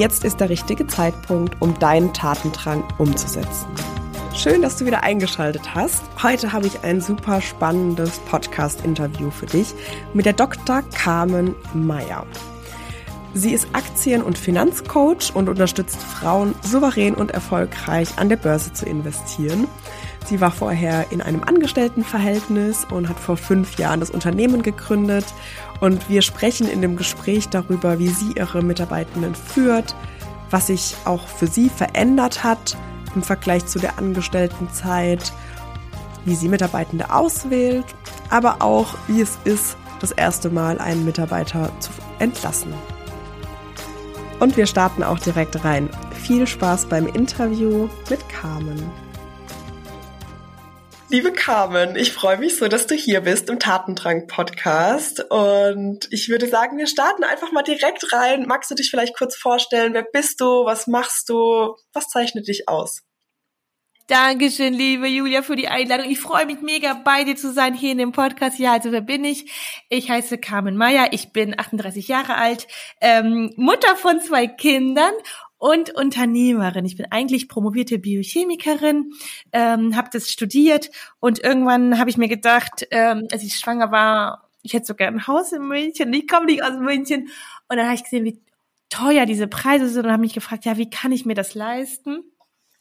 Jetzt 0.00 0.24
ist 0.24 0.40
der 0.40 0.48
richtige 0.48 0.86
Zeitpunkt, 0.86 1.60
um 1.60 1.78
deinen 1.78 2.14
Tatendrang 2.14 2.82
umzusetzen. 2.96 3.66
Schön, 4.34 4.62
dass 4.62 4.78
du 4.78 4.86
wieder 4.86 5.02
eingeschaltet 5.02 5.74
hast. 5.74 6.02
Heute 6.22 6.54
habe 6.54 6.66
ich 6.66 6.82
ein 6.82 7.02
super 7.02 7.42
spannendes 7.42 8.18
Podcast-Interview 8.20 9.30
für 9.30 9.44
dich 9.44 9.74
mit 10.14 10.24
der 10.24 10.32
Dr. 10.32 10.80
Carmen 10.94 11.54
Meyer. 11.74 12.24
Sie 13.34 13.52
ist 13.52 13.68
Aktien- 13.74 14.22
und 14.22 14.38
Finanzcoach 14.38 15.34
und 15.34 15.50
unterstützt 15.50 16.02
Frauen 16.02 16.54
souverän 16.62 17.14
und 17.14 17.32
erfolgreich 17.32 18.16
an 18.16 18.30
der 18.30 18.36
Börse 18.36 18.72
zu 18.72 18.86
investieren. 18.86 19.68
Sie 20.30 20.40
war 20.40 20.52
vorher 20.52 21.10
in 21.10 21.20
einem 21.20 21.42
Angestelltenverhältnis 21.42 22.86
und 22.88 23.08
hat 23.08 23.18
vor 23.18 23.36
fünf 23.36 23.78
Jahren 23.78 23.98
das 23.98 24.10
Unternehmen 24.10 24.62
gegründet. 24.62 25.24
Und 25.80 26.08
wir 26.08 26.22
sprechen 26.22 26.68
in 26.68 26.80
dem 26.82 26.94
Gespräch 26.94 27.48
darüber, 27.48 27.98
wie 27.98 28.10
sie 28.10 28.34
ihre 28.36 28.62
Mitarbeitenden 28.62 29.34
führt, 29.34 29.96
was 30.48 30.68
sich 30.68 30.94
auch 31.04 31.26
für 31.26 31.48
sie 31.48 31.68
verändert 31.68 32.44
hat 32.44 32.76
im 33.16 33.24
Vergleich 33.24 33.66
zu 33.66 33.80
der 33.80 33.98
Angestelltenzeit, 33.98 35.32
wie 36.24 36.36
sie 36.36 36.48
Mitarbeitende 36.48 37.12
auswählt, 37.12 37.86
aber 38.28 38.62
auch 38.62 38.94
wie 39.08 39.22
es 39.22 39.36
ist, 39.42 39.76
das 39.98 40.12
erste 40.12 40.48
Mal 40.48 40.78
einen 40.78 41.04
Mitarbeiter 41.04 41.72
zu 41.80 41.90
entlassen. 42.20 42.72
Und 44.38 44.56
wir 44.56 44.66
starten 44.66 45.02
auch 45.02 45.18
direkt 45.18 45.64
rein. 45.64 45.90
Viel 46.22 46.46
Spaß 46.46 46.86
beim 46.86 47.08
Interview 47.08 47.88
mit 48.08 48.28
Carmen. 48.28 49.09
Liebe 51.10 51.32
Carmen, 51.32 51.96
ich 51.96 52.12
freue 52.12 52.38
mich 52.38 52.56
so, 52.56 52.68
dass 52.68 52.86
du 52.86 52.94
hier 52.94 53.22
bist 53.22 53.50
im 53.50 53.58
Tatendrang-Podcast. 53.58 55.24
Und 55.28 56.06
ich 56.12 56.28
würde 56.28 56.46
sagen, 56.46 56.78
wir 56.78 56.86
starten 56.86 57.24
einfach 57.24 57.50
mal 57.50 57.64
direkt 57.64 58.12
rein. 58.12 58.46
Magst 58.46 58.70
du 58.70 58.76
dich 58.76 58.90
vielleicht 58.90 59.16
kurz 59.16 59.34
vorstellen? 59.36 59.92
Wer 59.92 60.04
bist 60.04 60.40
du? 60.40 60.64
Was 60.64 60.86
machst 60.86 61.28
du? 61.28 61.74
Was 61.92 62.06
zeichnet 62.06 62.46
dich 62.46 62.68
aus? 62.68 63.02
Dankeschön, 64.06 64.72
liebe 64.72 65.08
Julia, 65.08 65.42
für 65.42 65.56
die 65.56 65.66
Einladung. 65.66 66.08
Ich 66.08 66.20
freue 66.20 66.46
mich 66.46 66.60
mega, 66.62 66.94
bei 66.94 67.24
dir 67.24 67.34
zu 67.34 67.52
sein 67.52 67.74
hier 67.74 67.90
in 67.90 67.98
dem 67.98 68.12
Podcast. 68.12 68.60
Ja, 68.60 68.74
also 68.74 68.92
wer 68.92 69.00
bin 69.00 69.24
ich? 69.24 69.50
Ich 69.88 70.10
heiße 70.10 70.38
Carmen 70.38 70.76
Meyer, 70.76 71.08
ich 71.12 71.32
bin 71.32 71.58
38 71.58 72.06
Jahre 72.06 72.36
alt, 72.36 72.68
ähm, 73.00 73.52
Mutter 73.56 73.96
von 73.96 74.20
zwei 74.20 74.46
Kindern 74.46 75.14
und 75.60 75.94
Unternehmerin. 75.94 76.86
Ich 76.86 76.96
bin 76.96 77.06
eigentlich 77.10 77.46
promovierte 77.46 77.98
Biochemikerin, 77.98 79.12
ähm, 79.52 79.94
habe 79.94 80.08
das 80.10 80.30
studiert 80.30 80.90
und 81.20 81.44
irgendwann 81.44 81.98
habe 81.98 82.10
ich 82.10 82.16
mir 82.16 82.28
gedacht, 82.28 82.88
ähm, 82.90 83.28
als 83.30 83.44
ich 83.44 83.54
schwanger 83.54 83.92
war, 83.92 84.48
ich 84.62 84.72
hätte 84.72 84.86
sogar 84.86 85.08
ein 85.08 85.26
Haus 85.26 85.52
in 85.52 85.62
München. 85.62 86.12
Ich 86.12 86.26
komme 86.26 86.46
nicht 86.46 86.62
aus 86.62 86.78
München. 86.78 87.28
Und 87.68 87.76
dann 87.76 87.86
habe 87.86 87.94
ich 87.94 88.04
gesehen, 88.04 88.24
wie 88.24 88.40
teuer 88.88 89.26
diese 89.26 89.46
Preise 89.46 89.88
sind 89.88 90.04
und 90.04 90.12
habe 90.12 90.20
mich 90.20 90.34
gefragt, 90.34 90.64
ja, 90.64 90.76
wie 90.76 90.90
kann 90.90 91.12
ich 91.12 91.24
mir 91.24 91.34
das 91.34 91.54
leisten? 91.54 92.24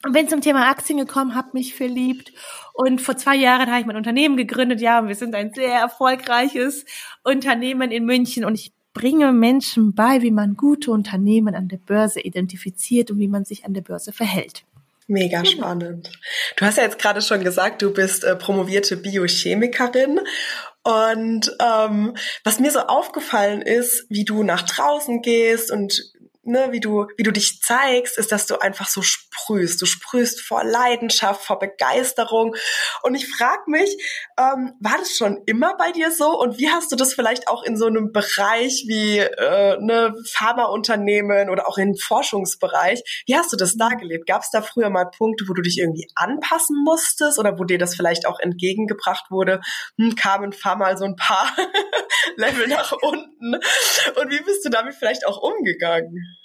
Und 0.05 0.13
bin 0.13 0.29
zum 0.29 0.39
Thema 0.41 0.69
Aktien 0.69 0.97
gekommen, 0.97 1.35
habe 1.35 1.49
mich 1.53 1.75
verliebt 1.75 2.31
und 2.73 3.01
vor 3.01 3.17
zwei 3.17 3.35
Jahren 3.35 3.69
habe 3.69 3.81
ich 3.81 3.85
mein 3.85 3.97
Unternehmen 3.97 4.37
gegründet. 4.37 4.79
Ja, 4.79 5.05
wir 5.05 5.15
sind 5.15 5.35
ein 5.35 5.53
sehr 5.53 5.77
erfolgreiches 5.77 6.85
Unternehmen 7.23 7.91
in 7.91 8.05
München 8.05 8.45
und 8.45 8.55
ich 8.55 8.71
bringe 8.99 9.31
Menschen 9.31 9.95
bei, 9.95 10.21
wie 10.21 10.31
man 10.31 10.55
gute 10.55 10.91
Unternehmen 10.91 11.55
an 11.55 11.69
der 11.69 11.77
Börse 11.77 12.19
identifiziert 12.19 13.09
und 13.11 13.19
wie 13.19 13.29
man 13.29 13.45
sich 13.45 13.63
an 13.63 13.73
der 13.73 13.79
Börse 13.79 14.11
verhält. 14.11 14.65
Mega 15.07 15.41
genau. 15.41 15.49
spannend. 15.49 16.11
Du 16.57 16.65
hast 16.65 16.77
ja 16.77 16.83
jetzt 16.83 16.99
gerade 16.99 17.21
schon 17.21 17.41
gesagt, 17.41 17.81
du 17.81 17.93
bist 17.93 18.25
äh, 18.25 18.35
promovierte 18.35 18.97
Biochemikerin. 18.97 20.19
Und 20.83 21.55
ähm, 21.61 22.13
was 22.43 22.59
mir 22.59 22.71
so 22.71 22.79
aufgefallen 22.79 23.61
ist, 23.61 24.05
wie 24.09 24.25
du 24.25 24.43
nach 24.43 24.63
draußen 24.63 25.21
gehst 25.21 25.71
und 25.71 26.11
ne, 26.49 26.69
wie 26.71 26.79
du, 26.79 27.07
wie 27.17 27.23
du 27.23 27.31
dich 27.31 27.61
zeigst, 27.61 28.17
ist, 28.17 28.31
dass 28.31 28.45
du 28.45 28.59
einfach 28.59 28.87
so 28.87 29.01
sprühst. 29.01 29.81
Du 29.81 29.85
sprühst 29.85 30.41
vor 30.41 30.63
Leidenschaft, 30.63 31.45
vor 31.45 31.59
Begeisterung. 31.59 32.55
Und 33.03 33.15
ich 33.15 33.27
frage 33.29 33.63
mich, 33.67 33.89
ähm, 34.37 34.73
war 34.79 34.97
das 34.97 35.15
schon 35.15 35.41
immer 35.45 35.77
bei 35.77 35.91
dir 35.91 36.11
so? 36.11 36.37
Und 36.39 36.57
wie 36.57 36.69
hast 36.69 36.91
du 36.91 36.95
das 36.95 37.13
vielleicht 37.13 37.47
auch 37.47 37.63
in 37.63 37.77
so 37.77 37.85
einem 37.85 38.11
Bereich 38.11 38.85
wie 38.87 39.19
äh, 39.19 39.77
ne 39.79 40.13
Pharmaunternehmen 40.31 41.49
oder 41.49 41.67
auch 41.67 41.77
im 41.77 41.95
Forschungsbereich? 41.95 43.23
Wie 43.25 43.35
hast 43.35 43.53
du 43.53 43.57
das 43.57 43.77
da 43.77 43.89
gelebt? 43.89 44.27
Gab 44.27 44.41
es 44.41 44.49
da 44.49 44.61
früher 44.61 44.89
mal 44.89 45.05
Punkte, 45.05 45.45
wo 45.47 45.53
du 45.53 45.61
dich 45.61 45.77
irgendwie 45.77 46.07
anpassen 46.15 46.83
musstest 46.83 47.39
oder 47.39 47.57
wo 47.59 47.63
dir 47.63 47.77
das 47.77 47.95
vielleicht 47.95 48.25
auch 48.25 48.39
entgegengebracht 48.39 49.29
wurde? 49.29 49.61
Hm, 49.97 50.15
Carmen, 50.15 50.53
fahr 50.53 50.75
mal 50.75 50.97
so 50.97 51.05
ein 51.05 51.15
paar 51.15 51.55
Level 52.35 52.67
nach 52.67 52.91
unten. 52.91 53.55
Und 53.55 54.31
wie 54.31 54.43
bist 54.43 54.65
du 54.65 54.69
damit 54.69 54.95
vielleicht 54.95 55.25
auch 55.25 55.37
umgegangen? 55.37 56.38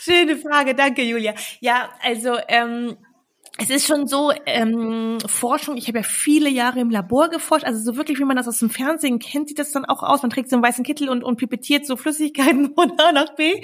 Schöne 0.00 0.36
Frage, 0.36 0.74
danke 0.74 1.02
Julia. 1.02 1.34
Ja, 1.60 1.90
also 2.02 2.36
ähm, 2.48 2.96
es 3.60 3.70
ist 3.70 3.86
schon 3.86 4.06
so, 4.06 4.32
ähm, 4.46 5.18
Forschung, 5.26 5.76
ich 5.76 5.88
habe 5.88 5.98
ja 5.98 6.04
viele 6.04 6.48
Jahre 6.48 6.78
im 6.78 6.90
Labor 6.90 7.28
geforscht, 7.28 7.64
also 7.64 7.80
so 7.80 7.96
wirklich, 7.96 8.20
wie 8.20 8.24
man 8.24 8.36
das 8.36 8.46
aus 8.46 8.60
dem 8.60 8.70
Fernsehen 8.70 9.18
kennt, 9.18 9.48
sieht 9.48 9.58
das 9.58 9.72
dann 9.72 9.84
auch 9.84 10.04
aus. 10.04 10.22
Man 10.22 10.30
trägt 10.30 10.48
so 10.48 10.54
einen 10.54 10.62
weißen 10.62 10.84
Kittel 10.84 11.08
und, 11.08 11.24
und 11.24 11.38
pipettiert 11.38 11.84
so 11.84 11.96
Flüssigkeiten 11.96 12.72
von 12.76 12.92
A 13.00 13.10
nach 13.10 13.34
B. 13.34 13.60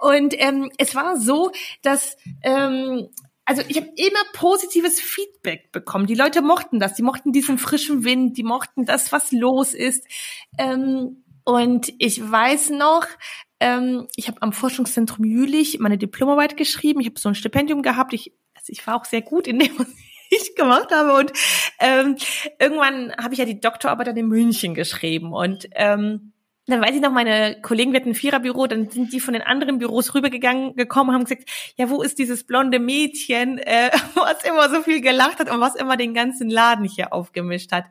Und 0.00 0.34
ähm, 0.38 0.70
es 0.78 0.94
war 0.94 1.18
so, 1.18 1.52
dass 1.82 2.16
ähm, 2.42 3.08
also 3.44 3.62
ich 3.68 3.76
habe 3.76 3.88
immer 3.94 4.24
positives 4.32 5.00
Feedback 5.00 5.70
bekommen. 5.70 6.06
Die 6.06 6.14
Leute 6.14 6.42
mochten 6.42 6.80
das, 6.80 6.94
die 6.94 7.02
mochten 7.02 7.32
diesen 7.32 7.58
frischen 7.58 8.04
Wind, 8.04 8.38
die 8.38 8.42
mochten 8.42 8.86
das, 8.86 9.12
was 9.12 9.32
los 9.32 9.74
ist. 9.74 10.04
Ähm, 10.58 11.24
und 11.44 11.92
ich 11.98 12.28
weiß 12.28 12.70
noch, 12.70 13.06
ähm, 13.60 14.06
ich 14.16 14.28
habe 14.28 14.42
am 14.42 14.52
Forschungszentrum 14.52 15.24
Jülich 15.24 15.78
meine 15.78 15.98
Diplomarbeit 15.98 16.56
geschrieben. 16.56 17.00
Ich 17.00 17.06
habe 17.06 17.18
so 17.18 17.28
ein 17.28 17.34
Stipendium 17.34 17.82
gehabt. 17.82 18.12
Ich, 18.12 18.32
also 18.54 18.66
ich 18.68 18.86
war 18.86 18.96
auch 18.96 19.04
sehr 19.04 19.22
gut 19.22 19.46
in 19.46 19.58
dem, 19.58 19.70
was 19.78 19.88
ich 20.30 20.54
gemacht 20.54 20.90
habe. 20.92 21.14
Und 21.14 21.32
ähm, 21.78 22.16
irgendwann 22.58 23.14
habe 23.16 23.34
ich 23.34 23.38
ja 23.38 23.44
die 23.44 23.60
Doktorarbeit 23.60 24.08
dann 24.08 24.16
in 24.16 24.28
München 24.28 24.74
geschrieben. 24.74 25.32
Und 25.32 25.68
ähm, 25.72 26.32
dann 26.68 26.82
weiß 26.82 26.96
ich 26.96 27.00
noch, 27.00 27.12
meine 27.12 27.60
Kollegen, 27.62 27.92
wir 27.92 28.00
hatten 28.00 28.10
ein 28.10 28.14
Viererbüro, 28.16 28.66
dann 28.66 28.90
sind 28.90 29.12
die 29.12 29.20
von 29.20 29.34
den 29.34 29.42
anderen 29.42 29.78
Büros 29.78 30.14
rübergegangen, 30.14 30.74
gekommen, 30.74 31.12
haben 31.12 31.22
gesagt, 31.22 31.48
ja, 31.76 31.88
wo 31.90 32.02
ist 32.02 32.18
dieses 32.18 32.44
blonde 32.44 32.80
Mädchen, 32.80 33.58
äh, 33.58 33.90
was 34.14 34.42
immer 34.42 34.68
so 34.68 34.82
viel 34.82 35.00
gelacht 35.00 35.38
hat 35.38 35.50
und 35.50 35.60
was 35.60 35.76
immer 35.76 35.96
den 35.96 36.12
ganzen 36.12 36.50
Laden 36.50 36.84
hier 36.84 37.12
aufgemischt 37.12 37.70
hat. 37.70 37.84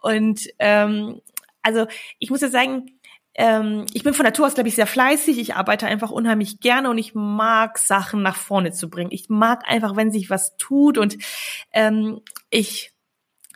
Und 0.00 0.42
ähm, 0.58 1.22
also 1.62 1.86
ich 2.18 2.30
muss 2.30 2.42
ja 2.42 2.48
sagen, 2.48 2.86
ähm, 3.34 3.86
ich 3.92 4.02
bin 4.02 4.14
von 4.14 4.24
Natur 4.24 4.46
aus, 4.46 4.54
glaube 4.54 4.68
ich, 4.68 4.74
sehr 4.74 4.86
fleißig. 4.86 5.38
Ich 5.38 5.54
arbeite 5.54 5.86
einfach 5.86 6.10
unheimlich 6.10 6.60
gerne 6.60 6.90
und 6.90 6.98
ich 6.98 7.14
mag 7.14 7.78
Sachen 7.78 8.22
nach 8.22 8.36
vorne 8.36 8.72
zu 8.72 8.90
bringen. 8.90 9.10
Ich 9.12 9.28
mag 9.28 9.62
einfach, 9.66 9.96
wenn 9.96 10.10
sich 10.10 10.30
was 10.30 10.56
tut 10.56 10.98
und 10.98 11.16
ähm, 11.72 12.20
ich 12.50 12.92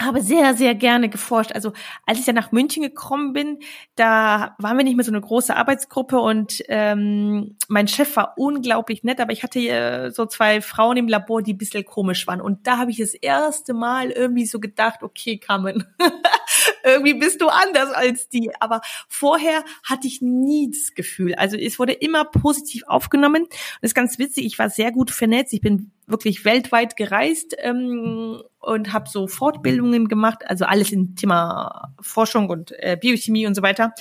habe 0.01 0.23
sehr, 0.23 0.55
sehr 0.55 0.75
gerne 0.75 1.09
geforscht. 1.09 1.53
Also 1.53 1.73
als 2.05 2.19
ich 2.19 2.25
dann 2.25 2.35
nach 2.35 2.51
München 2.51 2.83
gekommen 2.83 3.33
bin, 3.33 3.59
da 3.95 4.57
waren 4.59 4.77
wir 4.77 4.85
nicht 4.85 4.97
mehr 4.97 5.05
so 5.05 5.13
eine 5.13 5.21
große 5.21 5.55
Arbeitsgruppe 5.55 6.19
und 6.19 6.63
ähm, 6.69 7.57
mein 7.69 7.87
Chef 7.87 8.17
war 8.17 8.35
unglaublich 8.37 9.05
nett, 9.05 9.21
aber 9.21 9.33
ich 9.33 9.45
hatte 9.45 9.61
äh, 9.61 10.11
so 10.11 10.27
zwei 10.27 10.61
Frauen 10.61 10.97
im 10.97 11.07
Labor, 11.07 11.43
die 11.43 11.55
ein 11.55 11.59
bisschen 11.59 11.85
komisch 11.85 12.27
waren. 12.27 12.41
Und 12.41 12.67
da 12.67 12.79
habe 12.79 12.91
ich 12.91 12.97
das 12.97 13.15
erste 13.15 13.73
Mal 13.73 14.11
irgendwie 14.11 14.47
so 14.47 14.59
gedacht, 14.59 15.05
okay, 15.05 15.39
Carmen, 15.39 15.85
irgendwie 16.85 17.15
bist 17.15 17.41
du 17.41 17.49
anders 17.49 17.93
als 17.93 18.29
die. 18.29 18.51
Aber 18.59 18.81
vorher 19.09 19.65
hatte 19.85 20.09
ich 20.09 20.21
nie 20.21 20.71
das 20.71 20.95
Gefühl. 20.95 21.37
Also 21.37 21.57
es 21.57 21.79
wurde 21.79 21.93
immer 21.93 22.25
positiv 22.25 22.83
aufgenommen. 22.89 23.45
Und 23.45 23.53
das 23.81 23.91
ist 23.91 23.95
ganz 23.95 24.19
witzig, 24.19 24.45
ich 24.45 24.59
war 24.59 24.71
sehr 24.71 24.91
gut 24.91 25.13
vernetzt. 25.13 25.53
Ich 25.53 25.61
bin 25.61 25.93
wirklich 26.07 26.45
weltweit 26.45 26.97
gereist 26.97 27.55
ähm, 27.59 28.43
und 28.65 28.93
habe 28.93 29.09
so 29.09 29.27
Fortbildungen 29.27 30.09
gemacht, 30.09 30.43
also 30.47 30.65
alles 30.65 30.93
im 30.93 31.17
Thema 31.17 31.95
Forschung 32.01 32.49
und 32.49 32.73
äh, 32.79 32.97
Biochemie 33.01 33.47
und 33.47 33.55
so 33.55 33.63
weiter. 33.63 33.93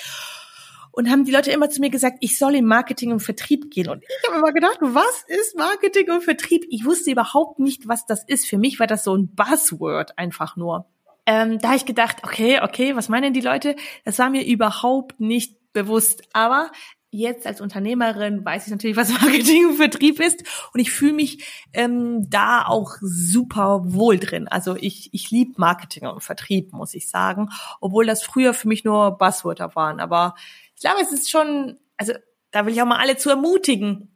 Und 0.92 1.10
haben 1.10 1.26
die 1.26 1.32
Leute 1.32 1.52
immer 1.52 1.70
zu 1.70 1.82
mir 1.82 1.90
gesagt, 1.90 2.18
ich 2.20 2.38
soll 2.38 2.54
in 2.54 2.66
Marketing 2.66 3.12
und 3.12 3.20
Vertrieb 3.20 3.72
gehen. 3.72 3.90
Und 3.90 4.04
ich 4.04 4.30
habe 4.30 4.38
immer 4.38 4.54
gedacht, 4.54 4.78
was 4.82 5.26
ist 5.28 5.58
Marketing 5.58 6.12
und 6.12 6.24
Vertrieb? 6.24 6.66
Ich 6.70 6.86
wusste 6.86 7.10
überhaupt 7.10 7.58
nicht, 7.60 7.88
was 7.88 8.06
das 8.06 8.24
ist. 8.28 8.46
Für 8.46 8.60
mich 8.60 8.80
war 8.80 8.86
das 8.86 9.04
so 9.04 9.16
ein 9.16 9.34
Buzzword 9.34 10.18
einfach 10.20 10.56
nur. 10.56 10.86
Ähm, 11.26 11.58
da 11.58 11.70
habe 11.70 11.78
ich 11.78 11.86
gedacht, 11.86 12.18
okay, 12.24 12.60
okay, 12.62 12.96
was 12.96 13.10
meinen 13.10 13.34
die 13.34 13.42
Leute? 13.42 13.76
Das 14.06 14.20
war 14.20 14.30
mir 14.30 14.46
überhaupt 14.46 15.20
nicht 15.20 15.58
bewusst. 15.74 16.24
Aber 16.34 16.70
jetzt 17.14 17.46
als 17.46 17.62
Unternehmerin 17.62 18.44
weiß 18.44 18.66
ich 18.66 18.72
natürlich, 18.72 18.98
was 18.98 19.10
Marketing 19.22 19.68
und 19.68 19.76
Vertrieb 19.76 20.20
ist 20.20 20.44
und 20.74 20.80
ich 20.80 20.92
fühle 20.92 21.14
mich 21.14 21.46
ähm, 21.74 22.30
da 22.30 22.66
auch 22.66 22.96
super 23.02 23.82
wohl 23.86 24.20
drin. 24.20 24.48
Also 24.48 24.76
ich, 24.76 25.14
ich 25.14 25.32
liebe 25.32 25.54
Marketing 25.58 26.08
und 26.08 26.24
Vertrieb, 26.24 26.74
muss 26.74 26.94
ich 26.94 27.10
sagen, 27.10 27.50
obwohl 27.80 28.06
das 28.06 28.24
früher 28.24 28.54
für 28.54 28.68
mich 28.68 28.84
nur 28.84 29.18
Buzzwörter 29.18 29.76
waren. 29.76 30.00
Aber 30.00 30.36
ich 30.76 30.82
glaube, 30.82 31.02
es 31.02 31.12
ist 31.12 31.30
schon, 31.30 31.78
also 31.98 32.14
da 32.52 32.66
will 32.66 32.74
ich 32.74 32.82
auch 32.82 32.88
mal 32.88 33.00
alle 33.00 33.16
zu 33.16 33.30
ermutigen. 33.30 34.10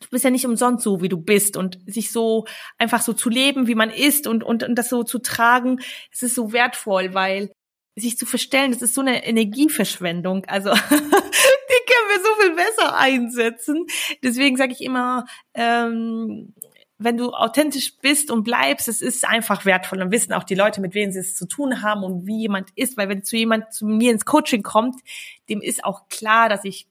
Du 0.00 0.08
bist 0.10 0.24
ja 0.24 0.30
nicht 0.30 0.46
umsonst 0.46 0.84
so, 0.84 1.02
wie 1.02 1.08
du 1.08 1.18
bist 1.18 1.56
und 1.56 1.78
sich 1.86 2.12
so 2.12 2.46
einfach 2.78 3.02
so 3.02 3.12
zu 3.12 3.28
leben, 3.28 3.66
wie 3.66 3.74
man 3.74 3.90
ist 3.90 4.26
und, 4.26 4.44
und, 4.44 4.62
und 4.62 4.76
das 4.76 4.88
so 4.88 5.02
zu 5.02 5.18
tragen, 5.18 5.80
es 6.12 6.22
ist 6.22 6.34
so 6.36 6.52
wertvoll, 6.52 7.14
weil 7.14 7.50
sich 7.96 8.16
zu 8.16 8.26
verstellen, 8.26 8.72
das 8.72 8.82
ist 8.82 8.94
so 8.94 9.00
eine 9.00 9.26
Energieverschwendung. 9.26 10.44
Also 10.46 10.70
können 11.98 12.10
wir 12.10 12.24
so 12.24 12.42
viel 12.42 12.54
besser 12.54 12.96
einsetzen. 12.96 13.86
Deswegen 14.22 14.56
sage 14.56 14.72
ich 14.72 14.80
immer, 14.80 15.26
ähm, 15.54 16.54
wenn 16.98 17.16
du 17.16 17.30
authentisch 17.30 17.96
bist 18.00 18.30
und 18.30 18.42
bleibst, 18.42 18.88
es 18.88 19.00
ist 19.00 19.26
einfach 19.26 19.64
wertvoll 19.64 20.02
und 20.02 20.10
wissen 20.10 20.32
auch 20.32 20.42
die 20.42 20.56
Leute, 20.56 20.80
mit 20.80 20.94
wem 20.94 21.12
sie 21.12 21.20
es 21.20 21.36
zu 21.36 21.46
tun 21.46 21.82
haben 21.82 22.02
und 22.02 22.26
wie 22.26 22.40
jemand 22.40 22.70
ist, 22.74 22.96
weil 22.96 23.08
wenn 23.08 23.22
zu 23.22 23.36
jemand 23.36 23.72
zu 23.72 23.86
mir 23.86 24.10
ins 24.10 24.24
Coaching 24.24 24.62
kommt, 24.62 25.00
dem 25.48 25.60
ist 25.62 25.84
auch 25.84 26.08
klar, 26.08 26.48
dass 26.48 26.64
ich 26.64 26.88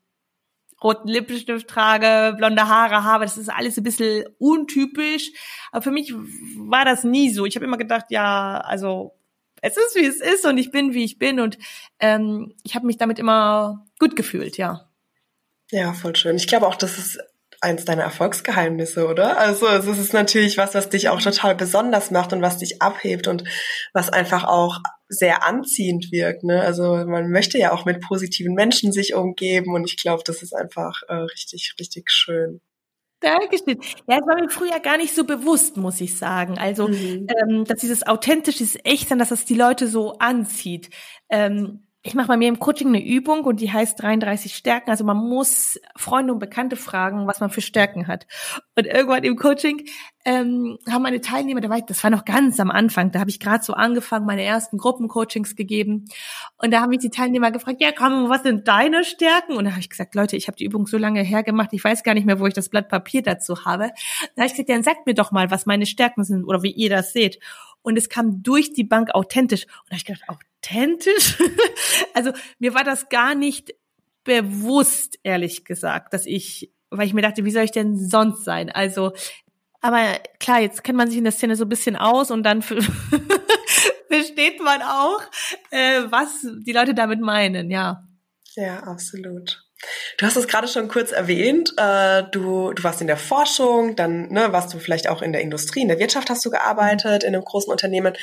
roten 0.82 1.10
Lippenstift 1.10 1.68
trage, 1.68 2.36
blonde 2.38 2.68
Haare 2.68 3.04
habe, 3.04 3.26
das 3.26 3.38
ist 3.38 3.50
alles 3.50 3.78
ein 3.78 3.84
bisschen 3.84 4.26
untypisch. 4.38 5.32
Aber 5.72 5.82
für 5.82 5.92
mich 5.92 6.14
war 6.14 6.86
das 6.86 7.04
nie 7.04 7.32
so. 7.32 7.46
Ich 7.46 7.56
habe 7.56 7.66
immer 7.66 7.78
gedacht, 7.78 8.06
ja, 8.10 8.60
also 8.60 9.14
es 9.62 9.76
ist 9.76 9.96
wie 9.96 10.06
es 10.06 10.22
ist 10.22 10.46
und 10.46 10.58
ich 10.58 10.72
bin 10.72 10.94
wie 10.94 11.04
ich 11.04 11.18
bin 11.18 11.40
und 11.40 11.58
ähm, 12.00 12.54
ich 12.64 12.76
habe 12.76 12.86
mich 12.86 12.98
damit 12.98 13.20
immer 13.20 13.86
gut 14.00 14.16
gefühlt, 14.16 14.58
ja. 14.58 14.87
Ja, 15.72 15.94
voll 15.94 16.16
schön. 16.16 16.38
Ich 16.38 16.48
glaube 16.48 16.68
auch, 16.68 16.76
das 16.76 16.98
ist 16.98 17.20
eins 17.62 17.86
deiner 17.86 18.04
Erfolgsgeheimnisse, 18.04 19.08
oder? 19.08 19.40
Also 19.40 19.68
es 19.68 19.88
ist 19.88 20.14
natürlich 20.14 20.58
was, 20.58 20.76
was 20.76 20.90
dich 20.90 21.10
auch 21.10 21.22
total 21.22 21.56
besonders 21.56 22.12
macht 22.12 22.34
und 22.34 22.42
was 22.42 22.58
dich 22.58 22.82
abhebt 22.82 23.28
und 23.28 23.44
was 23.94 24.10
einfach 24.10 24.44
auch 24.44 24.80
sehr 25.10 25.44
anziehend 25.44 26.12
wirkt. 26.12 26.44
Ne? 26.44 26.62
Also 26.62 26.96
man 27.06 27.32
möchte 27.32 27.58
ja 27.58 27.72
auch 27.72 27.86
mit 27.86 28.02
positiven 28.02 28.54
Menschen 28.54 28.92
sich 28.92 29.16
umgeben 29.16 29.74
und 29.74 29.86
ich 29.86 29.98
glaube, 29.98 30.24
das 30.26 30.44
ist 30.44 30.54
einfach 30.54 31.02
äh, 31.08 31.14
richtig, 31.14 31.74
richtig 31.80 32.12
schön. 32.12 32.62
Dankeschön. 33.20 33.80
Ja, 34.08 34.20
es 34.20 34.28
war 34.28 34.36
mir 34.40 34.50
früher 34.50 34.80
gar 34.80 34.98
nicht 34.98 35.16
so 35.16 35.24
bewusst, 35.24 35.76
muss 35.76 36.00
ich 36.02 36.16
sagen. 36.18 36.60
Also, 36.60 36.88
mhm. 36.88 37.26
ähm, 37.42 37.66
dass 37.66 37.80
dieses 37.80 38.06
authentisch, 38.06 38.58
dieses 38.58 38.78
echt 38.84 39.10
sein, 39.10 39.18
dass 39.18 39.30
das 39.30 39.44
die 39.44 39.56
Leute 39.56 39.88
so 39.88 40.20
anzieht. 40.20 40.92
Ähm, 41.30 41.87
ich 42.08 42.14
mache 42.14 42.28
bei 42.28 42.38
mir 42.38 42.48
im 42.48 42.60
Coaching 42.60 42.88
eine 42.88 43.06
Übung 43.06 43.44
und 43.44 43.60
die 43.60 43.72
heißt 43.72 44.02
33 44.02 44.56
Stärken. 44.56 44.90
Also 44.90 45.04
man 45.04 45.18
muss 45.18 45.78
Freunde 45.98 46.32
und 46.32 46.40
Bekannte 46.40 46.78
fragen, 46.78 47.28
was 47.28 47.42
man 47.42 47.50
für 47.50 47.60
Stärken 47.60 48.08
hat. 48.08 48.28
Und 48.78 48.88
irgendwann 48.88 49.26
im 49.26 49.36
Coaching 49.36 49.86
ähm, 50.24 50.78
haben 50.90 51.02
meine 51.02 51.20
Teilnehmer, 51.20 51.60
da 51.60 51.70
war 51.70 51.78
ich, 51.78 51.86
das 51.86 52.02
war 52.04 52.10
noch 52.10 52.24
ganz 52.24 52.62
am 52.62 52.72
Anfang, 52.72 53.12
da 53.12 53.20
habe 53.20 53.30
ich 53.30 53.42
gerade 53.42 53.64
so 53.64 53.74
angefangen, 53.74 54.26
meine 54.26 54.44
ersten 54.44 54.78
Gruppencoachings 54.78 55.58
gegeben. 55.58 56.06
Und 56.58 56.72
da 56.72 56.80
haben 56.80 56.90
mich 56.90 57.00
die 57.00 57.10
Teilnehmer 57.10 57.52
gefragt, 57.52 57.82
ja 57.82 57.92
komm, 57.92 58.30
was 58.30 58.44
sind 58.44 58.70
deine 58.70 59.04
Stärken? 59.04 59.58
Und 59.58 59.66
da 59.66 59.72
habe 59.72 59.82
ich 59.82 59.90
gesagt, 59.90 60.16
Leute, 60.16 60.38
ich 60.38 60.48
habe 60.48 60.58
die 60.58 60.66
Übung 60.66 60.88
so 60.88 60.98
lange 60.98 61.22
hergemacht, 61.24 61.74
ich 61.74 61.84
weiß 61.84 62.04
gar 62.04 62.14
nicht 62.14 62.26
mehr, 62.26 62.40
wo 62.40 62.48
ich 62.48 62.54
das 62.54 62.70
Blatt 62.70 62.88
Papier 62.88 63.22
dazu 63.22 63.66
habe. 63.66 63.92
Da 64.36 64.44
habe 64.44 64.48
ich 64.48 64.54
gesagt, 64.54 64.70
dann 64.70 64.84
sagt 64.84 65.08
mir 65.08 65.14
doch 65.14 65.32
mal, 65.32 65.52
was 65.52 65.66
meine 65.66 65.86
Stärken 65.86 66.24
sind 66.24 66.46
oder 66.46 66.64
wie 66.64 66.72
ihr 66.72 66.90
das 66.90 67.12
seht. 67.12 67.40
Und 67.88 67.96
es 67.96 68.10
kam 68.10 68.44
durch 68.44 68.74
die 68.74 68.84
Bank 68.84 69.12
authentisch. 69.12 69.64
Und 69.64 69.72
da 69.86 69.92
habe 69.92 69.96
ich 69.96 70.06
gedacht, 70.06 70.24
authentisch? 70.28 71.38
also 72.14 72.34
mir 72.60 72.74
war 72.74 72.84
das 72.84 73.08
gar 73.08 73.34
nicht 73.34 73.76
bewusst, 74.26 75.18
ehrlich 75.24 75.64
gesagt, 75.64 76.14
dass 76.14 76.26
ich, 76.26 76.74
weil 76.90 77.08
ich 77.08 77.14
mir 77.14 77.22
dachte, 77.22 77.46
wie 77.46 77.52
soll 77.52 77.64
ich 77.64 77.72
denn 77.72 77.98
sonst 77.98 78.44
sein? 78.44 78.70
Also, 78.70 79.14
aber 79.80 80.20
klar, 80.42 80.60
jetzt 80.60 80.84
kennt 80.84 80.98
man 80.98 81.08
sich 81.08 81.18
in 81.18 81.24
der 81.24 81.32
Szene 81.32 81.56
so 81.56 81.64
ein 81.64 81.70
bisschen 81.70 81.96
aus 81.96 82.30
und 82.30 82.44
dann 82.44 82.62
versteht 84.12 84.62
man 84.62 84.82
auch, 84.82 85.22
äh, 85.72 86.02
was 86.10 86.46
die 86.66 86.74
Leute 86.74 86.94
damit 86.94 87.22
meinen, 87.22 87.72
ja. 87.72 88.06
Ja, 88.56 88.80
absolut. 88.84 89.66
Du 90.18 90.26
hast 90.26 90.36
es 90.36 90.48
gerade 90.48 90.68
schon 90.68 90.88
kurz 90.88 91.12
erwähnt. 91.12 91.74
Äh, 91.78 92.24
du, 92.32 92.74
du 92.74 92.84
warst 92.84 93.02
in 93.02 93.08
der 93.08 93.18
Forschung, 93.18 93.96
dann 93.96 94.30
ne, 94.30 94.52
warst 94.52 94.74
du 94.74 94.80
vielleicht 94.80 95.08
auch 95.08 95.22
in 95.22 95.32
der 95.32 95.42
Industrie, 95.42 95.82
in 95.82 95.88
der 95.88 96.00
Wirtschaft 96.00 96.30
hast 96.30 96.44
du 96.46 96.50
gearbeitet, 96.50 97.24
in 97.24 97.36
einem 97.36 97.44
großen 97.44 97.72
Unternehmen. 97.72 98.14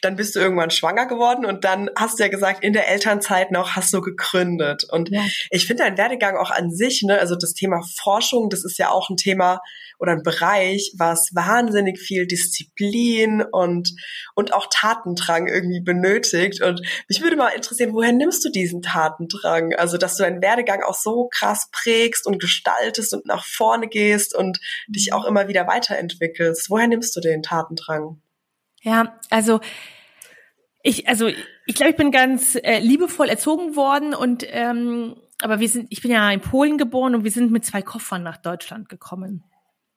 Dann 0.00 0.16
bist 0.16 0.34
du 0.34 0.40
irgendwann 0.40 0.70
schwanger 0.70 1.06
geworden 1.06 1.44
und 1.44 1.64
dann 1.64 1.90
hast 1.96 2.18
du 2.18 2.22
ja 2.22 2.30
gesagt, 2.30 2.64
in 2.64 2.72
der 2.72 2.88
Elternzeit 2.88 3.50
noch 3.50 3.76
hast 3.76 3.92
du 3.92 4.00
gegründet. 4.00 4.84
Und 4.90 5.10
ja. 5.10 5.22
ich 5.50 5.66
finde 5.66 5.84
dein 5.84 5.98
Werdegang 5.98 6.36
auch 6.36 6.50
an 6.50 6.70
sich, 6.70 7.02
ne, 7.02 7.18
also 7.18 7.36
das 7.36 7.52
Thema 7.52 7.82
Forschung, 7.82 8.48
das 8.48 8.64
ist 8.64 8.78
ja 8.78 8.88
auch 8.88 9.10
ein 9.10 9.16
Thema, 9.16 9.60
oder 10.02 10.12
ein 10.12 10.24
Bereich, 10.24 10.92
was 10.98 11.30
wahnsinnig 11.32 12.00
viel 12.00 12.26
Disziplin 12.26 13.40
und, 13.40 13.94
und 14.34 14.52
auch 14.52 14.66
Tatendrang 14.68 15.46
irgendwie 15.46 15.80
benötigt. 15.80 16.60
Und 16.60 16.82
mich 17.08 17.22
würde 17.22 17.36
mal 17.36 17.50
interessieren, 17.50 17.92
woher 17.92 18.10
nimmst 18.10 18.44
du 18.44 18.50
diesen 18.50 18.82
Tatendrang? 18.82 19.74
Also, 19.74 19.98
dass 19.98 20.16
du 20.16 20.24
deinen 20.24 20.42
Werdegang 20.42 20.82
auch 20.82 20.96
so 20.96 21.28
krass 21.32 21.68
prägst 21.70 22.26
und 22.26 22.40
gestaltest 22.40 23.14
und 23.14 23.26
nach 23.26 23.44
vorne 23.44 23.86
gehst 23.86 24.34
und 24.34 24.58
dich 24.88 25.12
auch 25.12 25.24
immer 25.24 25.46
wieder 25.46 25.68
weiterentwickelst. 25.68 26.68
Woher 26.68 26.88
nimmst 26.88 27.14
du 27.14 27.20
den 27.20 27.44
Tatendrang? 27.44 28.20
Ja, 28.82 29.20
also, 29.30 29.60
ich, 30.82 31.08
also, 31.08 31.28
ich 31.28 31.76
glaube, 31.76 31.90
ich 31.90 31.96
bin 31.96 32.10
ganz 32.10 32.56
äh, 32.56 32.80
liebevoll 32.80 33.28
erzogen 33.28 33.76
worden 33.76 34.14
und 34.14 34.44
ähm, 34.48 35.14
aber 35.40 35.60
wir 35.60 35.68
sind, 35.68 35.86
ich 35.90 36.02
bin 36.02 36.10
ja 36.10 36.30
in 36.30 36.40
Polen 36.40 36.76
geboren 36.76 37.14
und 37.14 37.22
wir 37.22 37.30
sind 37.30 37.52
mit 37.52 37.64
zwei 37.64 37.82
Koffern 37.82 38.24
nach 38.24 38.36
Deutschland 38.36 38.88
gekommen 38.88 39.44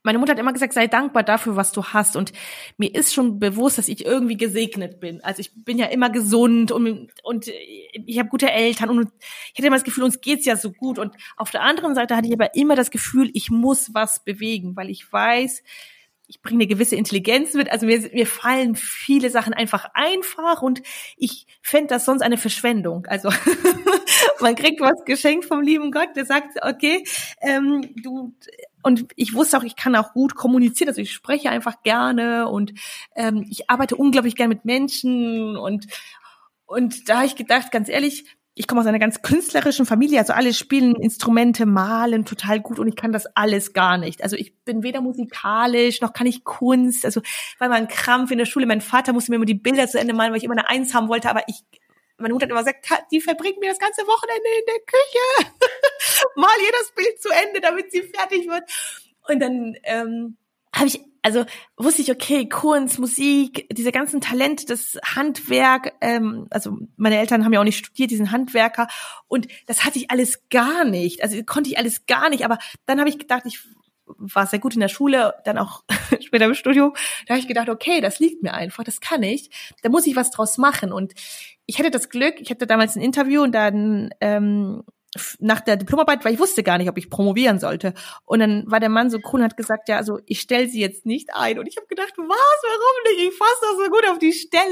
meine 0.06 0.20
Mutter 0.20 0.34
hat 0.34 0.40
immer 0.40 0.54
gesagt, 0.54 0.74
sei 0.74 0.86
dankbar 0.86 1.24
dafür, 1.24 1.56
was 1.56 1.72
du 1.72 1.84
hast. 1.84 2.16
Und 2.16 2.32
mir 2.78 2.94
ist 2.94 3.14
schon 3.14 3.40
bewusst, 3.40 3.80
dass 3.80 3.88
ich 3.88 4.06
irgendwie 4.06 4.38
gesegnet 4.38 5.00
bin. 5.00 5.22
Also 5.24 5.40
ich 5.40 5.52
bin 5.56 5.80
ja 5.80 5.88
immer 5.88 6.12
gesund 6.12 6.72
und, 6.72 7.10
und 7.24 7.48
ich 7.48 8.20
habe 8.20 8.30
gute 8.30 8.52
Eltern 8.52 8.92
und 8.92 9.12
ich 9.52 9.58
hatte 9.58 9.68
immer 9.68 9.78
das 9.78 9.84
Gefühl, 9.84 10.04
uns 10.04 10.22
geht's 10.22 10.46
ja 10.46 10.58
so 10.58 10.72
gut. 10.72 11.00
Und 11.00 11.16
auf 11.38 11.50
der 11.50 11.64
anderen 11.64 11.96
Seite 11.96 12.16
hatte 12.16 12.28
ich 12.28 12.34
aber 12.34 12.54
immer 12.54 12.76
das 12.76 12.92
Gefühl, 12.92 13.32
ich 13.34 13.50
muss 13.50 13.96
was 13.96 14.24
bewegen, 14.24 14.76
weil 14.76 14.92
ich 14.92 15.12
weiß, 15.12 15.64
ich 16.28 16.42
bringe 16.42 16.64
eine 16.64 16.68
gewisse 16.68 16.96
Intelligenz 16.96 17.54
mit. 17.56 17.72
Also 17.72 17.88
mir, 17.88 18.00
mir 18.14 18.28
fallen 18.28 18.76
viele 18.76 19.32
Sachen 19.32 19.54
einfach 19.54 19.90
einfach 19.96 20.62
und 20.62 20.84
ich 21.18 21.48
fände 21.64 21.88
das 21.88 22.06
sonst 22.06 22.22
eine 22.22 22.38
Verschwendung. 22.38 23.08
Also 23.08 23.30
man 24.40 24.56
kriegt 24.56 24.82
was 24.82 25.04
geschenkt 25.06 25.46
vom 25.46 25.62
lieben 25.62 25.92
Gott, 25.92 26.10
der 26.16 26.26
sagt, 26.26 26.60
okay, 26.62 27.04
ähm, 27.42 27.90
du 27.96 28.36
und 28.86 29.08
ich 29.16 29.34
wusste 29.34 29.58
auch, 29.58 29.64
ich 29.64 29.76
kann 29.76 29.96
auch 29.96 30.14
gut 30.14 30.36
kommunizieren, 30.36 30.90
also 30.90 31.02
ich 31.02 31.12
spreche 31.12 31.50
einfach 31.50 31.82
gerne 31.82 32.48
und 32.48 32.74
ähm, 33.16 33.44
ich 33.50 33.68
arbeite 33.68 33.96
unglaublich 33.96 34.36
gern 34.36 34.50
mit 34.50 34.64
Menschen 34.64 35.58
und 35.58 35.88
und 36.68 37.10
da 37.10 37.18
habe 37.18 37.26
ich 37.26 37.36
gedacht, 37.36 37.72
ganz 37.72 37.90
ehrlich, 37.90 38.26
ich 38.54 38.68
komme 38.68 38.82
aus 38.82 38.88
einer 38.88 39.00
ganz 39.00 39.24
künstlerischen 39.24 39.88
Familie, 39.88 40.20
also 40.20 40.34
alle 40.34 40.54
spielen 40.54 40.96
Instrumente, 40.96 41.66
malen 41.66 42.26
total 42.26 42.60
gut 42.60 42.78
und 42.78 42.88
ich 42.88 42.96
kann 42.96 43.12
das 43.12 43.26
alles 43.36 43.74
gar 43.74 43.98
nicht. 43.98 44.24
Also 44.24 44.36
ich 44.36 44.56
bin 44.64 44.84
weder 44.84 45.02
musikalisch 45.02 46.02
noch 46.02 46.14
kann 46.14 46.28
ich 46.28 46.44
Kunst. 46.44 47.06
Also 47.06 47.22
weil 47.58 47.70
man 47.70 47.88
Krampf 47.88 48.30
in 48.30 48.38
der 48.38 48.46
Schule, 48.46 48.68
mein 48.68 48.82
Vater 48.82 49.14
musste 49.14 49.32
mir 49.32 49.38
immer 49.38 49.46
die 49.46 49.56
Bilder 49.56 49.88
zu 49.88 50.00
Ende 50.00 50.14
malen, 50.14 50.32
weil 50.32 50.38
ich 50.38 50.44
immer 50.44 50.58
eine 50.58 50.70
Eins 50.70 50.94
haben 50.94 51.10
wollte, 51.10 51.30
aber 51.30 51.42
ich 51.48 51.64
meine 52.18 52.34
Mutter 52.34 52.46
hat 52.46 52.52
immer 52.52 52.64
gesagt, 52.64 52.88
die 53.12 53.20
verbringt 53.20 53.60
mir 53.60 53.70
das 53.70 53.80
ganze 53.80 54.04
Wochenende 54.04 54.48
in 54.60 54.66
der 54.68 54.80
Küche. 54.86 55.65
Mal 56.36 56.50
jedes 56.60 56.92
Bild 56.96 57.22
zu 57.22 57.30
Ende, 57.30 57.62
damit 57.62 57.92
sie 57.92 58.02
fertig 58.02 58.48
wird. 58.48 58.64
Und 59.28 59.40
dann 59.40 59.76
ähm, 59.84 60.38
habe 60.74 60.88
ich, 60.88 61.00
also 61.22 61.46
wusste 61.78 62.02
ich, 62.02 62.12
okay, 62.12 62.48
Kunst, 62.48 63.00
Musik, 63.00 63.68
diese 63.72 63.92
ganzen 63.92 64.22
Talente, 64.22 64.66
das 64.66 65.00
Handwerk, 65.04 65.94
ähm, 66.02 66.48
also 66.52 66.78
meine 66.98 67.18
Eltern 67.18 67.44
haben 67.44 67.54
ja 67.54 67.60
auch 67.60 67.66
nicht 67.66 67.78
studiert, 67.78 68.12
diesen 68.12 68.32
Handwerker. 68.32 68.88
Und 69.28 69.48
das 69.66 69.86
hatte 69.86 69.98
ich 69.98 70.12
alles 70.12 70.48
gar 70.50 70.84
nicht. 70.84 71.24
Also 71.24 71.42
konnte 71.44 71.70
ich 71.70 71.78
alles 71.78 72.06
gar 72.06 72.30
nicht. 72.30 72.46
Aber 72.46 72.60
dann 72.86 73.00
habe 73.00 73.10
ich 73.10 73.18
gedacht, 73.18 73.44
ich 73.46 73.60
war 74.06 74.46
sehr 74.46 74.60
gut 74.60 74.76
in 74.76 74.82
der 74.82 74.88
Schule, 74.88 75.34
dann 75.46 75.58
auch 75.58 75.84
später 76.22 76.46
im 76.46 76.54
Studium. 76.54 76.94
Da 77.26 77.34
habe 77.34 77.40
ich 77.40 77.48
gedacht, 77.48 77.70
okay, 77.70 78.02
das 78.02 78.20
liegt 78.20 78.44
mir 78.44 78.54
einfach, 78.54 78.84
das 78.84 79.02
kann 79.02 79.24
ich. 79.24 79.50
Da 79.82 79.90
muss 79.90 80.06
ich 80.06 80.16
was 80.16 80.32
draus 80.32 80.58
machen. 80.58 80.92
Und 80.92 81.14
ich 81.66 81.80
hatte 81.80 81.92
das 81.92 82.10
Glück, 82.10 82.36
ich 82.40 82.52
hatte 82.52 82.68
damals 82.68 82.96
ein 82.96 83.02
Interview 83.02 83.42
und 83.42 83.54
dann 83.54 84.12
ähm, 84.22 84.84
nach 85.40 85.62
der 85.62 85.78
Diplomarbeit, 85.78 86.26
weil 86.26 86.34
ich 86.34 86.40
wusste 86.40 86.64
gar 86.64 86.78
nicht, 86.78 86.90
ob 86.90 86.98
ich 86.98 87.10
promovieren 87.10 87.60
sollte. 87.60 87.94
Und 88.26 88.40
dann 88.40 88.64
war 88.68 88.80
der 88.80 88.90
Mann 88.90 89.10
so 89.10 89.18
cool 89.18 89.40
und 89.40 89.44
hat 89.44 89.58
gesagt, 89.58 89.90
ja, 89.90 89.98
also 89.98 90.20
ich 90.26 90.42
stelle 90.42 90.68
sie 90.68 90.80
jetzt 90.80 91.06
nicht 91.06 91.30
ein. 91.34 91.60
Und 91.60 91.68
ich 91.68 91.78
habe 91.78 91.88
gedacht, 91.88 92.14
was, 92.18 92.28
warum 92.28 93.18
nicht? 93.18 93.30
Ich 93.30 93.38
fasse 93.38 93.62
das 93.62 93.86
so 93.86 93.92
gut 93.92 94.10
auf 94.10 94.20
die 94.20 94.34
Stelle. 94.34 94.64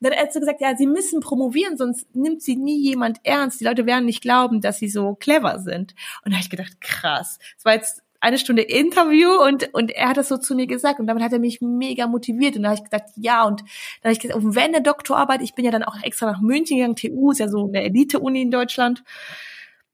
Und 0.00 0.10
dann 0.10 0.12
hat 0.12 0.26
er 0.26 0.32
so 0.32 0.40
gesagt, 0.40 0.60
ja, 0.60 0.76
sie 0.76 0.86
müssen 0.86 1.20
promovieren, 1.20 1.76
sonst 1.76 2.14
nimmt 2.14 2.42
sie 2.42 2.56
nie 2.56 2.80
jemand 2.80 3.18
ernst. 3.24 3.60
Die 3.60 3.64
Leute 3.64 3.86
werden 3.86 4.06
nicht 4.06 4.22
glauben, 4.22 4.60
dass 4.60 4.78
sie 4.78 4.88
so 4.88 5.14
clever 5.14 5.58
sind. 5.58 5.94
Und 6.24 6.32
da 6.32 6.36
habe 6.36 6.44
ich 6.44 6.50
gedacht, 6.50 6.80
krass. 6.80 7.38
Das 7.56 7.64
war 7.64 7.74
jetzt 7.74 8.02
eine 8.22 8.38
Stunde 8.38 8.62
Interview 8.62 9.30
und, 9.44 9.74
und 9.74 9.90
er 9.90 10.10
hat 10.10 10.16
das 10.16 10.28
so 10.28 10.36
zu 10.36 10.54
mir 10.54 10.68
gesagt 10.68 11.00
und 11.00 11.08
damit 11.08 11.24
hat 11.24 11.32
er 11.32 11.40
mich 11.40 11.60
mega 11.60 12.06
motiviert 12.06 12.56
und 12.56 12.62
da 12.62 12.68
habe 12.68 12.78
ich 12.78 12.84
gedacht, 12.84 13.10
ja 13.16 13.44
und 13.44 13.60
dann 13.60 14.04
habe 14.04 14.12
ich 14.12 14.20
gesagt, 14.20 14.40
wenn 14.40 14.74
eine 14.74 14.80
Doktorarbeit, 14.80 15.42
ich 15.42 15.56
bin 15.56 15.64
ja 15.64 15.72
dann 15.72 15.82
auch 15.82 15.96
extra 16.04 16.30
nach 16.30 16.40
München 16.40 16.76
gegangen, 16.76 16.94
TU 16.94 17.32
ist 17.32 17.40
ja 17.40 17.48
so 17.48 17.66
eine 17.66 17.82
Elite-Uni 17.82 18.42
in 18.42 18.52
Deutschland 18.52 19.02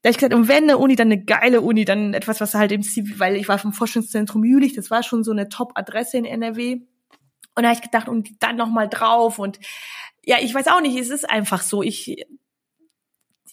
da 0.01 0.09
ich 0.09 0.17
gesagt, 0.17 0.33
und 0.33 0.47
wenn 0.47 0.63
eine 0.63 0.77
Uni, 0.77 0.95
dann 0.95 1.07
eine 1.07 1.23
geile 1.23 1.61
Uni, 1.61 1.85
dann 1.85 2.13
etwas, 2.13 2.39
was 2.39 2.53
halt 2.53 2.71
im 2.71 2.83
CV, 2.83 3.19
weil 3.19 3.35
ich 3.35 3.47
war 3.47 3.57
vom 3.57 3.73
Forschungszentrum 3.73 4.43
Jülich, 4.43 4.73
das 4.73 4.89
war 4.89 5.03
schon 5.03 5.23
so 5.23 5.31
eine 5.31 5.49
Top-Adresse 5.49 6.17
in 6.17 6.25
NRW. 6.25 6.81
Und 7.55 7.63
da 7.63 7.69
habe 7.69 7.75
ich 7.75 7.81
gedacht, 7.81 8.07
und 8.07 8.41
dann 8.41 8.55
nochmal 8.55 8.87
drauf 8.87 9.39
und 9.39 9.59
ja, 10.23 10.37
ich 10.39 10.53
weiß 10.53 10.67
auch 10.67 10.81
nicht, 10.81 10.97
es 10.97 11.09
ist 11.09 11.29
einfach 11.29 11.61
so. 11.61 11.81
Ich 11.81 12.25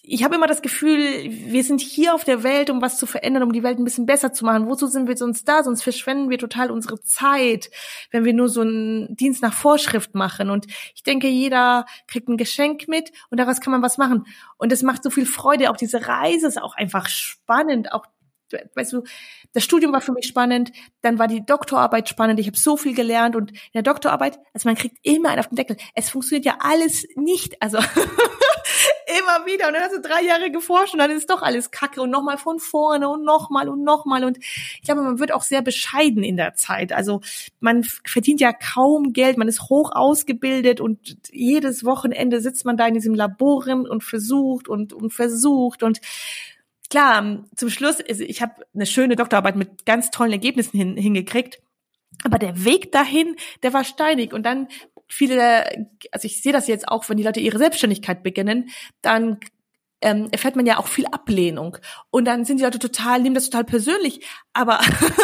ich 0.08 0.22
habe 0.22 0.36
immer 0.36 0.46
das 0.46 0.62
Gefühl, 0.62 0.98
wir 1.30 1.64
sind 1.64 1.80
hier 1.80 2.14
auf 2.14 2.22
der 2.22 2.44
Welt, 2.44 2.70
um 2.70 2.80
was 2.80 2.96
zu 2.96 3.06
verändern, 3.06 3.42
um 3.42 3.52
die 3.52 3.64
Welt 3.64 3.78
ein 3.78 3.84
bisschen 3.84 4.06
besser 4.06 4.32
zu 4.32 4.44
machen. 4.44 4.68
Wozu 4.68 4.86
sind 4.86 5.08
wir 5.08 5.16
sonst 5.16 5.48
da? 5.48 5.64
Sonst 5.64 5.82
verschwenden 5.82 6.30
wir 6.30 6.38
total 6.38 6.70
unsere 6.70 7.00
Zeit, 7.00 7.70
wenn 8.12 8.24
wir 8.24 8.32
nur 8.32 8.48
so 8.48 8.60
einen 8.60 9.16
Dienst 9.16 9.42
nach 9.42 9.52
Vorschrift 9.52 10.14
machen. 10.14 10.48
Und 10.48 10.66
ich 10.94 11.02
denke, 11.02 11.26
jeder 11.26 11.86
kriegt 12.06 12.28
ein 12.28 12.36
Geschenk 12.36 12.86
mit 12.86 13.10
und 13.30 13.40
daraus 13.40 13.60
kann 13.60 13.72
man 13.72 13.82
was 13.82 13.98
machen. 13.98 14.26
Und 14.58 14.70
es 14.70 14.84
macht 14.84 15.02
so 15.02 15.10
viel 15.10 15.26
Freude. 15.26 15.70
Auch 15.70 15.76
diese 15.76 16.06
Reise 16.06 16.46
ist 16.46 16.62
auch 16.62 16.76
einfach 16.76 17.08
spannend. 17.08 17.92
Auch 17.92 18.06
weißt 18.74 18.92
du, 18.92 19.02
das 19.54 19.64
Studium 19.64 19.92
war 19.92 20.00
für 20.00 20.12
mich 20.12 20.28
spannend, 20.28 20.70
dann 21.02 21.18
war 21.18 21.26
die 21.26 21.44
Doktorarbeit 21.44 22.08
spannend, 22.08 22.38
ich 22.38 22.46
habe 22.46 22.56
so 22.56 22.76
viel 22.76 22.94
gelernt 22.94 23.34
und 23.34 23.50
in 23.50 23.58
der 23.74 23.82
Doktorarbeit, 23.82 24.38
also 24.54 24.68
man 24.68 24.76
kriegt 24.76 24.98
immer 25.02 25.30
einen 25.30 25.40
auf 25.40 25.48
den 25.48 25.56
Deckel. 25.56 25.76
Es 25.96 26.10
funktioniert 26.10 26.44
ja 26.44 26.58
alles 26.60 27.08
nicht, 27.16 27.60
also 27.60 27.78
immer 29.06 29.46
wieder 29.46 29.68
und 29.68 29.74
dann 29.74 29.82
hast 29.82 29.94
du 29.94 30.00
drei 30.00 30.22
Jahre 30.22 30.50
geforscht 30.50 30.94
und 30.94 30.98
dann 30.98 31.10
ist 31.10 31.30
doch 31.30 31.42
alles 31.42 31.70
Kacke 31.70 32.02
und 32.02 32.10
nochmal 32.10 32.38
von 32.38 32.58
vorne 32.58 33.08
und 33.08 33.24
nochmal 33.24 33.68
und 33.68 33.84
nochmal 33.84 34.24
und 34.24 34.38
ich 34.38 34.82
glaube, 34.82 35.02
man 35.02 35.18
wird 35.18 35.32
auch 35.32 35.42
sehr 35.42 35.62
bescheiden 35.62 36.24
in 36.24 36.36
der 36.36 36.54
Zeit. 36.54 36.92
Also 36.92 37.20
man 37.60 37.84
verdient 37.84 38.40
ja 38.40 38.52
kaum 38.52 39.12
Geld, 39.12 39.38
man 39.38 39.48
ist 39.48 39.70
hoch 39.70 39.92
ausgebildet 39.92 40.80
und 40.80 41.16
jedes 41.30 41.84
Wochenende 41.84 42.40
sitzt 42.40 42.64
man 42.64 42.76
da 42.76 42.86
in 42.86 42.94
diesem 42.94 43.14
Labor 43.14 43.56
und 43.66 44.04
versucht 44.04 44.68
und, 44.68 44.92
und 44.92 45.12
versucht 45.12 45.82
und 45.82 46.00
klar, 46.90 47.44
zum 47.54 47.70
Schluss, 47.70 48.00
ich 48.06 48.42
habe 48.42 48.66
eine 48.74 48.86
schöne 48.86 49.16
Doktorarbeit 49.16 49.56
mit 49.56 49.86
ganz 49.86 50.10
tollen 50.10 50.32
Ergebnissen 50.32 50.76
hin, 50.76 50.96
hingekriegt. 50.96 51.60
Aber 52.24 52.38
der 52.38 52.64
Weg 52.64 52.92
dahin, 52.92 53.36
der 53.62 53.72
war 53.72 53.84
steinig. 53.84 54.32
Und 54.32 54.44
dann 54.44 54.68
viele, 55.08 55.64
also 56.12 56.26
ich 56.26 56.42
sehe 56.42 56.52
das 56.52 56.68
jetzt 56.68 56.88
auch, 56.88 57.08
wenn 57.08 57.16
die 57.16 57.22
Leute 57.22 57.40
ihre 57.40 57.58
Selbstständigkeit 57.58 58.22
beginnen, 58.22 58.70
dann 59.02 59.38
ähm, 60.02 60.28
erfährt 60.30 60.56
man 60.56 60.66
ja 60.66 60.78
auch 60.78 60.88
viel 60.88 61.06
Ablehnung. 61.06 61.78
Und 62.10 62.26
dann 62.26 62.44
sind 62.44 62.58
die 62.58 62.64
Leute 62.64 62.78
total, 62.78 63.20
nehmen 63.20 63.34
das 63.34 63.46
total 63.46 63.64
persönlich. 63.64 64.26
Aber 64.52 64.78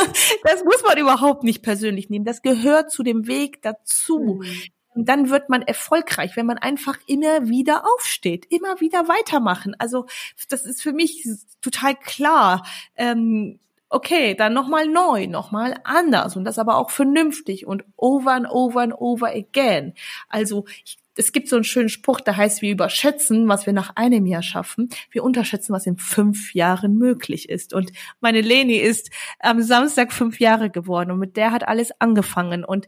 das 0.45 0.65
muss 0.65 0.83
man 0.85 0.99
überhaupt 0.99 1.45
nicht 1.45 1.63
persönlich 1.63 2.11
nehmen. 2.11 2.25
Das 2.25 2.43
gehört 2.43 2.91
zu 2.91 3.03
dem 3.03 3.27
Weg 3.27 3.63
dazu. 3.63 4.41
Mhm. 4.43 4.63
Und 4.95 5.09
dann 5.09 5.31
wird 5.31 5.49
man 5.49 5.63
erfolgreich, 5.63 6.37
wenn 6.37 6.47
man 6.47 6.59
einfach 6.59 6.99
immer 7.07 7.49
wieder 7.49 7.85
aufsteht, 7.95 8.47
immer 8.51 8.81
wieder 8.81 9.09
weitermachen. 9.09 9.75
Also 9.79 10.07
das 10.49 10.67
ist 10.67 10.83
für 10.83 10.93
mich 10.93 11.27
total 11.63 11.95
klar. 11.97 12.67
Ähm, 12.97 13.59
okay, 13.93 14.35
dann 14.35 14.55
nochmal 14.55 14.87
neu, 14.89 15.27
nochmal 15.27 15.77
anders 15.85 16.37
und 16.37 16.45
das 16.45 16.59
aber 16.59 16.77
auch 16.77 16.91
vernünftig 16.91 17.67
und 17.67 17.85
over 17.97 18.33
and 18.33 18.51
over 18.51 18.81
and 18.81 18.95
over 18.97 19.29
again. 19.29 19.93
Also 20.29 20.65
ich, 20.85 20.99
es 21.15 21.33
gibt 21.33 21.49
so 21.49 21.57
einen 21.57 21.65
schönen 21.65 21.91
Spruch, 21.91 22.21
der 22.21 22.39
heißt, 22.39 22.63
wir 22.63 22.73
überschätzen, 22.73 23.47
was 23.49 23.67
wir 23.67 23.75
nach 23.75 23.95
einem 23.97 24.25
Jahr 24.25 24.43
schaffen. 24.43 24.89
Wir 25.11 25.23
unterschätzen, 25.23 25.75
was 25.75 25.87
in 25.87 25.99
fünf 25.99 26.55
Jahren 26.55 26.97
möglich 26.97 27.51
ist. 27.51 27.75
Und 27.75 27.93
meine 28.21 28.41
Leni 28.41 28.77
ist 28.77 29.11
am 29.39 29.61
Samstag 29.61 30.11
fünf 30.11 30.41
Jahre 30.41 30.71
geworden 30.71 31.11
und 31.11 31.19
mit 31.19 31.37
der 31.37 31.53
hat 31.53 31.69
alles 31.69 31.91
angefangen. 32.01 32.65
Und 32.65 32.87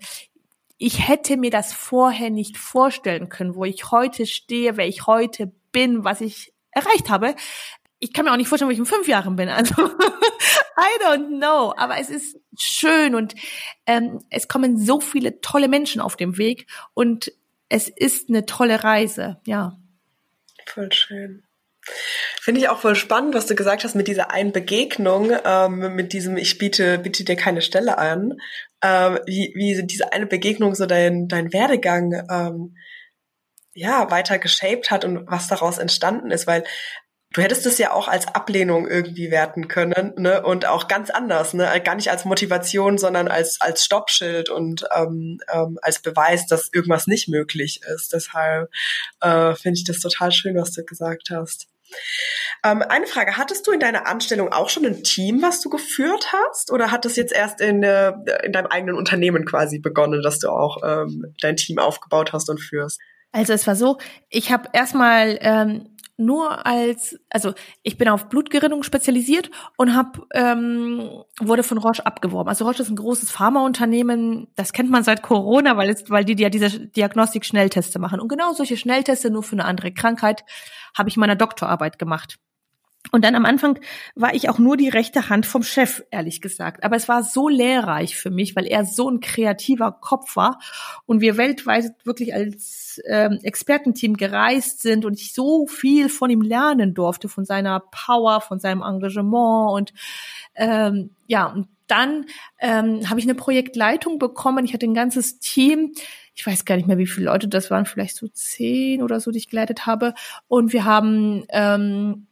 ich 0.78 1.06
hätte 1.06 1.36
mir 1.36 1.50
das 1.50 1.74
vorher 1.74 2.30
nicht 2.30 2.56
vorstellen 2.56 3.28
können, 3.28 3.54
wo 3.54 3.66
ich 3.66 3.90
heute 3.90 4.24
stehe, 4.24 4.78
wer 4.78 4.88
ich 4.88 5.06
heute 5.06 5.52
bin, 5.70 6.02
was 6.02 6.22
ich 6.22 6.54
erreicht 6.70 7.10
habe. 7.10 7.34
Ich 8.04 8.12
kann 8.12 8.26
mir 8.26 8.32
auch 8.32 8.36
nicht 8.36 8.48
vorstellen, 8.48 8.68
wo 8.68 8.72
ich 8.72 8.78
in 8.78 8.84
fünf 8.84 9.08
Jahren 9.08 9.34
bin. 9.34 9.48
Also 9.48 9.74
I 9.82 11.02
don't 11.02 11.38
know. 11.38 11.72
Aber 11.74 11.98
es 11.98 12.10
ist 12.10 12.36
schön 12.58 13.14
und 13.14 13.34
ähm, 13.86 14.20
es 14.28 14.46
kommen 14.46 14.78
so 14.78 15.00
viele 15.00 15.40
tolle 15.40 15.68
Menschen 15.68 16.02
auf 16.02 16.16
dem 16.16 16.36
Weg 16.36 16.66
und 16.92 17.32
es 17.70 17.88
ist 17.88 18.28
eine 18.28 18.44
tolle 18.44 18.84
Reise. 18.84 19.40
Ja. 19.46 19.78
Voll 20.66 20.92
schön. 20.92 21.44
Finde 22.40 22.60
ich 22.60 22.68
auch 22.68 22.78
voll 22.78 22.94
spannend, 22.94 23.34
was 23.34 23.46
du 23.46 23.54
gesagt 23.54 23.84
hast 23.84 23.94
mit 23.94 24.06
dieser 24.06 24.30
einen 24.30 24.52
Begegnung, 24.52 25.32
ähm, 25.44 25.94
mit 25.94 26.12
diesem 26.12 26.36
Ich 26.36 26.58
biete, 26.58 26.98
biete 26.98 27.24
dir 27.24 27.36
keine 27.36 27.62
Stelle 27.62 27.96
an, 27.96 28.34
ähm, 28.82 29.18
wie, 29.26 29.52
wie 29.54 29.82
diese 29.86 30.12
eine 30.12 30.26
Begegnung 30.26 30.74
so 30.74 30.84
dein, 30.84 31.26
dein 31.28 31.54
Werdegang 31.54 32.12
ähm, 32.30 32.76
ja 33.72 34.10
weiter 34.10 34.38
geshaped 34.38 34.90
hat 34.90 35.04
und 35.04 35.26
was 35.26 35.48
daraus 35.48 35.78
entstanden 35.78 36.30
ist, 36.30 36.46
weil 36.46 36.64
du 37.34 37.42
hättest 37.42 37.66
es 37.66 37.78
ja 37.78 37.92
auch 37.92 38.08
als 38.08 38.28
Ablehnung 38.28 38.88
irgendwie 38.88 39.30
werten 39.30 39.68
können, 39.68 40.14
ne? 40.16 40.42
Und 40.42 40.66
auch 40.66 40.88
ganz 40.88 41.10
anders, 41.10 41.52
ne? 41.52 41.68
Gar 41.84 41.96
nicht 41.96 42.10
als 42.10 42.24
Motivation, 42.24 42.96
sondern 42.96 43.28
als 43.28 43.60
als 43.60 43.84
Stoppschild 43.84 44.48
und 44.48 44.86
ähm, 44.96 45.40
ähm, 45.52 45.78
als 45.82 46.00
Beweis, 46.00 46.46
dass 46.46 46.70
irgendwas 46.72 47.06
nicht 47.06 47.28
möglich 47.28 47.80
ist. 47.94 48.12
Deshalb 48.12 48.70
äh, 49.20 49.54
finde 49.54 49.78
ich 49.78 49.84
das 49.84 49.98
total 49.98 50.32
schön, 50.32 50.56
was 50.56 50.72
du 50.72 50.84
gesagt 50.84 51.28
hast. 51.30 51.66
Ähm, 52.64 52.82
eine 52.82 53.06
Frage, 53.06 53.36
hattest 53.36 53.66
du 53.66 53.72
in 53.72 53.80
deiner 53.80 54.06
Anstellung 54.06 54.52
auch 54.52 54.70
schon 54.70 54.86
ein 54.86 55.02
Team, 55.02 55.42
was 55.42 55.60
du 55.60 55.68
geführt 55.68 56.32
hast? 56.32 56.72
Oder 56.72 56.90
hat 56.90 57.04
das 57.04 57.16
jetzt 57.16 57.32
erst 57.32 57.60
in, 57.60 57.82
äh, 57.82 58.12
in 58.42 58.52
deinem 58.52 58.68
eigenen 58.68 58.96
Unternehmen 58.96 59.44
quasi 59.44 59.80
begonnen, 59.80 60.22
dass 60.22 60.38
du 60.38 60.48
auch 60.48 60.78
ähm, 60.82 61.34
dein 61.40 61.56
Team 61.56 61.78
aufgebaut 61.78 62.32
hast 62.32 62.48
und 62.48 62.60
führst? 62.60 63.00
Also 63.32 63.52
es 63.52 63.66
war 63.66 63.74
so, 63.74 63.98
ich 64.30 64.52
habe 64.52 64.68
erstmal 64.72 65.38
ähm, 65.40 65.93
nur 66.16 66.66
als, 66.66 67.18
also 67.30 67.54
ich 67.82 67.98
bin 67.98 68.08
auf 68.08 68.28
Blutgerinnung 68.28 68.82
spezialisiert 68.82 69.50
und 69.76 69.94
hab, 69.96 70.26
ähm, 70.32 71.10
wurde 71.40 71.62
von 71.62 71.78
Roche 71.78 72.06
abgeworben. 72.06 72.48
Also 72.48 72.66
Roche 72.66 72.82
ist 72.82 72.90
ein 72.90 72.96
großes 72.96 73.30
Pharmaunternehmen, 73.30 74.48
das 74.54 74.72
kennt 74.72 74.90
man 74.90 75.02
seit 75.02 75.22
Corona, 75.22 75.76
weil, 75.76 75.90
es, 75.90 76.08
weil 76.10 76.24
die 76.24 76.40
ja 76.40 76.50
diese 76.50 76.80
Diagnostik-Schnellteste 76.80 77.98
machen. 77.98 78.20
Und 78.20 78.28
genau 78.28 78.52
solche 78.52 78.76
Schnellteste, 78.76 79.30
nur 79.30 79.42
für 79.42 79.54
eine 79.54 79.64
andere 79.64 79.92
Krankheit, 79.92 80.44
habe 80.96 81.08
ich 81.08 81.16
meiner 81.16 81.36
Doktorarbeit 81.36 81.98
gemacht. 81.98 82.38
Und 83.14 83.24
dann 83.24 83.36
am 83.36 83.44
Anfang 83.44 83.78
war 84.16 84.34
ich 84.34 84.48
auch 84.48 84.58
nur 84.58 84.76
die 84.76 84.88
rechte 84.88 85.28
Hand 85.28 85.46
vom 85.46 85.62
Chef, 85.62 86.02
ehrlich 86.10 86.40
gesagt. 86.40 86.82
Aber 86.82 86.96
es 86.96 87.08
war 87.08 87.22
so 87.22 87.48
lehrreich 87.48 88.16
für 88.16 88.30
mich, 88.30 88.56
weil 88.56 88.66
er 88.66 88.84
so 88.84 89.08
ein 89.08 89.20
kreativer 89.20 89.92
Kopf 89.92 90.34
war 90.34 90.58
und 91.06 91.20
wir 91.20 91.36
weltweit 91.36 91.92
wirklich 92.02 92.34
als 92.34 93.00
ähm, 93.06 93.38
Expertenteam 93.40 94.16
gereist 94.16 94.82
sind 94.82 95.04
und 95.04 95.20
ich 95.20 95.32
so 95.32 95.68
viel 95.68 96.08
von 96.08 96.28
ihm 96.28 96.42
lernen 96.42 96.92
durfte, 96.92 97.28
von 97.28 97.44
seiner 97.44 97.84
Power, 97.92 98.40
von 98.40 98.58
seinem 98.58 98.82
Engagement 98.82 99.70
und 99.70 99.92
ähm, 100.56 101.10
ja, 101.28 101.46
und 101.46 101.68
dann 101.86 102.26
ähm, 102.58 103.08
habe 103.08 103.20
ich 103.20 103.26
eine 103.26 103.36
Projektleitung 103.36 104.18
bekommen. 104.18 104.64
Ich 104.64 104.74
hatte 104.74 104.86
ein 104.86 104.94
ganzes 104.94 105.38
Team. 105.38 105.92
Ich 106.34 106.44
weiß 106.44 106.64
gar 106.64 106.74
nicht 106.74 106.88
mehr, 106.88 106.98
wie 106.98 107.06
viele 107.06 107.26
Leute 107.26 107.46
das 107.46 107.70
waren, 107.70 107.86
vielleicht 107.86 108.16
so 108.16 108.26
zehn 108.26 109.04
oder 109.04 109.20
so, 109.20 109.30
die 109.30 109.38
ich 109.38 109.48
geleitet 109.50 109.86
habe. 109.86 110.14
Und 110.48 110.72
wir 110.72 110.84
haben 110.84 111.44
ähm, 111.50 112.26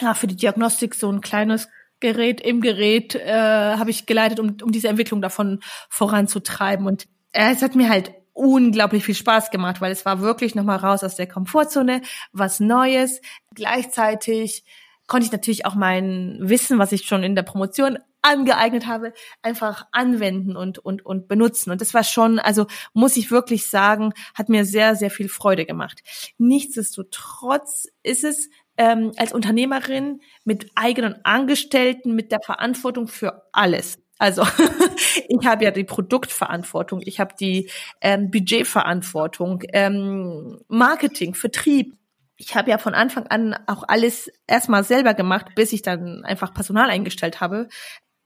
ja, 0.00 0.14
für 0.14 0.26
die 0.26 0.36
Diagnostik 0.36 0.94
so 0.94 1.10
ein 1.10 1.20
kleines 1.20 1.68
Gerät 2.00 2.40
im 2.40 2.60
Gerät 2.62 3.14
äh, 3.14 3.76
habe 3.76 3.90
ich 3.90 4.06
geleitet, 4.06 4.40
um, 4.40 4.56
um 4.62 4.72
diese 4.72 4.88
Entwicklung 4.88 5.20
davon 5.20 5.60
voranzutreiben. 5.90 6.86
Und 6.86 7.06
äh, 7.32 7.52
es 7.52 7.62
hat 7.62 7.74
mir 7.74 7.90
halt 7.90 8.12
unglaublich 8.32 9.04
viel 9.04 9.14
Spaß 9.14 9.50
gemacht, 9.50 9.80
weil 9.80 9.92
es 9.92 10.06
war 10.06 10.20
wirklich 10.20 10.54
nochmal 10.54 10.78
raus 10.78 11.04
aus 11.04 11.16
der 11.16 11.26
Komfortzone, 11.26 12.00
was 12.32 12.58
Neues. 12.58 13.20
Gleichzeitig 13.54 14.64
konnte 15.06 15.26
ich 15.26 15.32
natürlich 15.32 15.66
auch 15.66 15.74
mein 15.74 16.38
Wissen, 16.40 16.78
was 16.78 16.92
ich 16.92 17.04
schon 17.04 17.22
in 17.22 17.34
der 17.34 17.42
Promotion 17.42 17.98
angeeignet 18.22 18.86
habe, 18.86 19.12
einfach 19.42 19.86
anwenden 19.92 20.56
und, 20.56 20.78
und, 20.78 21.04
und 21.04 21.26
benutzen. 21.26 21.70
Und 21.70 21.80
das 21.80 21.94
war 21.94 22.04
schon, 22.04 22.38
also 22.38 22.66
muss 22.92 23.16
ich 23.16 23.30
wirklich 23.30 23.66
sagen, 23.66 24.12
hat 24.34 24.48
mir 24.48 24.64
sehr, 24.64 24.94
sehr 24.94 25.10
viel 25.10 25.28
Freude 25.28 25.64
gemacht. 25.66 26.02
Nichtsdestotrotz 26.38 27.88
ist 28.02 28.24
es 28.24 28.50
ähm, 28.80 29.12
als 29.18 29.34
Unternehmerin 29.34 30.22
mit 30.44 30.70
eigenen 30.74 31.22
Angestellten, 31.22 32.14
mit 32.14 32.32
der 32.32 32.40
Verantwortung 32.40 33.08
für 33.08 33.42
alles. 33.52 33.98
Also 34.18 34.42
ich 35.28 35.46
habe 35.46 35.64
ja 35.64 35.70
die 35.70 35.84
Produktverantwortung, 35.84 37.02
ich 37.04 37.20
habe 37.20 37.34
die 37.38 37.68
ähm, 38.00 38.30
Budgetverantwortung, 38.30 39.64
ähm, 39.74 40.60
Marketing, 40.68 41.34
Vertrieb. 41.34 41.94
Ich 42.38 42.56
habe 42.56 42.70
ja 42.70 42.78
von 42.78 42.94
Anfang 42.94 43.26
an 43.26 43.54
auch 43.66 43.84
alles 43.86 44.32
erstmal 44.46 44.82
selber 44.82 45.12
gemacht, 45.12 45.48
bis 45.54 45.74
ich 45.74 45.82
dann 45.82 46.24
einfach 46.24 46.54
Personal 46.54 46.88
eingestellt 46.88 47.42
habe. 47.42 47.68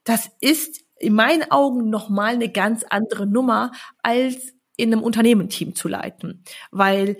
Das 0.05 0.31
ist 0.41 0.85
in 1.01 1.15
meinen 1.15 1.51
Augen 1.51 1.91
nochmal 1.91 2.35
eine 2.35 2.49
ganz 2.49 2.85
andere 2.89 3.27
Nummer, 3.27 3.73
als 4.05 4.55
in 4.77 4.93
einem 4.93 5.03
Unternehmenteam 5.03 5.75
zu 5.75 5.89
leiten, 5.89 6.45
weil 6.71 7.17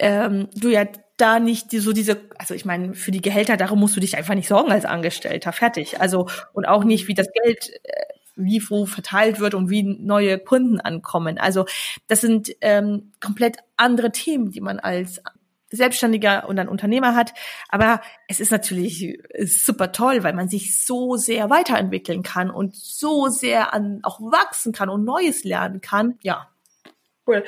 ähm, 0.00 0.48
du 0.56 0.70
ja 0.70 0.86
da 1.16 1.38
nicht 1.38 1.70
so 1.70 1.92
diese, 1.92 2.20
also 2.38 2.54
ich 2.54 2.64
meine, 2.64 2.94
für 2.94 3.10
die 3.10 3.22
Gehälter, 3.22 3.56
darum 3.56 3.80
musst 3.80 3.96
du 3.96 4.00
dich 4.00 4.16
einfach 4.16 4.34
nicht 4.34 4.48
sorgen 4.48 4.72
als 4.72 4.84
Angestellter, 4.84 5.52
fertig. 5.52 6.00
Also 6.00 6.28
und 6.52 6.66
auch 6.66 6.84
nicht, 6.84 7.08
wie 7.08 7.14
das 7.14 7.28
Geld 7.32 7.70
äh, 7.84 8.04
wie 8.36 8.62
wo 8.68 8.86
verteilt 8.86 9.38
wird 9.40 9.54
und 9.54 9.70
wie 9.70 9.82
neue 9.82 10.38
Kunden 10.38 10.80
ankommen. 10.80 11.38
Also 11.38 11.66
das 12.08 12.20
sind 12.20 12.50
ähm, 12.60 13.12
komplett 13.20 13.58
andere 13.76 14.10
Themen, 14.10 14.50
die 14.50 14.60
man 14.60 14.80
als 14.80 15.22
Selbstständiger 15.70 16.48
und 16.48 16.58
ein 16.58 16.68
Unternehmer 16.68 17.14
hat. 17.14 17.32
Aber 17.68 18.00
es 18.28 18.40
ist 18.40 18.52
natürlich 18.52 19.18
super 19.44 19.92
toll, 19.92 20.22
weil 20.22 20.32
man 20.32 20.48
sich 20.48 20.84
so 20.84 21.16
sehr 21.16 21.50
weiterentwickeln 21.50 22.22
kann 22.22 22.50
und 22.50 22.76
so 22.76 23.28
sehr 23.28 23.72
an, 23.74 24.00
auch 24.02 24.20
wachsen 24.20 24.72
kann 24.72 24.88
und 24.88 25.04
Neues 25.04 25.44
lernen 25.44 25.80
kann. 25.80 26.18
Ja, 26.22 26.48
Cool. 27.26 27.42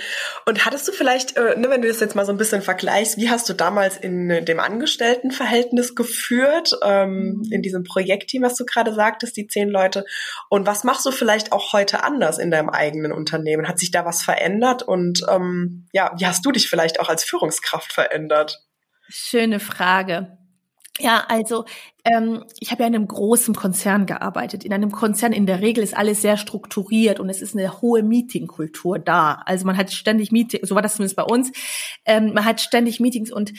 Und 0.47 0.64
hattest 0.64 0.88
du 0.88 0.92
vielleicht, 0.92 1.37
äh, 1.37 1.54
ne, 1.59 1.68
wenn 1.68 1.83
du 1.83 1.88
das 1.88 2.00
jetzt 2.00 2.14
mal 2.14 2.25
so 2.25 2.33
ein 2.33 2.38
bisschen 2.38 2.62
vergleichst, 2.62 3.18
wie 3.18 3.28
hast 3.28 3.47
du 3.49 3.52
damals 3.52 3.99
in 3.99 4.30
äh, 4.30 4.42
dem 4.42 4.59
Angestelltenverhältnis 4.59 5.95
geführt, 5.95 6.73
ähm, 6.83 7.42
in 7.50 7.61
diesem 7.61 7.85
Projektteam, 7.85 8.42
was 8.42 8.54
du 8.54 8.64
gerade 8.64 8.95
sagtest, 8.95 9.37
die 9.37 9.47
zehn 9.49 9.68
Leute? 9.68 10.06
Und 10.49 10.66
was 10.66 10.83
machst 10.83 11.04
du 11.04 11.11
vielleicht 11.11 11.52
auch 11.52 11.75
heute 11.75 12.04
anders 12.04 12.38
in 12.38 12.50
deinem 12.50 12.71
eigenen 12.71 13.12
Unternehmen? 13.12 13.68
Hat 13.68 13.78
sich 13.78 13.90
da 13.90 14.06
was 14.06 14.23
verändert? 14.23 14.83
Und 14.83 15.26
ähm, 15.28 15.87
ja, 15.92 16.14
wie 16.16 16.26
hast 16.26 16.47
du 16.47 16.52
dich 16.52 16.71
vielleicht 16.71 16.99
auch 16.99 17.11
als 17.11 17.23
Führungskraft 17.23 17.92
verändert? 17.92 18.64
Schöne 19.11 19.61
Frage. 19.61 20.38
Ja, 20.99 21.25
also 21.29 21.67
ähm, 22.05 22.45
ich 22.59 22.71
habe 22.71 22.83
ja 22.83 22.88
in 22.88 22.95
einem 22.95 23.07
großen 23.07 23.55
Konzern 23.55 24.07
gearbeitet. 24.07 24.65
In 24.65 24.73
einem 24.73 24.93
Konzern 24.93 25.33
in 25.33 25.47
der 25.47 25.61
Regel 25.61 25.85
ist 25.85 25.97
alles 25.97 26.23
sehr 26.23 26.38
strukturiert 26.38 27.21
und 27.21 27.29
es 27.29 27.43
ist 27.43 27.55
eine 27.55 27.83
hohe 27.83 28.03
Meetingkultur 28.03 28.99
da. 28.99 29.43
Also 29.45 29.67
man 29.67 29.76
hat 29.76 29.93
ständig 29.93 30.33
Meetings, 30.33 30.69
so 30.69 30.75
war 30.75 30.83
das 30.83 30.97
zumindest 30.97 31.17
bei 31.17 31.25
uns. 31.25 31.53
Ähm, 32.07 32.33
man 32.33 32.45
hat 32.45 32.61
ständig 32.61 32.99
Meetings 33.00 33.31
und 33.31 33.53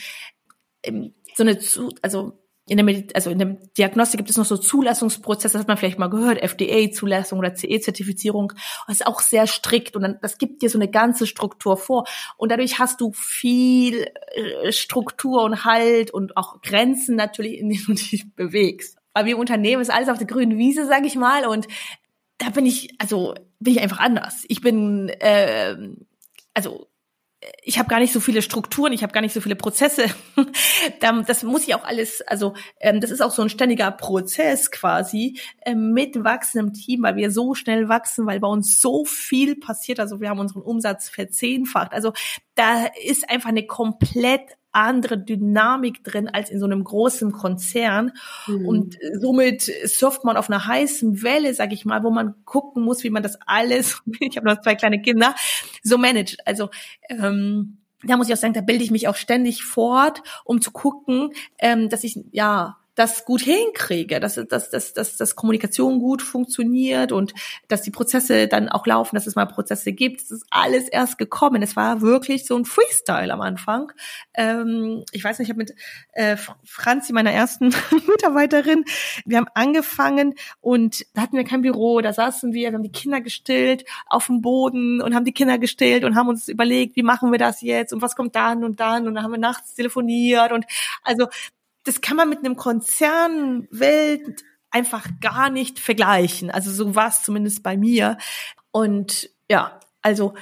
ähm, 0.82 1.14
so 1.36 1.44
eine, 1.44 1.58
also 2.02 2.32
in 2.68 2.76
der, 2.76 2.84
Medi 2.84 3.08
also 3.14 3.30
in 3.30 3.38
der 3.38 3.56
Diagnostik 3.76 4.18
gibt 4.18 4.30
es 4.30 4.36
noch 4.36 4.44
so 4.44 4.56
Zulassungsprozesse, 4.56 5.54
das 5.54 5.60
hat 5.60 5.68
man 5.68 5.76
vielleicht 5.76 5.98
mal 5.98 6.08
gehört, 6.08 6.38
FDA-Zulassung 6.42 7.38
oder 7.38 7.54
CE-Zertifizierung. 7.54 8.52
Das 8.86 8.96
ist 8.96 9.06
auch 9.06 9.20
sehr 9.20 9.46
strikt 9.46 9.96
und 9.96 10.02
dann, 10.02 10.18
das 10.20 10.38
gibt 10.38 10.62
dir 10.62 10.70
so 10.70 10.78
eine 10.78 10.88
ganze 10.88 11.26
Struktur 11.26 11.76
vor. 11.76 12.04
Und 12.36 12.52
dadurch 12.52 12.78
hast 12.78 13.00
du 13.00 13.12
viel 13.12 14.06
äh, 14.32 14.72
Struktur 14.72 15.42
und 15.42 15.64
Halt 15.64 16.10
und 16.10 16.36
auch 16.36 16.60
Grenzen 16.60 17.16
natürlich, 17.16 17.58
in 17.58 17.70
denen 17.70 17.84
du 17.86 17.94
dich 17.94 18.34
bewegst. 18.34 18.98
Weil 19.14 19.24
wir 19.24 19.38
Unternehmen 19.38 19.82
ist 19.82 19.90
alles 19.90 20.08
auf 20.08 20.18
der 20.18 20.26
grünen 20.26 20.58
Wiese, 20.58 20.86
sag 20.86 21.04
ich 21.06 21.16
mal. 21.16 21.46
Und 21.46 21.66
da 22.38 22.50
bin 22.50 22.66
ich, 22.66 22.94
also 22.98 23.34
bin 23.60 23.74
ich 23.74 23.80
einfach 23.80 23.98
anders. 23.98 24.44
Ich 24.48 24.60
bin, 24.60 25.08
äh, 25.08 25.76
also 26.54 26.87
ich 27.62 27.78
habe 27.78 27.88
gar 27.88 28.00
nicht 28.00 28.12
so 28.12 28.20
viele 28.20 28.42
Strukturen, 28.42 28.92
ich 28.92 29.02
habe 29.02 29.12
gar 29.12 29.20
nicht 29.20 29.32
so 29.32 29.40
viele 29.40 29.54
Prozesse. 29.54 30.06
das 31.00 31.42
muss 31.44 31.68
ich 31.68 31.74
auch 31.74 31.84
alles, 31.84 32.20
also 32.22 32.54
ähm, 32.80 33.00
das 33.00 33.10
ist 33.10 33.20
auch 33.20 33.30
so 33.30 33.42
ein 33.42 33.48
ständiger 33.48 33.90
Prozess 33.92 34.70
quasi 34.70 35.38
ähm, 35.64 35.92
mit 35.92 36.24
wachsendem 36.24 36.72
Team, 36.74 37.02
weil 37.02 37.16
wir 37.16 37.30
so 37.30 37.54
schnell 37.54 37.88
wachsen, 37.88 38.26
weil 38.26 38.40
bei 38.40 38.48
uns 38.48 38.80
so 38.80 39.04
viel 39.04 39.54
passiert. 39.54 40.00
Also 40.00 40.20
wir 40.20 40.30
haben 40.30 40.40
unseren 40.40 40.62
Umsatz 40.62 41.08
verzehnfacht. 41.08 41.92
Also 41.92 42.12
da 42.56 42.86
ist 43.04 43.30
einfach 43.30 43.50
eine 43.50 43.66
komplett 43.66 44.56
andere 44.78 45.18
Dynamik 45.18 46.04
drin 46.04 46.28
als 46.28 46.50
in 46.50 46.58
so 46.60 46.66
einem 46.66 46.84
großen 46.84 47.32
Konzern. 47.32 48.12
Mhm. 48.46 48.66
Und 48.66 48.98
somit 49.20 49.62
surft 49.86 50.24
man 50.24 50.36
auf 50.36 50.48
einer 50.48 50.66
heißen 50.66 51.22
Welle, 51.22 51.54
sag 51.54 51.72
ich 51.72 51.84
mal, 51.84 52.02
wo 52.02 52.10
man 52.10 52.34
gucken 52.44 52.82
muss, 52.82 53.04
wie 53.04 53.10
man 53.10 53.22
das 53.22 53.38
alles, 53.46 54.02
ich 54.20 54.36
habe 54.36 54.46
noch 54.46 54.60
zwei 54.60 54.74
kleine 54.74 55.02
Kinder, 55.02 55.34
so 55.82 55.98
managt. 55.98 56.38
Also 56.46 56.70
ähm, 57.08 57.78
da 58.04 58.16
muss 58.16 58.28
ich 58.28 58.34
auch 58.34 58.38
sagen, 58.38 58.54
da 58.54 58.60
bilde 58.60 58.84
ich 58.84 58.90
mich 58.90 59.08
auch 59.08 59.16
ständig 59.16 59.64
fort, 59.64 60.22
um 60.44 60.60
zu 60.60 60.70
gucken, 60.70 61.30
ähm, 61.58 61.88
dass 61.88 62.04
ich 62.04 62.20
ja 62.30 62.76
das 62.98 63.24
gut 63.24 63.42
hinkriege, 63.42 64.18
dass, 64.18 64.34
dass, 64.34 64.70
dass, 64.70 64.92
dass, 64.92 65.16
dass 65.16 65.36
Kommunikation 65.36 66.00
gut 66.00 66.20
funktioniert 66.20 67.12
und 67.12 67.32
dass 67.68 67.82
die 67.82 67.92
Prozesse 67.92 68.48
dann 68.48 68.68
auch 68.68 68.84
laufen, 68.86 69.14
dass 69.14 69.28
es 69.28 69.36
mal 69.36 69.46
Prozesse 69.46 69.92
gibt. 69.92 70.20
Es 70.20 70.32
ist 70.32 70.46
alles 70.50 70.88
erst 70.88 71.16
gekommen. 71.16 71.62
Es 71.62 71.76
war 71.76 72.00
wirklich 72.00 72.44
so 72.44 72.56
ein 72.56 72.64
Freestyle 72.64 73.32
am 73.32 73.40
Anfang. 73.40 73.92
Ähm, 74.34 75.04
ich 75.12 75.22
weiß 75.22 75.38
nicht, 75.38 75.46
ich 75.46 75.50
habe 75.50 75.58
mit 75.58 75.74
äh, 76.12 76.36
Franzi, 76.64 77.12
meiner 77.12 77.30
ersten 77.30 77.66
Mitarbeiterin, 78.08 78.84
wir 79.24 79.36
haben 79.36 79.48
angefangen 79.54 80.34
und 80.60 81.06
da 81.14 81.22
hatten 81.22 81.36
wir 81.36 81.44
kein 81.44 81.62
Büro, 81.62 82.00
da 82.00 82.12
saßen 82.12 82.52
wir, 82.52 82.70
wir 82.70 82.74
haben 82.74 82.82
die 82.82 82.90
Kinder 82.90 83.20
gestillt 83.20 83.84
auf 84.06 84.26
dem 84.26 84.40
Boden 84.40 85.00
und 85.00 85.14
haben 85.14 85.24
die 85.24 85.32
Kinder 85.32 85.58
gestillt 85.58 86.02
und 86.02 86.16
haben 86.16 86.28
uns 86.28 86.48
überlegt, 86.48 86.96
wie 86.96 87.04
machen 87.04 87.30
wir 87.30 87.38
das 87.38 87.60
jetzt 87.62 87.92
und 87.92 88.02
was 88.02 88.16
kommt 88.16 88.34
dann 88.34 88.64
und 88.64 88.80
dann 88.80 89.06
und 89.06 89.14
dann 89.14 89.22
haben 89.22 89.32
wir 89.32 89.38
nachts 89.38 89.74
telefoniert 89.74 90.50
und 90.50 90.66
also 91.04 91.28
das 91.88 92.02
kann 92.02 92.18
man 92.18 92.28
mit 92.28 92.40
einem 92.40 92.56
Konzernwelt 92.56 94.44
einfach 94.70 95.06
gar 95.22 95.48
nicht 95.48 95.80
vergleichen. 95.80 96.50
Also 96.50 96.70
so 96.70 96.94
war 96.94 97.08
es 97.08 97.22
zumindest 97.22 97.62
bei 97.62 97.78
mir. 97.78 98.18
Und 98.70 99.30
ja, 99.50 99.80
also 100.02 100.34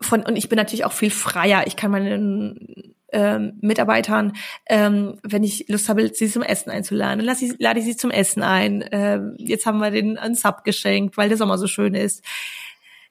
von, 0.00 0.22
und 0.22 0.34
ich 0.34 0.48
bin 0.48 0.56
natürlich 0.56 0.84
auch 0.84 0.92
viel 0.92 1.12
freier. 1.12 1.68
Ich 1.68 1.76
kann 1.76 1.92
meinen 1.92 2.94
ähm, 3.12 3.58
Mitarbeitern, 3.60 4.32
ähm, 4.68 5.20
wenn 5.22 5.44
ich 5.44 5.68
Lust 5.68 5.88
habe, 5.88 6.12
sie 6.12 6.28
zum 6.28 6.42
Essen 6.42 6.70
einzuladen, 6.70 7.24
dann 7.24 7.36
ich, 7.40 7.54
lade 7.60 7.78
ich 7.78 7.84
sie 7.84 7.96
zum 7.96 8.10
Essen 8.10 8.42
ein. 8.42 8.84
Ähm, 8.90 9.36
jetzt 9.38 9.66
haben 9.66 9.78
wir 9.78 9.92
den 9.92 10.18
einen 10.18 10.34
Sub 10.34 10.64
geschenkt, 10.64 11.16
weil 11.16 11.28
der 11.28 11.38
Sommer 11.38 11.58
so 11.58 11.68
schön 11.68 11.94
ist 11.94 12.24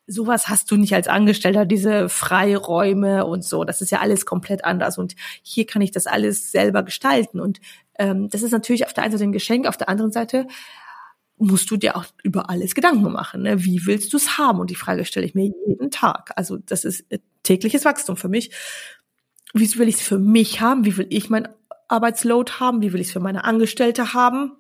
sowas 0.08 0.48
hast 0.48 0.70
du 0.72 0.78
nicht 0.78 0.94
als 0.94 1.08
Angestellter, 1.08 1.66
diese 1.66 2.10
Freiräume 2.10 3.26
und 3.26 3.44
so. 3.44 3.64
Das 3.64 3.82
ist 3.82 3.92
ja 3.92 4.00
alles 4.00 4.26
komplett 4.26 4.64
anders. 4.64 4.98
Und 4.98 5.16
hier 5.42 5.66
kann 5.66 5.82
ich 5.82 5.92
das 5.92 6.08
alles 6.08 6.52
selber 6.52 6.84
gestalten. 6.84 7.40
Und 7.40 7.60
ähm, 7.98 8.30
das 8.30 8.44
ist 8.44 8.52
natürlich 8.52 8.86
auf 8.86 8.94
der 8.94 9.04
einen 9.04 9.12
Seite 9.12 9.24
ein 9.24 9.32
Geschenk, 9.32 9.68
auf 9.68 9.78
der 9.78 9.90
anderen 9.90 10.12
Seite 10.12 10.48
musst 11.38 11.70
du 11.70 11.78
dir 11.78 11.98
auch 11.98 12.06
über 12.24 12.50
alles 12.50 12.76
Gedanken 12.76 13.12
machen. 13.12 13.42
Ne? 13.42 13.64
Wie 13.66 13.86
willst 13.86 14.14
du 14.14 14.18
es 14.18 14.38
haben? 14.38 14.60
Und 14.60 14.70
die 14.70 14.76
Frage 14.76 15.06
stelle 15.06 15.26
ich 15.26 15.36
mir 15.36 15.52
jeden 15.68 15.92
Tag. 15.92 16.32
Also 16.36 16.58
das 16.58 16.86
ist 16.86 17.06
tägliches 17.44 17.84
Wachstum 17.84 18.16
für 18.16 18.30
mich. 18.30 18.52
Wie 19.54 19.78
will 19.78 19.90
ich 19.90 19.96
es 19.96 20.02
für 20.02 20.20
mich 20.20 20.62
haben? 20.62 20.86
Wie 20.86 20.98
will 20.98 21.08
ich 21.10 21.30
mein 21.30 21.48
Arbeitsload 21.88 22.54
haben? 22.54 22.82
Wie 22.82 22.94
will 22.94 23.02
ich 23.02 23.08
es 23.08 23.14
für 23.14 23.20
meine 23.20 23.44
Angestellte 23.44 24.14
haben? 24.14 24.54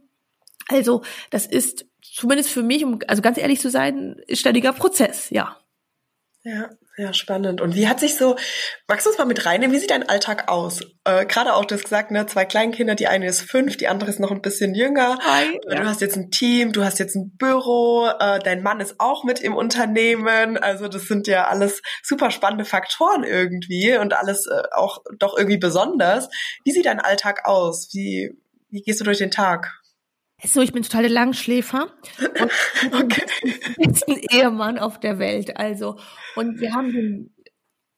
Also 0.68 1.02
das 1.30 1.46
ist 1.46 1.86
zumindest 2.14 2.50
für 2.50 2.64
mich, 2.64 2.84
um 2.84 3.00
also 3.08 3.22
ganz 3.22 3.38
ehrlich 3.38 3.60
zu 3.60 3.70
sein, 3.70 4.22
ständiger 4.32 4.74
Prozess, 4.74 5.30
ja. 5.30 5.58
Ja, 6.48 6.70
ja, 6.98 7.12
spannend. 7.12 7.60
Und 7.60 7.74
wie 7.74 7.88
hat 7.88 8.00
sich 8.00 8.18
so, 8.18 8.36
magst 8.88 9.06
du 9.06 9.10
uns 9.10 9.18
mal 9.18 9.26
mit 9.26 9.48
reinnehmen, 9.48 9.76
wie 9.76 9.80
sieht 9.80 9.90
dein 9.90 10.08
Alltag 10.08 10.48
aus? 10.48 10.80
Äh, 11.04 11.26
Gerade 11.26 11.56
auch, 11.56 11.66
du 11.66 11.74
hast 11.74 11.86
gesagt, 11.86 12.12
ne, 12.12 12.28
zwei 12.28 12.46
Kleinkinder, 12.46 12.94
die 12.94 13.08
eine 13.08 13.28
ist 13.28 13.42
fünf, 13.42 13.78
die 13.78 13.88
andere 13.88 14.12
ist 14.12 14.20
noch 14.20 14.30
ein 14.30 14.44
bisschen 14.44 14.76
jünger. 14.76 15.18
Hi, 15.22 15.60
ja. 15.68 15.76
Du 15.76 15.86
hast 15.88 16.02
jetzt 16.02 16.16
ein 16.16 16.30
Team, 16.30 16.72
du 16.72 16.84
hast 16.84 17.00
jetzt 17.00 17.16
ein 17.16 17.36
Büro, 17.36 18.08
äh, 18.20 18.38
dein 18.38 18.62
Mann 18.62 18.80
ist 18.80 19.00
auch 19.00 19.24
mit 19.24 19.42
im 19.42 19.56
Unternehmen. 19.56 20.58
Also 20.58 20.88
das 20.88 21.08
sind 21.08 21.26
ja 21.26 21.48
alles 21.48 21.82
super 22.04 22.30
spannende 22.30 22.64
Faktoren 22.66 23.24
irgendwie 23.24 23.98
und 23.98 24.14
alles 24.14 24.46
äh, 24.46 24.62
auch 24.72 25.00
doch 25.18 25.36
irgendwie 25.36 25.58
besonders. 25.58 26.30
Wie 26.64 26.72
sieht 26.72 26.86
dein 26.86 27.00
Alltag 27.00 27.46
aus? 27.46 27.90
Wie, 27.92 28.38
wie 28.70 28.84
gehst 28.84 29.00
du 29.00 29.04
durch 29.04 29.18
den 29.18 29.32
Tag? 29.32 29.82
So, 30.44 30.62
ich 30.62 30.74
bin 30.74 30.84
total 30.84 31.04
der 31.04 31.12
Langschläfer 31.12 31.88
und 32.92 33.04
okay. 33.04 33.26
ist 33.78 34.08
ein 34.08 34.18
Ehemann 34.32 34.78
auf 34.78 35.00
der 35.00 35.18
Welt. 35.18 35.58
Also, 35.58 35.98
und 36.36 36.60
wir 36.60 36.74
haben 36.74 36.92
den, 36.92 37.36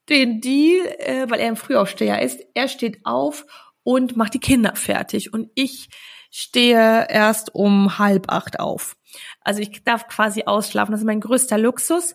den 0.08 0.40
Deal, 0.40 0.86
äh, 0.98 1.28
weil 1.28 1.40
er 1.40 1.48
ein 1.48 1.56
Frühaufsteher 1.56 2.22
ist. 2.22 2.40
Er 2.54 2.68
steht 2.68 3.00
auf 3.04 3.44
und 3.82 4.16
macht 4.16 4.34
die 4.34 4.40
Kinder 4.40 4.76
fertig. 4.76 5.32
Und 5.32 5.50
ich 5.54 5.88
stehe 6.30 7.08
erst 7.08 7.54
um 7.54 7.98
halb 7.98 8.30
acht 8.30 8.60
auf. 8.60 8.96
Also 9.40 9.60
ich 9.60 9.82
darf 9.84 10.06
quasi 10.08 10.44
ausschlafen. 10.44 10.92
Das 10.92 11.00
ist 11.00 11.06
mein 11.06 11.20
größter 11.20 11.58
Luxus. 11.58 12.14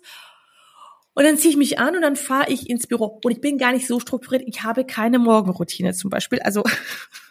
Und 1.15 1.25
dann 1.25 1.37
ziehe 1.37 1.51
ich 1.51 1.57
mich 1.57 1.79
an 1.79 1.95
und 1.95 2.01
dann 2.01 2.15
fahre 2.15 2.51
ich 2.51 2.69
ins 2.69 2.87
Büro. 2.87 3.19
Und 3.23 3.31
ich 3.31 3.41
bin 3.41 3.57
gar 3.57 3.71
nicht 3.71 3.87
so 3.87 3.99
strukturiert. 3.99 4.43
Ich 4.47 4.63
habe 4.63 4.85
keine 4.85 5.19
Morgenroutine 5.19 5.93
zum 5.93 6.09
Beispiel. 6.09 6.39
Also 6.39 6.63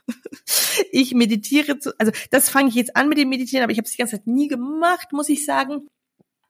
ich 0.93 1.15
meditiere, 1.15 1.79
zu, 1.79 1.93
also 1.99 2.13
das 2.31 2.49
fange 2.49 2.69
ich 2.69 2.75
jetzt 2.75 2.97
an 2.97 3.09
mit 3.09 3.19
dem 3.19 3.29
Meditieren, 3.29 3.63
aber 3.63 3.73
ich 3.73 3.79
habe 3.79 3.87
es 3.87 3.93
die 3.93 3.99
ganze 3.99 4.17
Zeit 4.17 4.27
nie 4.27 4.49
gemacht, 4.49 5.13
muss 5.13 5.29
ich 5.29 5.45
sagen. 5.45 5.89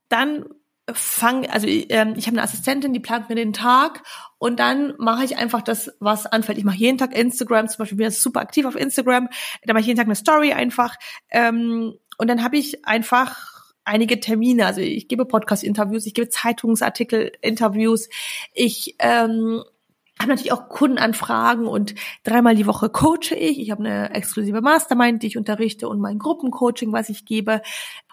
Dann 0.09 0.45
fange, 0.93 1.51
also 1.51 1.67
ähm, 1.69 2.15
ich 2.17 2.27
habe 2.27 2.37
eine 2.37 2.43
Assistentin, 2.43 2.93
die 2.93 3.01
plant 3.01 3.29
mir 3.29 3.37
den 3.37 3.53
Tag 3.53 4.03
und 4.39 4.59
dann 4.59 4.95
mache 4.99 5.25
ich 5.25 5.37
einfach 5.37 5.63
das, 5.63 5.93
was 6.01 6.27
anfällt. 6.27 6.59
Ich 6.59 6.65
mache 6.65 6.77
jeden 6.77 6.99
Tag 6.99 7.17
Instagram, 7.17 7.69
zum 7.69 7.79
Beispiel 7.79 7.99
bin 7.99 8.09
ich 8.09 8.19
super 8.19 8.41
aktiv 8.41 8.67
auf 8.67 8.77
Instagram, 8.77 9.29
da 9.65 9.73
mache 9.73 9.83
ich 9.83 9.87
jeden 9.87 9.99
Tag 9.99 10.07
eine 10.07 10.17
Story 10.17 10.53
einfach 10.53 10.97
ähm, 11.31 11.95
und 12.19 12.29
dann 12.29 12.43
habe 12.43 12.57
ich 12.57 12.85
einfach 12.85 13.53
einige 13.85 14.21
Termine. 14.21 14.67
Also 14.67 14.81
ich 14.81 15.09
gebe 15.09 15.25
Podcast-Interviews, 15.25 16.07
ich 16.07 16.15
gebe 16.15 16.29
Zeitungsartikel-Interviews, 16.29 18.09
ich 18.53 18.97
ähm, 18.99 19.63
habe 20.23 20.31
natürlich 20.31 20.53
auch 20.53 20.69
Kundenanfragen 20.69 21.67
und 21.67 21.95
dreimal 22.25 22.55
die 22.55 22.67
Woche 22.67 22.89
coache 22.89 23.35
ich. 23.37 23.61
Ich 23.61 23.71
habe 23.71 23.85
eine 23.85 24.15
exklusive 24.15 24.61
Mastermind, 24.61 25.23
die 25.23 25.29
ich 25.29 25.37
unterrichte 25.37 25.89
und 25.89 26.01
mein 26.01 26.19
Gruppencoaching, 26.19 26.93
was 26.93 27.09
ich 27.09 27.25
gebe. 27.25 27.63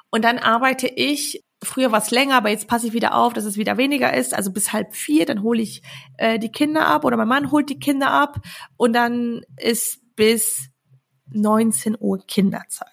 Und 0.10 0.24
dann 0.24 0.38
arbeite 0.38 0.88
ich 0.88 1.44
Früher 1.62 1.92
war 1.92 2.00
es 2.00 2.10
länger, 2.10 2.38
aber 2.38 2.50
jetzt 2.50 2.70
passe 2.70 2.88
ich 2.88 2.94
wieder 2.94 3.14
auf, 3.16 3.34
dass 3.34 3.44
es 3.44 3.58
wieder 3.58 3.76
weniger 3.76 4.14
ist. 4.14 4.34
Also 4.34 4.52
bis 4.54 4.72
halb 4.72 4.96
vier, 4.96 5.26
dann 5.26 5.44
hole 5.44 5.62
ich 5.62 5.82
äh, 6.18 6.40
die 6.40 6.52
Kinder 6.52 6.88
ab 6.88 7.04
oder 7.04 7.18
mein 7.18 7.28
Mann 7.28 7.52
holt 7.52 7.70
die 7.70 7.80
Kinder 7.80 8.12
ab 8.12 8.40
und 8.78 8.94
dann 8.94 9.42
ist 9.58 10.00
bis 10.16 10.70
19 11.32 11.98
Uhr 12.00 12.20
Kinderzeit. 12.26 12.88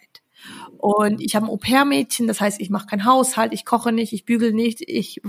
Und 0.78 1.20
ich 1.20 1.35
habe 1.35 1.46
ein 1.46 1.50
Au-pair-Mädchen, 1.50 2.26
das 2.26 2.40
heißt, 2.40 2.61
ich 2.61 2.70
mache 2.70 2.87
keinen 2.87 3.04
Haushalt, 3.04 3.52
ich 3.52 3.64
koche 3.64 3.92
nicht, 3.92 4.12
ich 4.12 4.24
bügel 4.24 4.52
nicht, 4.52 4.82
ich 4.87 5.20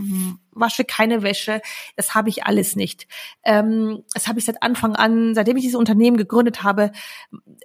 wasche 0.52 0.84
keine 0.84 1.24
Wäsche. 1.24 1.62
Das 1.96 2.16
habe 2.16 2.30
ich 2.30 2.46
alles 2.46 2.76
nicht. 2.76 3.08
Ähm, 3.44 4.04
das 4.14 4.28
habe 4.28 4.40
ich 4.40 4.46
seit 4.46 4.62
Anfang 4.62 4.96
an, 4.96 5.36
seitdem 5.36 5.58
ich 5.58 5.64
dieses 5.64 5.80
Unternehmen 5.80 6.18
gegründet 6.18 6.64
habe, 6.64 6.92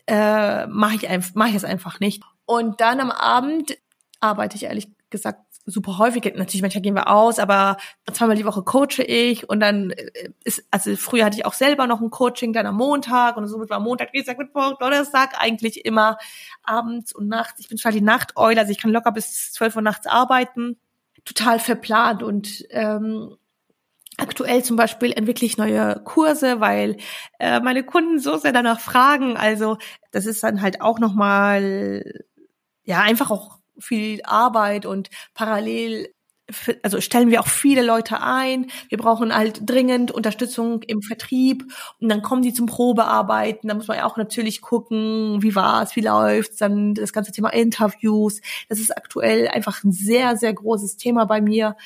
äh, 0.06 0.66
mache 0.66 0.96
ich, 0.96 1.08
mach 1.34 1.48
ich 1.48 1.54
es 1.54 1.64
einfach 1.64 2.00
nicht. 2.00 2.22
Und 2.44 2.80
dann 2.80 3.00
am 3.00 3.10
Abend 3.10 3.76
arbeite 4.20 4.56
ich 4.56 4.64
ehrlich 4.64 4.88
gesagt 5.10 5.51
super 5.64 5.98
häufig. 5.98 6.25
Natürlich, 6.25 6.62
manchmal 6.62 6.83
gehen 6.83 6.94
wir 6.94 7.09
aus, 7.09 7.38
aber 7.38 7.77
zweimal 8.12 8.37
die 8.37 8.44
Woche 8.44 8.62
coache 8.62 9.03
ich 9.03 9.48
und 9.48 9.61
dann 9.61 9.90
äh, 9.90 10.31
ist, 10.44 10.64
also 10.70 10.96
früher 10.96 11.25
hatte 11.25 11.37
ich 11.37 11.46
auch 11.46 11.53
selber 11.53 11.87
noch 11.87 12.01
ein 12.01 12.11
Coaching 12.11 12.53
dann 12.53 12.66
am 12.66 12.77
Montag 12.77 13.37
und 13.37 13.46
so 13.46 13.59
war 13.68 13.81
Montag, 13.81 14.12
Dienstag, 14.12 14.38
Mittwoch, 14.38 14.79
Donnerstag 14.79 15.35
eigentlich 15.38 15.85
immer 15.85 16.18
abends 16.62 17.14
und 17.14 17.29
nachts. 17.29 17.61
Ich 17.61 17.68
bin 17.68 17.79
total 17.79 17.92
die 17.92 18.01
Nachteule, 18.01 18.61
also 18.61 18.72
ich 18.72 18.79
kann 18.79 18.90
locker 18.90 19.12
bis 19.12 19.53
zwölf 19.53 19.77
Uhr 19.77 19.83
nachts 19.83 20.07
arbeiten. 20.07 20.79
Total 21.25 21.61
verplant 21.61 22.22
und 22.22 22.64
ähm, 22.70 23.37
Aktuell 24.18 24.62
zum 24.62 24.77
Beispiel 24.77 25.12
entwickle 25.12 25.46
ich 25.46 25.57
neue 25.57 26.01
Kurse, 26.05 26.61
weil 26.61 26.98
äh, 27.38 27.61
meine 27.61 27.83
Kunden 27.83 28.18
so 28.18 28.37
sehr 28.37 28.53
danach 28.53 28.79
fragen. 28.79 29.38
Also 29.38 29.79
das 30.11 30.27
ist 30.27 30.42
dann 30.42 30.61
halt 30.61 30.83
auch 30.83 30.98
nochmal, 30.98 32.05
ja, 32.85 33.01
einfach 33.01 33.31
auch 33.31 33.62
viel 33.78 34.20
Arbeit 34.24 34.87
und 34.87 35.11
parallel 35.35 36.12
also 36.82 37.00
stellen 37.00 37.30
wir 37.30 37.40
auch 37.40 37.46
viele 37.46 37.82
Leute 37.82 38.20
ein. 38.20 38.70
Wir 38.88 38.98
brauchen 38.98 39.35
halt 39.35 39.61
dringend 39.68 40.11
Unterstützung 40.11 40.82
im 40.82 41.02
Vertrieb 41.02 41.64
und 42.00 42.08
dann 42.08 42.22
kommen 42.22 42.42
die 42.42 42.52
zum 42.52 42.66
Probearbeiten. 42.66 43.68
Da 43.68 43.74
muss 43.74 43.88
man 43.88 43.98
ja 43.98 44.04
auch 44.04 44.16
natürlich 44.16 44.61
gucken, 44.61 45.42
wie 45.42 45.54
war's, 45.54 45.96
wie 45.96 46.00
läuft's, 46.00 46.56
dann 46.56 46.94
das 46.94 47.12
ganze 47.12 47.32
Thema 47.32 47.50
Interviews. 47.50 48.40
Das 48.68 48.80
ist 48.80 48.96
aktuell 48.96 49.48
einfach 49.48 49.82
ein 49.85 49.92
sehr, 49.92 50.37
sehr 50.37 50.52
großes 50.52 50.96
Thema 50.96 51.24
bei 51.24 51.40
mir. 51.40 51.76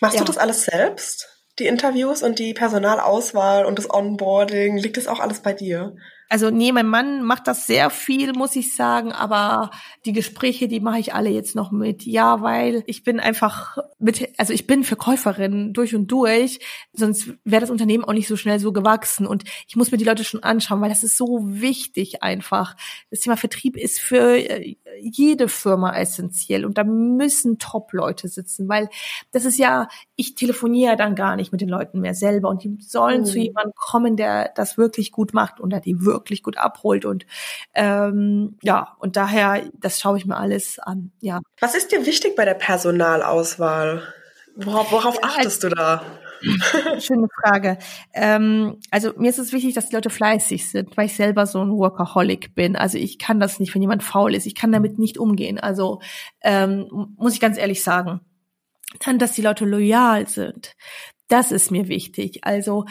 Machst 0.00 0.16
ja. 0.16 0.20
du 0.22 0.26
das 0.26 0.38
alles 0.38 0.64
selbst? 0.64 1.28
Die 1.58 1.66
Interviews 1.66 2.22
und 2.22 2.40
die 2.40 2.52
Personalauswahl 2.52 3.64
und 3.64 3.78
das 3.78 3.88
Onboarding, 3.88 4.76
liegt 4.76 4.96
das 4.96 5.06
auch 5.06 5.20
alles 5.20 5.40
bei 5.40 5.52
dir? 5.52 5.94
Also 6.28 6.50
nee, 6.50 6.72
mein 6.72 6.88
Mann 6.88 7.22
macht 7.22 7.46
das 7.46 7.66
sehr 7.66 7.90
viel, 7.90 8.32
muss 8.32 8.56
ich 8.56 8.74
sagen, 8.74 9.12
aber 9.12 9.70
die 10.04 10.12
Gespräche, 10.12 10.68
die 10.68 10.80
mache 10.80 10.98
ich 10.98 11.14
alle 11.14 11.28
jetzt 11.28 11.54
noch 11.54 11.70
mit. 11.70 12.04
Ja, 12.04 12.40
weil 12.40 12.82
ich 12.86 13.04
bin 13.04 13.20
einfach 13.20 13.76
mit, 13.98 14.28
also 14.38 14.52
ich 14.52 14.66
bin 14.66 14.84
Verkäuferin 14.84 15.72
durch 15.72 15.94
und 15.94 16.08
durch, 16.08 16.60
sonst 16.92 17.34
wäre 17.44 17.60
das 17.60 17.70
Unternehmen 17.70 18.04
auch 18.04 18.14
nicht 18.14 18.28
so 18.28 18.36
schnell 18.36 18.58
so 18.58 18.72
gewachsen 18.72 19.26
und 19.26 19.44
ich 19.68 19.76
muss 19.76 19.92
mir 19.92 19.98
die 19.98 20.04
Leute 20.04 20.24
schon 20.24 20.42
anschauen, 20.42 20.80
weil 20.80 20.88
das 20.88 21.04
ist 21.04 21.16
so 21.16 21.40
wichtig 21.42 22.22
einfach. 22.22 22.74
Das 23.10 23.20
Thema 23.20 23.36
Vertrieb 23.36 23.76
ist 23.76 24.00
für 24.00 24.36
äh, 24.36 24.76
jede 25.00 25.48
Firma 25.48 25.94
essentiell 25.94 26.64
und 26.64 26.78
da 26.78 26.84
müssen 26.84 27.58
Top-Leute 27.58 28.28
sitzen, 28.28 28.68
weil 28.68 28.88
das 29.30 29.44
ist 29.44 29.58
ja, 29.58 29.88
ich 30.16 30.34
telefoniere 30.34 30.96
dann 30.96 31.14
gar 31.14 31.36
nicht 31.36 31.52
mit 31.52 31.60
den 31.60 31.68
Leuten 31.68 32.00
mehr 32.00 32.14
selber 32.14 32.48
und 32.48 32.64
die 32.64 32.76
sollen 32.80 33.20
mhm. 33.20 33.26
zu 33.26 33.38
jemandem 33.38 33.74
kommen, 33.76 34.16
der 34.16 34.52
das 34.54 34.78
wirklich 34.78 35.12
gut 35.12 35.34
macht 35.34 35.60
und 35.60 35.70
der 35.70 35.80
die 35.80 36.00
wirklich 36.00 36.13
gut 36.42 36.58
abholt 36.58 37.04
und 37.04 37.26
ähm, 37.74 38.56
ja, 38.62 38.96
und 38.98 39.16
daher, 39.16 39.62
das 39.74 40.00
schaue 40.00 40.18
ich 40.18 40.26
mir 40.26 40.36
alles 40.36 40.78
an, 40.78 41.12
ja. 41.20 41.40
Was 41.60 41.74
ist 41.74 41.92
dir 41.92 42.06
wichtig 42.06 42.36
bei 42.36 42.44
der 42.44 42.54
Personalauswahl? 42.54 44.02
Worauf, 44.56 44.92
worauf 44.92 45.24
achtest 45.24 45.64
du 45.64 45.68
da? 45.68 46.02
Schöne 47.00 47.28
Frage. 47.42 47.78
Ähm, 48.12 48.78
also 48.90 49.12
mir 49.16 49.30
ist 49.30 49.38
es 49.38 49.52
wichtig, 49.52 49.74
dass 49.74 49.88
die 49.88 49.94
Leute 49.94 50.10
fleißig 50.10 50.68
sind, 50.68 50.96
weil 50.96 51.06
ich 51.06 51.16
selber 51.16 51.46
so 51.46 51.60
ein 51.60 51.70
Workaholic 51.70 52.54
bin. 52.54 52.76
Also 52.76 52.98
ich 52.98 53.18
kann 53.18 53.40
das 53.40 53.58
nicht, 53.58 53.74
wenn 53.74 53.82
jemand 53.82 54.02
faul 54.02 54.34
ist. 54.34 54.46
Ich 54.46 54.54
kann 54.54 54.72
damit 54.72 54.98
nicht 54.98 55.18
umgehen. 55.18 55.58
Also 55.58 56.00
ähm, 56.42 57.14
muss 57.16 57.34
ich 57.34 57.40
ganz 57.40 57.58
ehrlich 57.58 57.82
sagen. 57.82 58.20
Dann, 59.04 59.18
dass 59.18 59.32
die 59.32 59.42
Leute 59.42 59.64
loyal 59.64 60.28
sind. 60.28 60.74
Das 61.28 61.50
ist 61.50 61.70
mir 61.70 61.88
wichtig. 61.88 62.44
Also 62.44 62.84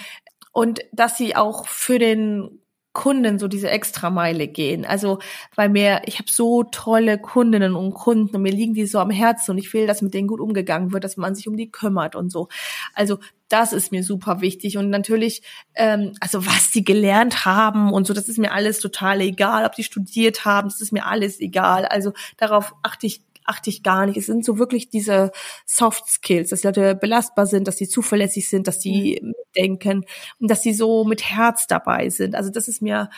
und 0.52 0.82
dass 0.92 1.18
sie 1.18 1.36
auch 1.36 1.68
für 1.68 2.00
den 2.00 2.63
Kunden 2.94 3.40
so 3.40 3.48
diese 3.48 3.72
Extrameile 3.72 4.48
gehen. 4.48 4.86
Also 4.86 5.20
bei 5.56 5.68
mir, 5.68 6.04
ich 6.06 6.20
habe 6.20 6.32
so 6.32 6.64
tolle 6.64 7.18
Kundinnen 7.18 7.76
und 7.76 7.94
Kunden 7.94 8.36
und 8.36 8.42
mir 8.44 8.52
liegen 8.52 8.76
die 8.76 8.86
so 8.86 9.00
am 9.00 9.10
Herzen 9.10 9.52
und 9.52 9.58
ich 9.58 9.74
will, 9.74 9.88
dass 9.88 10.04
mit 10.04 10.14
denen 10.14 10.28
gut 10.28 10.40
umgegangen 10.40 10.94
wird, 10.94 11.04
dass 11.04 11.18
man 11.18 11.34
sich 11.34 11.48
um 11.48 11.58
die 11.58 11.72
kümmert 11.72 12.16
und 12.16 12.32
so. 12.32 12.50
Also 12.94 13.18
das 13.50 13.74
ist 13.74 13.92
mir 13.92 14.04
super 14.04 14.42
wichtig 14.42 14.78
und 14.78 14.90
natürlich, 14.92 15.42
ähm, 15.74 16.14
also 16.20 16.46
was 16.46 16.72
die 16.72 16.84
gelernt 16.84 17.46
haben 17.46 17.92
und 17.92 18.06
so, 18.06 18.14
das 18.14 18.30
ist 18.30 18.38
mir 18.38 18.52
alles 18.52 18.80
total 18.80 19.22
egal. 19.22 19.66
Ob 19.66 19.74
die 19.74 19.84
studiert 19.84 20.46
haben, 20.46 20.70
das 20.70 20.80
ist 20.80 20.94
mir 20.94 21.06
alles 21.06 21.40
egal. 21.40 21.86
Also 21.86 22.14
darauf 22.38 22.74
achte 22.84 23.08
ich 23.08 23.22
achte 23.46 23.70
ich 23.70 23.84
gar 23.84 24.06
nicht. 24.06 24.18
Es 24.18 24.26
sind 24.26 24.46
so 24.46 24.58
wirklich 24.58 24.90
diese 24.90 25.32
Soft 25.66 26.08
Skills, 26.08 26.50
dass 26.50 26.62
die 26.62 26.68
Leute 26.68 26.96
belastbar 26.96 27.46
sind, 27.46 27.68
dass 27.68 27.78
sie 27.78 27.90
zuverlässig 27.90 28.48
sind, 28.48 28.68
dass 28.68 28.82
sie 28.82 29.22
mhm. 29.56 29.62
denken 29.62 30.06
und 30.40 30.50
dass 30.52 30.62
sie 30.62 30.74
so 30.74 31.04
mit 31.06 31.24
Herz 31.24 31.68
dabei 31.68 32.10
sind. 32.10 32.36
Also 32.36 32.50
das 32.50 32.68
ist 32.68 32.82
mir 32.82 33.10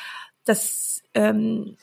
das 0.45 1.01
ähm, 1.13 1.77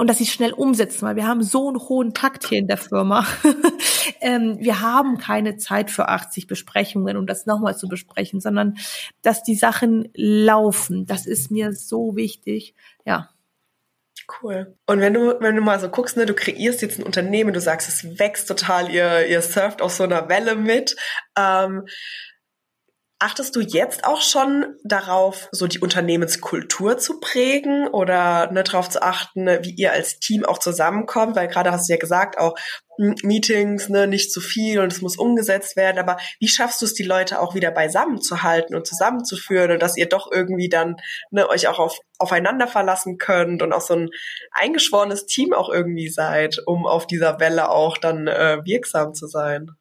und 0.00 0.08
dass 0.08 0.16
sie 0.16 0.24
schnell 0.24 0.54
umsetzen, 0.54 1.02
weil 1.02 1.16
wir 1.16 1.26
haben 1.26 1.42
so 1.42 1.68
einen 1.68 1.78
hohen 1.78 2.14
Takt 2.14 2.46
hier 2.46 2.58
in 2.58 2.66
der 2.66 2.78
Firma. 2.78 3.26
ähm, 4.22 4.56
wir 4.58 4.80
haben 4.80 5.18
keine 5.18 5.58
Zeit 5.58 5.90
für 5.90 6.08
80 6.08 6.46
Besprechungen, 6.46 7.18
um 7.18 7.26
das 7.26 7.44
nochmal 7.44 7.76
zu 7.76 7.86
besprechen, 7.86 8.40
sondern 8.40 8.78
dass 9.20 9.42
die 9.42 9.56
Sachen 9.56 10.08
laufen. 10.14 11.04
Das 11.04 11.26
ist 11.26 11.50
mir 11.50 11.74
so 11.74 12.16
wichtig. 12.16 12.74
Ja. 13.04 13.28
Cool. 14.40 14.74
Und 14.86 15.00
wenn 15.00 15.12
du, 15.12 15.38
wenn 15.40 15.56
du 15.56 15.60
mal 15.60 15.78
so 15.78 15.90
guckst, 15.90 16.16
ne, 16.16 16.24
du 16.24 16.32
kreierst 16.32 16.80
jetzt 16.80 16.98
ein 16.98 17.04
Unternehmen, 17.04 17.52
du 17.52 17.60
sagst, 17.60 17.86
es 17.86 18.18
wächst 18.18 18.48
total, 18.48 18.90
ihr, 18.90 19.26
ihr 19.26 19.42
surft 19.42 19.82
auf 19.82 19.92
so 19.92 20.04
einer 20.04 20.30
Welle 20.30 20.56
mit. 20.56 20.96
Ähm, 21.36 21.84
Achtest 23.22 23.54
du 23.54 23.60
jetzt 23.60 24.04
auch 24.04 24.22
schon 24.22 24.76
darauf, 24.82 25.50
so 25.52 25.66
die 25.66 25.80
Unternehmenskultur 25.80 26.96
zu 26.96 27.20
prägen 27.20 27.86
oder 27.86 28.50
ne, 28.50 28.62
darauf 28.62 28.88
zu 28.88 29.02
achten, 29.02 29.46
wie 29.62 29.74
ihr 29.74 29.92
als 29.92 30.20
Team 30.20 30.46
auch 30.46 30.56
zusammenkommt? 30.56 31.36
Weil 31.36 31.48
gerade 31.48 31.70
hast 31.70 31.86
du 31.86 31.92
ja 31.92 31.98
gesagt, 31.98 32.38
auch 32.38 32.56
hm, 32.96 33.16
Meetings, 33.22 33.90
ne, 33.90 34.06
nicht 34.06 34.32
zu 34.32 34.40
viel 34.40 34.80
und 34.80 34.90
es 34.90 35.02
muss 35.02 35.18
umgesetzt 35.18 35.76
werden. 35.76 35.98
Aber 35.98 36.16
wie 36.38 36.48
schaffst 36.48 36.80
du 36.80 36.86
es, 36.86 36.94
die 36.94 37.02
Leute 37.02 37.40
auch 37.40 37.54
wieder 37.54 37.70
beisammen 37.70 38.22
zu 38.22 38.42
halten 38.42 38.74
und 38.74 38.86
zusammenzuführen 38.86 39.72
und 39.72 39.82
dass 39.82 39.98
ihr 39.98 40.08
doch 40.08 40.32
irgendwie 40.32 40.70
dann 40.70 40.96
ne, 41.30 41.46
euch 41.46 41.68
auch 41.68 41.78
auf, 41.78 41.98
aufeinander 42.18 42.68
verlassen 42.68 43.18
könnt 43.18 43.60
und 43.60 43.74
auch 43.74 43.82
so 43.82 43.96
ein 43.96 44.08
eingeschworenes 44.52 45.26
Team 45.26 45.52
auch 45.52 45.68
irgendwie 45.68 46.08
seid, 46.08 46.62
um 46.64 46.86
auf 46.86 47.06
dieser 47.06 47.38
Welle 47.38 47.68
auch 47.68 47.98
dann 47.98 48.28
äh, 48.28 48.64
wirksam 48.64 49.12
zu 49.12 49.26
sein? 49.26 49.72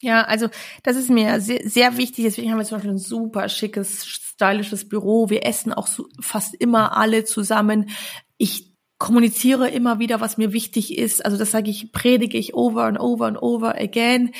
Ja, 0.00 0.22
also 0.22 0.48
das 0.84 0.96
ist 0.96 1.10
mir 1.10 1.40
sehr, 1.40 1.68
sehr 1.68 1.96
wichtig. 1.96 2.24
Deswegen 2.24 2.50
haben 2.50 2.58
wir 2.58 2.64
zum 2.64 2.76
Beispiel 2.76 2.92
ein 2.92 2.98
super 2.98 3.48
schickes, 3.48 4.06
stylisches 4.06 4.88
Büro. 4.88 5.28
Wir 5.28 5.44
essen 5.44 5.72
auch 5.72 5.88
so 5.88 6.06
fast 6.20 6.54
immer 6.54 6.96
alle 6.96 7.24
zusammen. 7.24 7.90
Ich 8.36 8.72
kommuniziere 8.98 9.68
immer 9.68 9.98
wieder, 9.98 10.20
was 10.20 10.38
mir 10.38 10.52
wichtig 10.52 10.96
ist. 10.98 11.24
Also 11.24 11.36
das 11.36 11.50
sage 11.50 11.70
ich, 11.70 11.92
predige 11.92 12.38
ich 12.38 12.54
over 12.54 12.84
and 12.84 13.00
over 13.00 13.26
and 13.26 13.40
over 13.40 13.76
again. 13.76 14.32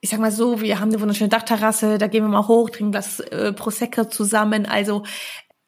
Ich 0.00 0.10
sag 0.10 0.20
mal 0.20 0.30
so, 0.30 0.60
wir 0.60 0.78
haben 0.78 0.90
eine 0.90 1.00
wunderschöne 1.00 1.30
Dachterrasse, 1.30 1.98
da 1.98 2.06
gehen 2.06 2.22
wir 2.22 2.28
mal 2.28 2.46
hoch, 2.46 2.70
trinken 2.70 2.92
das 2.92 3.18
äh, 3.18 3.52
Prosecco 3.52 4.04
zusammen. 4.04 4.66
Also 4.66 5.04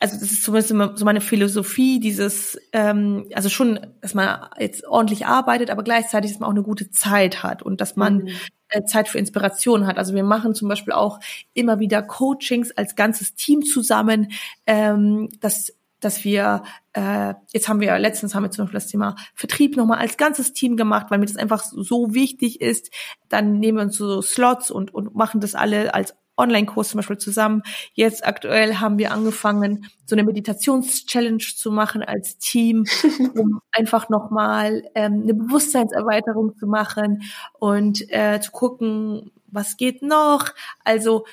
also 0.00 0.18
das 0.18 0.30
ist 0.30 0.44
zumindest 0.44 0.70
immer 0.70 0.96
so 0.96 1.04
meine 1.04 1.20
Philosophie, 1.20 1.98
dieses, 1.98 2.58
ähm, 2.72 3.26
also 3.34 3.48
schon, 3.48 3.80
dass 4.00 4.14
man 4.14 4.48
jetzt 4.58 4.86
ordentlich 4.86 5.26
arbeitet, 5.26 5.70
aber 5.70 5.82
gleichzeitig, 5.82 6.30
dass 6.30 6.40
man 6.40 6.48
auch 6.48 6.54
eine 6.54 6.62
gute 6.62 6.90
Zeit 6.90 7.42
hat 7.42 7.62
und 7.62 7.80
dass 7.80 7.96
man 7.96 8.18
mhm. 8.18 8.28
äh, 8.68 8.84
Zeit 8.84 9.08
für 9.08 9.18
Inspiration 9.18 9.86
hat. 9.86 9.98
Also 9.98 10.14
wir 10.14 10.22
machen 10.22 10.54
zum 10.54 10.68
Beispiel 10.68 10.92
auch 10.92 11.18
immer 11.52 11.80
wieder 11.80 12.02
Coachings 12.02 12.70
als 12.70 12.94
ganzes 12.94 13.34
Team 13.34 13.64
zusammen, 13.64 14.30
ähm, 14.66 15.28
dass 15.40 15.72
dass 16.00 16.22
wir, 16.22 16.62
äh, 16.92 17.34
jetzt 17.52 17.68
haben 17.68 17.80
wir, 17.80 17.98
letztens 17.98 18.32
haben 18.32 18.44
wir 18.44 18.52
zum 18.52 18.64
Beispiel 18.64 18.78
das 18.78 18.86
Thema 18.86 19.16
Vertrieb 19.34 19.76
nochmal 19.76 19.98
als 19.98 20.16
ganzes 20.16 20.52
Team 20.52 20.76
gemacht, 20.76 21.06
weil 21.08 21.18
mir 21.18 21.26
das 21.26 21.36
einfach 21.36 21.64
so 21.64 22.14
wichtig 22.14 22.60
ist. 22.60 22.92
Dann 23.28 23.58
nehmen 23.58 23.78
wir 23.78 23.82
uns 23.82 23.96
so 23.96 24.22
Slots 24.22 24.70
und, 24.70 24.94
und 24.94 25.16
machen 25.16 25.40
das 25.40 25.56
alle 25.56 25.94
als 25.94 26.14
Online-Kurs 26.38 26.90
zum 26.90 26.98
Beispiel 26.98 27.18
zusammen. 27.18 27.62
Jetzt 27.94 28.26
aktuell 28.26 28.76
haben 28.76 28.98
wir 28.98 29.12
angefangen, 29.12 29.86
so 30.06 30.14
eine 30.14 30.24
Meditations-Challenge 30.24 31.38
zu 31.38 31.70
machen 31.70 32.02
als 32.02 32.38
Team, 32.38 32.84
um 33.34 33.60
einfach 33.72 34.08
nochmal 34.08 34.84
ähm, 34.94 35.22
eine 35.22 35.34
Bewusstseinserweiterung 35.34 36.56
zu 36.56 36.66
machen 36.66 37.22
und 37.58 38.10
äh, 38.10 38.40
zu 38.40 38.50
gucken, 38.52 39.32
was 39.46 39.76
geht 39.76 40.02
noch. 40.02 40.50
Also 40.84 41.26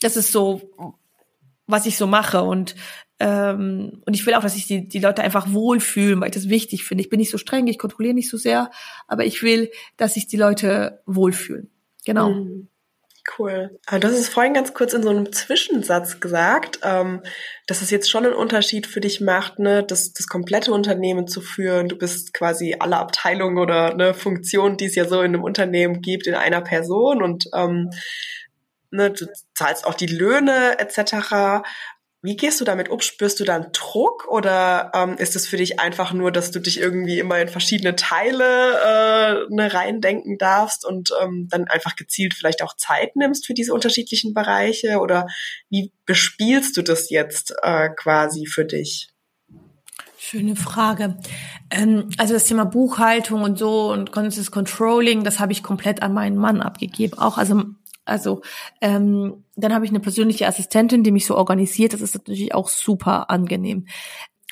das 0.00 0.16
ist 0.16 0.32
so, 0.32 0.62
was 1.66 1.86
ich 1.86 1.96
so 1.96 2.06
mache 2.06 2.42
und 2.42 2.74
ähm, 3.18 4.02
und 4.04 4.14
ich 4.14 4.26
will 4.26 4.34
auch, 4.34 4.42
dass 4.42 4.54
sich 4.54 4.66
die, 4.66 4.88
die 4.88 4.98
Leute 4.98 5.22
einfach 5.22 5.50
wohlfühlen, 5.52 6.20
weil 6.20 6.28
ich 6.28 6.34
das 6.34 6.50
wichtig 6.50 6.84
finde. 6.84 7.02
Ich 7.02 7.08
bin 7.08 7.18
nicht 7.18 7.30
so 7.30 7.38
streng, 7.38 7.66
ich 7.66 7.78
kontrolliere 7.78 8.14
nicht 8.14 8.28
so 8.28 8.36
sehr, 8.36 8.70
aber 9.06 9.24
ich 9.24 9.42
will, 9.42 9.70
dass 9.96 10.14
sich 10.14 10.26
die 10.26 10.36
Leute 10.36 11.00
wohlfühlen. 11.06 11.70
Genau. 12.04 12.30
Mhm. 12.30 12.68
Cool. 13.38 13.78
Aber 13.86 13.98
du 13.98 14.08
hast 14.08 14.18
es 14.18 14.28
vorhin 14.28 14.54
ganz 14.54 14.72
kurz 14.72 14.92
in 14.92 15.02
so 15.02 15.10
einem 15.10 15.32
Zwischensatz 15.32 16.20
gesagt, 16.20 16.80
ähm, 16.82 17.22
dass 17.66 17.82
es 17.82 17.90
jetzt 17.90 18.10
schon 18.10 18.24
einen 18.24 18.34
Unterschied 18.34 18.86
für 18.86 19.00
dich 19.00 19.20
macht, 19.20 19.58
ne, 19.58 19.82
das, 19.82 20.12
das 20.12 20.28
komplette 20.28 20.72
Unternehmen 20.72 21.26
zu 21.26 21.40
führen. 21.40 21.88
Du 21.88 21.96
bist 21.96 22.32
quasi 22.32 22.76
alle 22.78 22.98
Abteilungen 22.98 23.58
oder 23.58 23.94
ne, 23.94 24.14
Funktionen, 24.14 24.76
die 24.76 24.86
es 24.86 24.94
ja 24.94 25.06
so 25.06 25.20
in 25.22 25.34
einem 25.34 25.42
Unternehmen 25.42 26.02
gibt, 26.02 26.26
in 26.26 26.34
einer 26.34 26.60
Person 26.60 27.22
und 27.22 27.46
ähm, 27.52 27.90
ne, 28.90 29.10
du 29.10 29.26
zahlst 29.54 29.86
auch 29.86 29.94
die 29.94 30.06
Löhne 30.06 30.78
etc. 30.78 31.62
Wie 32.22 32.36
gehst 32.36 32.60
du 32.60 32.64
damit 32.64 32.88
um? 32.88 33.00
Spürst 33.00 33.38
du 33.38 33.44
dann 33.44 33.68
Druck 33.72 34.26
oder 34.28 34.90
ähm, 34.94 35.16
ist 35.16 35.36
es 35.36 35.46
für 35.46 35.58
dich 35.58 35.78
einfach 35.78 36.12
nur, 36.12 36.32
dass 36.32 36.50
du 36.50 36.60
dich 36.60 36.80
irgendwie 36.80 37.18
immer 37.18 37.38
in 37.38 37.48
verschiedene 37.48 37.94
Teile 37.94 39.44
äh, 39.44 39.54
ne, 39.54 39.72
reindenken 39.72 40.38
darfst 40.38 40.84
und 40.84 41.10
ähm, 41.22 41.46
dann 41.50 41.68
einfach 41.68 41.94
gezielt 41.94 42.34
vielleicht 42.34 42.62
auch 42.62 42.74
Zeit 42.76 43.14
nimmst 43.16 43.46
für 43.46 43.54
diese 43.54 43.72
unterschiedlichen 43.72 44.34
Bereiche? 44.34 44.98
Oder 44.98 45.26
wie 45.68 45.92
bespielst 46.04 46.76
du 46.76 46.82
das 46.82 47.10
jetzt 47.10 47.54
äh, 47.62 47.90
quasi 47.90 48.46
für 48.46 48.64
dich? 48.64 49.10
Schöne 50.18 50.56
Frage. 50.56 51.18
Ähm, 51.70 52.10
also 52.18 52.34
das 52.34 52.44
Thema 52.44 52.64
Buchhaltung 52.64 53.42
und 53.42 53.58
so 53.58 53.92
und 53.92 54.10
das 54.16 54.50
Controlling, 54.50 55.22
das 55.22 55.38
habe 55.38 55.52
ich 55.52 55.62
komplett 55.62 56.02
an 56.02 56.14
meinen 56.14 56.36
Mann 56.36 56.60
abgegeben. 56.60 57.16
Auch 57.18 57.38
also 57.38 57.62
also 58.06 58.40
ähm, 58.80 59.44
dann 59.56 59.74
habe 59.74 59.84
ich 59.84 59.90
eine 59.90 60.00
persönliche 60.00 60.46
Assistentin, 60.46 61.02
die 61.02 61.12
mich 61.12 61.26
so 61.26 61.36
organisiert. 61.36 61.92
Das 61.92 62.00
ist 62.00 62.14
natürlich 62.14 62.54
auch 62.54 62.68
super 62.68 63.30
angenehm. 63.30 63.86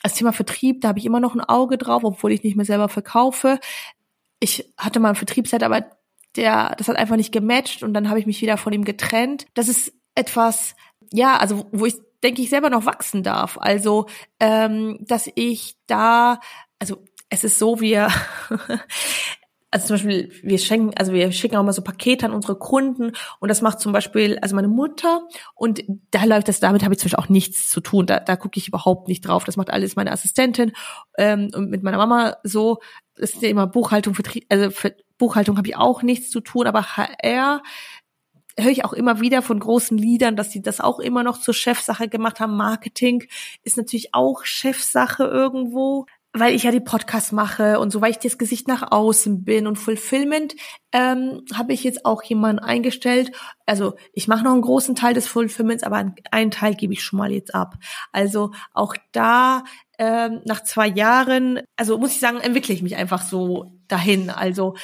Als 0.03 0.15
Thema 0.15 0.33
Vertrieb, 0.33 0.81
da 0.81 0.89
habe 0.89 0.99
ich 0.99 1.07
immer 1.07 1.21
noch 1.21 1.35
ein 1.35 1.41
Auge 1.41 1.79
drauf, 1.79 2.05
obwohl 2.05 2.33
ich 2.33 2.43
nicht 2.43 2.57
mehr 2.57 2.67
selber 2.67 2.89
verkaufe. 2.89 3.59
Ich 4.41 4.71
hatte 4.77 5.01
mal 5.01 5.09
einen 5.09 5.17
Vertriebsleiter, 5.17 5.67
aber 5.67 5.87
der, 6.37 6.75
das 6.77 6.89
hat 6.89 6.97
einfach 6.97 7.17
nicht 7.17 7.33
gematcht 7.33 7.83
und 7.83 7.95
dann 7.95 8.11
habe 8.11 8.19
ich 8.19 8.27
mich 8.27 8.43
wieder 8.43 8.57
von 8.57 8.73
ihm 8.73 8.85
getrennt. 8.85 9.47
Das 9.55 9.69
ist 9.69 9.95
etwas, 10.15 10.75
ja, 11.13 11.37
also 11.39 11.67
wo 11.73 11.87
ich 11.87 11.95
denke 12.25 12.43
ich 12.43 12.51
selber 12.51 12.71
noch 12.71 12.87
wachsen 12.87 13.23
darf. 13.23 13.59
Also, 13.61 14.07
ähm, 14.41 14.99
dass 15.01 15.31
ich 15.35 15.77
da, 15.87 16.41
also 16.79 17.05
es 17.29 17.45
ist 17.45 17.59
so, 17.59 17.81
wir, 17.81 18.09
also 19.75 19.89
zum 19.89 19.95
Beispiel, 19.95 20.31
wir 20.45 20.59
schenken, 20.59 20.95
also 20.97 21.13
wir 21.13 21.33
schicken 21.33 21.57
auch 21.57 21.65
mal 21.65 21.73
so 21.73 21.83
Pakete 21.83 22.27
an 22.27 22.33
unsere 22.33 22.57
Kunden 22.57 23.11
und 23.41 23.49
das 23.49 23.61
macht 23.61 23.81
zum 23.81 23.93
Beispiel, 23.93 24.39
also 24.41 24.55
meine 24.55 24.69
Mutter 24.69 25.27
und 25.57 25.83
da 26.13 26.23
läuft 26.25 26.47
das, 26.47 26.61
damit 26.61 26.85
habe 26.85 26.95
ich 26.95 27.01
zum 27.01 27.07
Beispiel 27.07 27.25
auch 27.25 27.29
nichts 27.29 27.69
zu 27.71 27.81
tun. 27.81 28.07
Da, 28.07 28.21
da 28.21 28.37
gucke 28.37 28.57
ich 28.57 28.69
überhaupt 28.69 29.09
nicht 29.09 29.23
drauf. 29.23 29.43
Das 29.43 29.57
macht 29.57 29.71
alles 29.71 29.97
meine 29.97 30.13
Assistentin 30.13 30.71
ähm, 31.19 31.51
und 31.53 31.71
mit 31.71 31.83
meiner 31.83 31.97
Mama 31.97 32.37
so. 32.45 32.79
Das 33.17 33.31
ist 33.33 33.43
ja 33.43 33.49
immer 33.49 33.67
Buchhaltung, 33.67 34.15
Vertrieb, 34.15 34.47
also 34.49 34.71
für 34.71 34.95
Buchhaltung 35.19 35.57
habe 35.57 35.67
ich 35.67 35.77
auch 35.77 36.03
nichts 36.03 36.31
zu 36.31 36.41
tun, 36.41 36.69
aber 36.69 36.97
HR 36.97 37.61
höre 38.57 38.71
ich 38.71 38.85
auch 38.85 38.93
immer 38.93 39.21
wieder 39.21 39.43
von 39.43 39.59
großen 39.59 39.99
Liedern, 39.99 40.37
dass 40.37 40.53
sie 40.53 40.63
das 40.63 40.81
auch 40.81 41.01
immer 41.01 41.25
noch 41.25 41.41
zur 41.41 41.55
Chefsache 41.55 42.09
gemacht 42.09 42.39
haben. 42.39 42.57
Marketing 42.57 43.25
ist 43.65 43.77
natürlich 43.77 44.15
auch 44.15 44.45
Chefsache 44.45 45.25
irgendwo 45.25 46.07
weil 46.37 46.55
ich 46.55 46.65
ja 46.65 46.73
die 46.73 46.81
Podcasts 46.81 47.31
mache 47.31 47.79
und 47.79 47.91
so, 47.91 48.01
weil 48.01 48.11
ich 48.11 48.19
das 48.19 48.39
Gesicht 48.39 48.67
nach 48.67 48.91
außen 48.91 49.45
bin 49.45 49.69
und 49.69 49.77
Fulfillment, 49.77 50.55
ähm, 50.93 51.45
habe 51.55 51.73
ich 51.73 51.85
jetzt 51.85 52.05
auch 52.05 52.25
jemanden 52.25 52.59
eingestellt. 52.59 53.31
Also 53.67 53.95
ich 54.13 54.27
mache 54.27 54.43
noch 54.43 54.53
einen 54.53 54.63
großen 54.63 54.97
Teil 54.97 55.15
des 55.15 55.29
Fulfillments, 55.29 55.85
aber 55.85 56.13
einen 56.33 56.51
Teil 56.51 56.75
gebe 56.75 56.93
ich 56.93 57.05
schon 57.05 57.21
mal 57.21 57.31
jetzt 57.31 57.55
ab. 57.55 57.77
Also 58.11 58.51
auch 58.73 58.97
da 59.13 59.63
ähm, 59.97 60.41
nach 60.45 60.65
zwei 60.65 60.89
Jahren, 60.89 61.61
also 61.77 61.99
muss 61.99 62.13
ich 62.13 62.21
sagen, 62.21 62.41
entwickle 62.41 62.75
ich 62.75 62.83
mich 62.83 62.97
einfach 62.97 63.23
so 63.23 63.73
dahin. 63.87 64.29
Also 64.29 64.75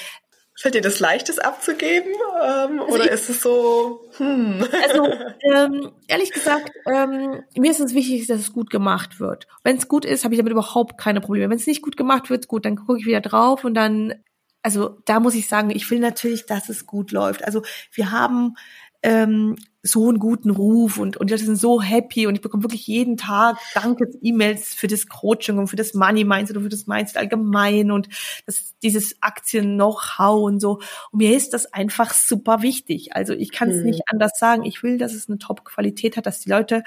Fällt 0.60 0.74
dir 0.74 0.82
das 0.82 1.00
leicht, 1.00 1.30
es 1.30 1.38
abzugeben? 1.38 2.12
Ähm, 2.12 2.80
also 2.80 2.94
oder 2.94 3.06
ich, 3.06 3.12
ist 3.12 3.30
es 3.30 3.40
so, 3.40 4.10
hm. 4.18 4.62
Also, 4.86 5.06
ähm, 5.40 5.90
ehrlich 6.06 6.32
gesagt, 6.32 6.70
ähm, 6.84 7.42
mir 7.56 7.70
ist 7.70 7.80
es 7.80 7.94
wichtig, 7.94 8.26
dass 8.26 8.40
es 8.40 8.52
gut 8.52 8.68
gemacht 8.68 9.20
wird. 9.20 9.46
Wenn 9.64 9.78
es 9.78 9.88
gut 9.88 10.04
ist, 10.04 10.22
habe 10.22 10.34
ich 10.34 10.38
damit 10.38 10.52
überhaupt 10.52 10.98
keine 10.98 11.22
Probleme. 11.22 11.48
Wenn 11.48 11.56
es 11.56 11.66
nicht 11.66 11.80
gut 11.80 11.96
gemacht 11.96 12.28
wird, 12.28 12.46
gut, 12.46 12.66
dann 12.66 12.76
gucke 12.76 12.98
ich 12.98 13.06
wieder 13.06 13.22
drauf 13.22 13.64
und 13.64 13.72
dann, 13.72 14.12
also 14.60 14.98
da 15.06 15.18
muss 15.18 15.34
ich 15.34 15.48
sagen, 15.48 15.70
ich 15.70 15.90
will 15.90 15.98
natürlich, 15.98 16.44
dass 16.44 16.68
es 16.68 16.84
gut 16.84 17.10
läuft. 17.10 17.42
Also 17.42 17.62
wir 17.94 18.12
haben 18.12 18.54
ähm, 19.02 19.56
so 19.82 20.08
einen 20.08 20.18
guten 20.18 20.50
Ruf 20.50 20.98
und, 20.98 21.16
und 21.16 21.30
die 21.30 21.32
Leute 21.32 21.46
sind 21.46 21.56
so 21.56 21.80
happy 21.80 22.26
und 22.26 22.34
ich 22.34 22.42
bekomme 22.42 22.62
wirklich 22.62 22.86
jeden 22.86 23.16
Tag 23.16 23.56
Dankes-E-Mails 23.74 24.74
für 24.74 24.88
das 24.88 25.06
Coaching 25.06 25.58
und 25.58 25.68
für 25.68 25.76
das 25.76 25.94
Money 25.94 26.24
Mindset 26.24 26.56
und 26.58 26.64
für 26.64 26.68
das 26.68 26.86
Mindset 26.86 27.16
allgemein 27.16 27.90
und 27.90 28.08
das, 28.44 28.74
dieses 28.82 29.16
Aktien-Know-how 29.22 30.42
und 30.42 30.60
so. 30.60 30.80
Und 31.12 31.18
mir 31.18 31.34
ist 31.34 31.54
das 31.54 31.72
einfach 31.72 32.12
super 32.12 32.60
wichtig. 32.60 33.16
Also 33.16 33.32
ich 33.32 33.52
kann 33.52 33.70
es 33.70 33.78
mhm. 33.78 33.84
nicht 33.84 34.02
anders 34.06 34.32
sagen. 34.38 34.64
Ich 34.64 34.82
will, 34.82 34.98
dass 34.98 35.14
es 35.14 35.28
eine 35.28 35.38
Top-Qualität 35.38 36.18
hat, 36.18 36.26
dass 36.26 36.40
die 36.40 36.50
Leute 36.50 36.84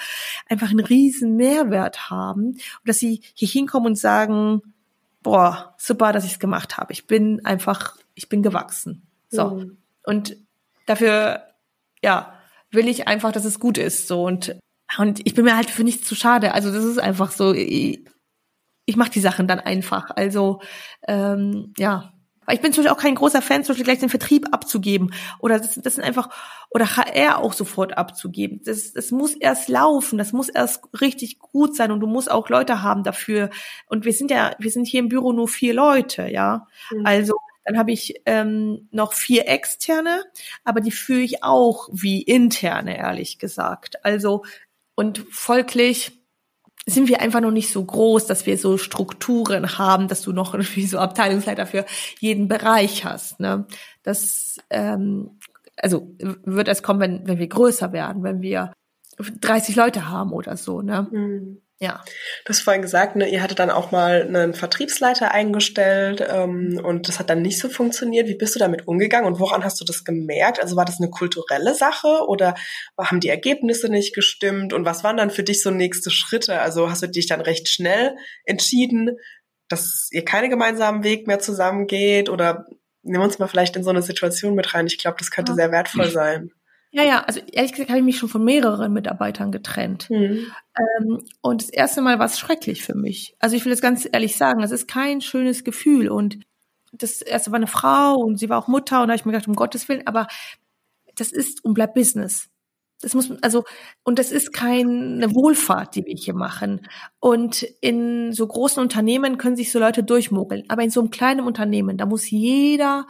einfach 0.48 0.70
einen 0.70 0.86
riesen 0.86 1.36
Mehrwert 1.36 2.12
haben 2.12 2.46
und 2.50 2.60
dass 2.86 3.00
sie 3.00 3.22
hier 3.34 3.48
hinkommen 3.48 3.88
und 3.88 3.98
sagen, 3.98 4.62
boah, 5.24 5.74
super, 5.78 6.12
dass 6.12 6.26
ich 6.26 6.34
es 6.34 6.40
gemacht 6.40 6.78
habe. 6.78 6.94
Ich 6.94 7.08
bin 7.08 7.44
einfach, 7.44 7.98
ich 8.14 8.30
bin 8.30 8.44
gewachsen. 8.44 9.08
So. 9.30 9.50
Mhm. 9.50 9.78
Und 10.04 10.38
dafür, 10.86 11.42
ja, 12.04 12.34
will 12.74 12.88
ich 12.88 13.08
einfach, 13.08 13.32
dass 13.32 13.46
es 13.46 13.60
gut 13.60 13.78
ist. 13.78 14.08
So 14.08 14.24
und 14.24 14.56
und 14.98 15.22
ich 15.26 15.34
bin 15.34 15.46
mir 15.46 15.56
halt 15.56 15.70
für 15.70 15.84
nichts 15.84 16.08
zu 16.08 16.16
schade. 16.16 16.54
Also 16.54 16.72
das 16.72 16.84
ist 16.84 17.00
einfach 17.00 17.32
so. 17.32 17.54
Ich, 17.54 18.06
ich 18.86 18.96
mache 18.96 19.12
die 19.12 19.22
Sachen 19.22 19.48
dann 19.48 19.60
einfach. 19.60 20.12
Also 20.16 20.62
ähm, 21.08 21.74
ja. 21.78 22.10
Ich 22.52 22.60
bin 22.60 22.74
zum 22.74 22.84
Beispiel 22.84 22.94
auch 22.94 23.02
kein 23.02 23.16
großer 23.16 23.42
Fan, 23.42 23.64
zum 23.64 23.72
Beispiel 23.72 23.86
gleich 23.86 24.00
den 24.00 24.10
Vertrieb 24.10 24.48
abzugeben. 24.52 25.14
Oder 25.40 25.60
das, 25.60 25.76
das 25.76 25.96
sind 25.96 26.04
einfach, 26.04 26.28
oder 26.70 26.98
HR 26.98 27.38
auch 27.38 27.54
sofort 27.54 27.98
abzugeben. 27.98 28.60
Das, 28.66 28.92
das 28.92 29.12
muss 29.12 29.34
erst 29.34 29.70
laufen, 29.70 30.18
das 30.18 30.34
muss 30.34 30.50
erst 30.50 30.84
richtig 31.00 31.40
gut 31.40 31.74
sein 31.74 31.90
und 31.90 32.02
du 32.02 32.08
musst 32.08 32.30
auch 32.30 32.50
Leute 32.50 32.82
haben 32.82 33.04
dafür. 33.04 33.50
Und 33.88 34.04
wir 34.04 34.12
sind 34.12 34.30
ja, 34.30 34.58
wir 34.60 34.72
sind 34.72 34.88
hier 34.88 35.00
im 35.00 35.08
Büro 35.08 35.32
nur 35.32 35.48
vier 35.48 35.74
Leute, 35.74 36.28
ja. 36.28 36.68
Mhm. 36.92 37.06
Also 37.06 37.38
dann 37.66 37.78
habe 37.78 37.92
ich 37.92 38.22
ähm, 38.26 38.88
noch 38.92 39.14
vier 39.14 39.48
externe, 39.48 40.24
aber 40.64 40.82
die 40.82 40.92
führe 40.92 41.22
ich 41.22 41.44
auch 41.44 41.90
wie 41.92 42.22
interne, 42.22 42.98
ehrlich 42.98 43.40
gesagt. 43.40 44.04
Also 44.06 44.44
und 44.96 45.20
folglich 45.30 46.20
sind 46.86 47.08
wir 47.08 47.22
einfach 47.22 47.40
noch 47.40 47.52
nicht 47.52 47.72
so 47.72 47.84
groß, 47.84 48.26
dass 48.28 48.46
wir 48.46 48.58
so 48.58 48.78
Strukturen 48.78 49.78
haben, 49.78 50.08
dass 50.08 50.22
du 50.22 50.34
noch 50.34 50.54
irgendwie 50.54 50.86
so 50.86 51.00
Abteilungsleiter 51.00 51.66
für 51.66 51.86
jeden 52.20 52.48
Bereich 52.48 53.06
hast. 53.06 53.40
Ne? 53.40 53.66
Das 54.04 54.58
ähm, 54.70 55.40
also 55.78 56.16
wird 56.20 56.68
es 56.68 56.84
kommen, 56.84 57.00
wenn, 57.00 57.28
wenn 57.28 57.40
wir 57.40 57.48
größer 57.48 57.94
werden, 57.94 58.24
wenn 58.24 58.42
wir 58.42 58.74
30 59.18 59.76
Leute 59.76 60.10
haben 60.10 60.32
oder 60.32 60.58
so. 60.58 60.82
Ne? 60.82 61.08
Mhm. 61.12 61.62
Ja. 61.80 62.04
Du 62.46 62.50
hast 62.50 62.62
vorhin 62.62 62.82
gesagt, 62.82 63.16
ne, 63.16 63.28
ihr 63.28 63.42
hattet 63.42 63.60
dann 63.60 63.70
auch 63.70 63.92
mal 63.92 64.22
einen 64.22 64.54
Vertriebsleiter 64.54 65.32
eingestellt 65.32 66.26
ähm, 66.26 66.80
und 66.82 67.08
das 67.08 67.20
hat 67.20 67.30
dann 67.30 67.42
nicht 67.42 67.60
so 67.60 67.68
funktioniert. 67.68 68.28
Wie 68.28 68.38
bist 68.38 68.56
du 68.56 68.60
damit 68.60 68.88
umgegangen 68.88 69.28
und 69.28 69.40
woran 69.40 69.64
hast 69.64 69.82
du 69.82 69.86
das 69.86 70.04
gemerkt? 70.06 70.62
Also 70.62 70.76
war 70.76 70.86
das 70.86 71.02
eine 71.02 71.10
kulturelle 71.10 71.76
Sache 71.76 72.26
oder 72.28 72.56
haben 72.98 73.20
die 73.20 73.30
Ergebnisse 73.30 73.90
nicht 73.90 74.16
gestimmt? 74.16 74.72
Und 74.72 74.86
was 74.86 75.04
waren 75.04 75.18
dann 75.18 75.32
für 75.32 75.44
dich 75.44 75.62
so 75.62 75.72
nächste 75.72 76.10
Schritte? 76.10 76.62
Also 76.62 76.90
hast 76.90 77.02
du 77.04 77.08
dich 77.08 77.28
dann 77.28 77.42
recht 77.42 77.68
schnell 77.68 78.16
entschieden, 78.46 79.18
dass 79.68 80.08
ihr 80.12 80.24
keine 80.24 80.50
gemeinsamen 80.50 81.04
Weg 81.04 81.28
mehr 81.28 81.40
zusammengeht 81.40 82.30
oder 82.30 82.66
nimm 83.02 83.22
uns 83.22 83.40
mal 83.40 83.48
vielleicht 83.48 83.76
in 83.76 83.84
so 83.84 83.90
eine 83.90 84.02
Situation 84.02 84.56
mit 84.56 84.74
rein. 84.74 84.88
Ich 84.88 84.98
glaube, 84.98 85.18
das 85.20 85.32
könnte 85.32 85.52
ja. 85.54 85.56
sehr 85.56 85.72
wertvoll 85.72 86.10
sein. 86.10 86.52
Ja, 86.96 87.04
ja, 87.04 87.24
also 87.24 87.40
ehrlich 87.52 87.72
gesagt 87.72 87.90
habe 87.90 87.98
ich 87.98 88.06
mich 88.06 88.20
schon 88.20 88.30
von 88.30 88.44
mehreren 88.44 88.94
Mitarbeitern 88.94 89.52
getrennt. 89.52 90.12
Mhm. 90.12 90.46
Ähm, 90.78 91.24
und 91.42 91.64
das 91.64 91.72
erste 91.72 92.04
Mal 92.04 92.20
war 92.20 92.28
es 92.28 92.38
schrecklich 92.38 92.84
für 92.84 92.94
mich. 92.94 93.36
Also 93.40 93.56
ich 93.56 93.66
will 93.66 93.72
das 93.72 93.82
ganz 93.82 94.08
ehrlich 94.10 94.38
sagen, 94.38 94.62
das 94.62 94.70
ist 94.70 94.88
kein 94.88 95.20
schönes 95.20 95.64
Gefühl. 95.64 96.08
Und 96.08 96.38
das 96.92 97.24
erste 97.24 97.50
war 97.50 97.58
eine 97.58 97.66
Frau 97.66 98.18
und 98.18 98.38
sie 98.38 98.48
war 98.48 98.60
auch 98.60 98.68
Mutter 98.68 99.02
und 99.02 99.08
da 99.08 99.14
habe 99.14 99.16
ich 99.20 99.26
mir 99.26 99.32
gedacht, 99.32 99.48
um 99.48 99.56
Gottes 99.56 99.90
Willen, 99.90 100.06
aber 100.06 100.28
das 101.16 101.32
ist 101.32 101.66
und 101.66 101.74
bleibt 101.74 101.96
Business. 101.96 102.52
Das 103.02 103.16
muss, 103.16 103.32
also, 103.42 103.64
und 104.04 104.20
das 104.20 104.32
ist 104.32 104.54
keine 104.54 105.34
Wohlfahrt, 105.34 105.96
die 105.96 106.06
wir 106.06 106.16
hier 106.16 106.36
machen. 106.36 106.88
Und 107.20 107.64
in 107.82 108.34
so 108.34 108.46
großen 108.46 108.82
Unternehmen 108.82 109.40
können 109.40 109.56
sich 109.56 109.72
so 109.72 109.80
Leute 109.80 110.04
durchmogeln. 110.04 110.64
Aber 110.70 110.84
in 110.84 110.92
so 110.92 111.00
einem 111.00 111.10
kleinen 111.10 111.42
Unternehmen, 111.48 111.98
da 111.98 112.06
muss 112.06 112.30
jeder, 112.30 113.08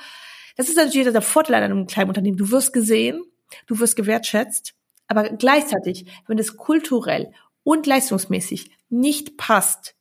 das 0.55 0.69
ist 0.69 0.77
natürlich 0.77 1.11
der 1.11 1.21
Vorteil 1.21 1.55
an 1.55 1.63
einem 1.63 1.85
kleinen 1.85 2.09
Unternehmen. 2.09 2.37
Du 2.37 2.49
wirst 2.49 2.71
gesehen, 2.71 3.21
du 3.67 3.79
wirst 3.79 3.95
gewertschätzt, 3.95 4.73
aber 5.07 5.29
gleichzeitig, 5.29 6.05
wenn 6.27 6.39
es 6.39 6.57
kulturell 6.57 7.33
und 7.63 7.85
leistungsmäßig 7.85 8.71
nicht 8.89 9.37
passt, 9.37 9.95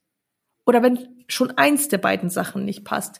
oder 0.65 0.81
wenn 0.81 1.23
schon 1.27 1.51
eins 1.51 1.87
der 1.87 1.97
beiden 1.97 2.29
Sachen 2.29 2.65
nicht 2.65 2.83
passt, 2.85 3.19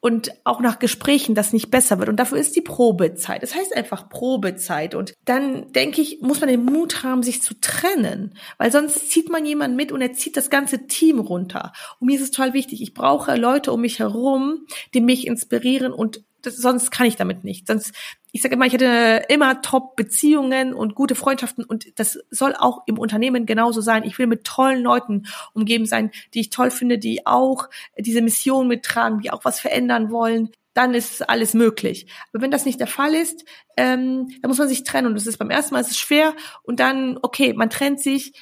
und 0.00 0.32
auch 0.44 0.60
nach 0.60 0.78
Gesprächen 0.78 1.34
das 1.34 1.52
nicht 1.52 1.70
besser 1.70 1.98
wird. 1.98 2.08
Und 2.08 2.16
dafür 2.16 2.38
ist 2.38 2.56
die 2.56 2.62
Probezeit. 2.62 3.42
Das 3.42 3.54
heißt 3.54 3.76
einfach 3.76 4.08
Probezeit. 4.08 4.94
Und 4.94 5.12
dann 5.26 5.72
denke 5.72 6.00
ich, 6.00 6.22
muss 6.22 6.40
man 6.40 6.48
den 6.48 6.64
Mut 6.64 7.02
haben, 7.02 7.22
sich 7.22 7.42
zu 7.42 7.52
trennen. 7.60 8.34
Weil 8.56 8.72
sonst 8.72 9.10
zieht 9.10 9.28
man 9.28 9.44
jemanden 9.44 9.76
mit 9.76 9.92
und 9.92 10.00
er 10.00 10.14
zieht 10.14 10.38
das 10.38 10.48
ganze 10.48 10.86
Team 10.86 11.20
runter. 11.20 11.72
Und 11.98 12.06
mir 12.06 12.16
ist 12.16 12.22
es 12.22 12.30
total 12.30 12.54
wichtig. 12.54 12.80
Ich 12.80 12.94
brauche 12.94 13.36
Leute 13.36 13.72
um 13.72 13.82
mich 13.82 13.98
herum, 13.98 14.66
die 14.94 15.02
mich 15.02 15.26
inspirieren 15.26 15.92
und 15.92 16.24
das, 16.42 16.56
sonst 16.56 16.90
kann 16.90 17.06
ich 17.06 17.16
damit 17.16 17.44
nicht. 17.44 17.66
Sonst, 17.66 17.94
ich 18.32 18.42
sage 18.42 18.54
immer, 18.54 18.66
ich 18.66 18.72
hätte 18.72 19.24
immer 19.28 19.62
Top-Beziehungen 19.62 20.74
und 20.74 20.94
gute 20.94 21.14
Freundschaften 21.14 21.64
und 21.64 21.98
das 21.98 22.18
soll 22.30 22.54
auch 22.56 22.82
im 22.86 22.98
Unternehmen 22.98 23.46
genauso 23.46 23.80
sein. 23.80 24.04
Ich 24.04 24.18
will 24.18 24.26
mit 24.26 24.44
tollen 24.44 24.82
Leuten 24.82 25.26
umgeben 25.52 25.86
sein, 25.86 26.10
die 26.34 26.40
ich 26.40 26.50
toll 26.50 26.70
finde, 26.70 26.98
die 26.98 27.26
auch 27.26 27.68
diese 27.98 28.22
Mission 28.22 28.68
mittragen, 28.68 29.20
die 29.20 29.30
auch 29.30 29.44
was 29.44 29.60
verändern 29.60 30.10
wollen. 30.10 30.50
Dann 30.74 30.94
ist 30.94 31.28
alles 31.28 31.54
möglich. 31.54 32.06
Aber 32.32 32.42
wenn 32.42 32.52
das 32.52 32.64
nicht 32.64 32.78
der 32.78 32.86
Fall 32.86 33.14
ist, 33.14 33.44
ähm, 33.76 34.28
dann 34.40 34.48
muss 34.48 34.58
man 34.58 34.68
sich 34.68 34.84
trennen. 34.84 35.08
Und 35.08 35.14
das 35.14 35.26
ist 35.26 35.38
beim 35.38 35.50
ersten 35.50 35.74
Mal 35.74 35.80
ist 35.80 35.90
es 35.90 35.98
schwer. 35.98 36.34
Und 36.62 36.78
dann, 36.78 37.18
okay, 37.22 37.52
man 37.54 37.70
trennt 37.70 38.00
sich. 38.00 38.32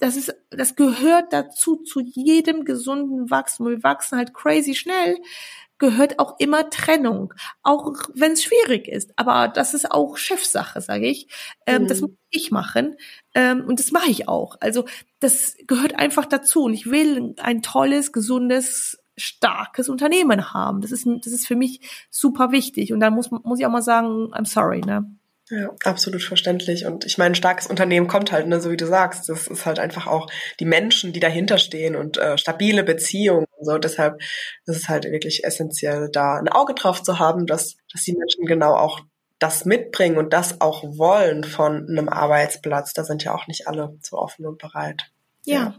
Das 0.00 0.16
ist, 0.16 0.32
das 0.50 0.76
gehört 0.76 1.32
dazu 1.32 1.76
zu 1.76 2.00
jedem 2.00 2.64
gesunden 2.64 3.30
Wachstum. 3.30 3.68
Wir 3.68 3.82
wachsen 3.82 4.18
halt 4.18 4.34
crazy 4.34 4.74
schnell 4.74 5.16
gehört 5.78 6.18
auch 6.18 6.38
immer 6.38 6.70
Trennung, 6.70 7.34
auch 7.62 7.92
wenn 8.14 8.32
es 8.32 8.42
schwierig 8.42 8.88
ist. 8.88 9.12
Aber 9.16 9.48
das 9.48 9.74
ist 9.74 9.90
auch 9.90 10.16
Chefsache, 10.16 10.80
sage 10.80 11.06
ich. 11.06 11.28
Ähm, 11.66 11.82
mhm. 11.82 11.88
Das 11.88 12.00
muss 12.00 12.10
ich 12.30 12.50
machen 12.50 12.96
ähm, 13.34 13.64
und 13.66 13.78
das 13.78 13.92
mache 13.92 14.10
ich 14.10 14.28
auch. 14.28 14.56
Also 14.60 14.84
das 15.20 15.56
gehört 15.66 15.98
einfach 15.98 16.26
dazu. 16.26 16.64
Und 16.64 16.74
ich 16.74 16.90
will 16.90 17.34
ein 17.38 17.62
tolles, 17.62 18.12
gesundes, 18.12 18.98
starkes 19.16 19.88
Unternehmen 19.88 20.52
haben. 20.52 20.80
Das 20.80 20.92
ist, 20.92 21.06
das 21.06 21.32
ist 21.32 21.46
für 21.46 21.56
mich 21.56 21.80
super 22.10 22.52
wichtig. 22.52 22.92
Und 22.92 23.00
da 23.00 23.10
muss, 23.10 23.30
muss 23.30 23.58
ich 23.58 23.66
auch 23.66 23.70
mal 23.70 23.82
sagen, 23.82 24.32
I'm 24.32 24.46
sorry, 24.46 24.80
ne? 24.80 25.10
Ja, 25.50 25.70
absolut 25.84 26.22
verständlich. 26.22 26.84
Und 26.84 27.06
ich 27.06 27.16
meine, 27.16 27.32
ein 27.32 27.34
starkes 27.34 27.66
Unternehmen 27.68 28.06
kommt 28.06 28.32
halt, 28.32 28.46
ne, 28.46 28.60
so 28.60 28.70
wie 28.70 28.76
du 28.76 28.86
sagst, 28.86 29.28
das 29.30 29.46
ist 29.46 29.64
halt 29.64 29.78
einfach 29.78 30.06
auch 30.06 30.28
die 30.60 30.66
Menschen, 30.66 31.12
die 31.12 31.20
dahinter 31.20 31.56
stehen 31.56 31.96
und 31.96 32.18
äh, 32.18 32.36
stabile 32.36 32.84
Beziehungen. 32.84 33.46
So. 33.60 33.78
Deshalb 33.78 34.20
ist 34.20 34.76
es 34.76 34.88
halt 34.88 35.04
wirklich 35.04 35.44
essentiell, 35.44 36.08
da 36.12 36.36
ein 36.36 36.48
Auge 36.48 36.74
drauf 36.74 37.02
zu 37.02 37.18
haben, 37.18 37.46
dass, 37.46 37.76
dass 37.92 38.02
die 38.04 38.16
Menschen 38.16 38.46
genau 38.46 38.74
auch 38.74 39.00
das 39.38 39.64
mitbringen 39.64 40.18
und 40.18 40.32
das 40.32 40.60
auch 40.60 40.82
wollen 40.82 41.44
von 41.44 41.86
einem 41.88 42.08
Arbeitsplatz. 42.08 42.92
Da 42.92 43.04
sind 43.04 43.24
ja 43.24 43.34
auch 43.34 43.46
nicht 43.46 43.68
alle 43.68 43.96
so 44.02 44.18
offen 44.18 44.46
und 44.46 44.58
bereit. 44.58 45.10
Ja. 45.44 45.74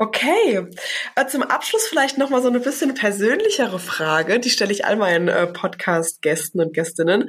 Okay, 0.00 0.64
äh, 1.16 1.26
zum 1.26 1.42
Abschluss 1.42 1.88
vielleicht 1.88 2.18
noch 2.18 2.30
mal 2.30 2.40
so 2.40 2.46
eine 2.46 2.60
bisschen 2.60 2.94
persönlichere 2.94 3.80
Frage, 3.80 4.38
die 4.38 4.48
stelle 4.48 4.70
ich 4.70 4.84
all 4.84 4.94
meinen 4.94 5.26
äh, 5.26 5.48
Podcast-Gästen 5.48 6.60
und 6.60 6.72
Gästinnen. 6.72 7.28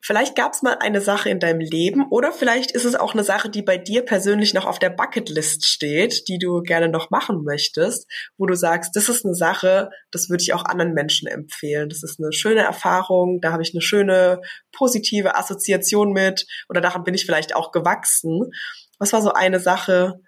Vielleicht 0.00 0.36
gab 0.36 0.52
es 0.52 0.62
mal 0.62 0.76
eine 0.78 1.00
Sache 1.00 1.28
in 1.28 1.40
deinem 1.40 1.58
Leben 1.58 2.06
oder 2.10 2.30
vielleicht 2.30 2.70
ist 2.70 2.84
es 2.84 2.94
auch 2.94 3.14
eine 3.14 3.24
Sache, 3.24 3.50
die 3.50 3.62
bei 3.62 3.78
dir 3.78 4.04
persönlich 4.04 4.54
noch 4.54 4.64
auf 4.64 4.78
der 4.78 4.90
Bucketlist 4.90 5.66
steht, 5.66 6.28
die 6.28 6.38
du 6.38 6.62
gerne 6.62 6.88
noch 6.88 7.10
machen 7.10 7.42
möchtest, 7.42 8.08
wo 8.38 8.46
du 8.46 8.54
sagst, 8.54 8.94
das 8.94 9.08
ist 9.08 9.24
eine 9.24 9.34
Sache, 9.34 9.90
das 10.12 10.30
würde 10.30 10.42
ich 10.42 10.54
auch 10.54 10.64
anderen 10.66 10.94
Menschen 10.94 11.26
empfehlen. 11.26 11.88
Das 11.88 12.04
ist 12.04 12.20
eine 12.20 12.32
schöne 12.32 12.60
Erfahrung, 12.60 13.40
da 13.40 13.50
habe 13.50 13.64
ich 13.64 13.74
eine 13.74 13.82
schöne 13.82 14.40
positive 14.70 15.34
Assoziation 15.34 16.12
mit 16.12 16.46
oder 16.68 16.80
daran 16.80 17.02
bin 17.02 17.14
ich 17.14 17.26
vielleicht 17.26 17.56
auch 17.56 17.72
gewachsen. 17.72 18.52
Was 19.00 19.12
war 19.12 19.20
so 19.20 19.32
eine 19.32 19.58
Sache 19.58 20.20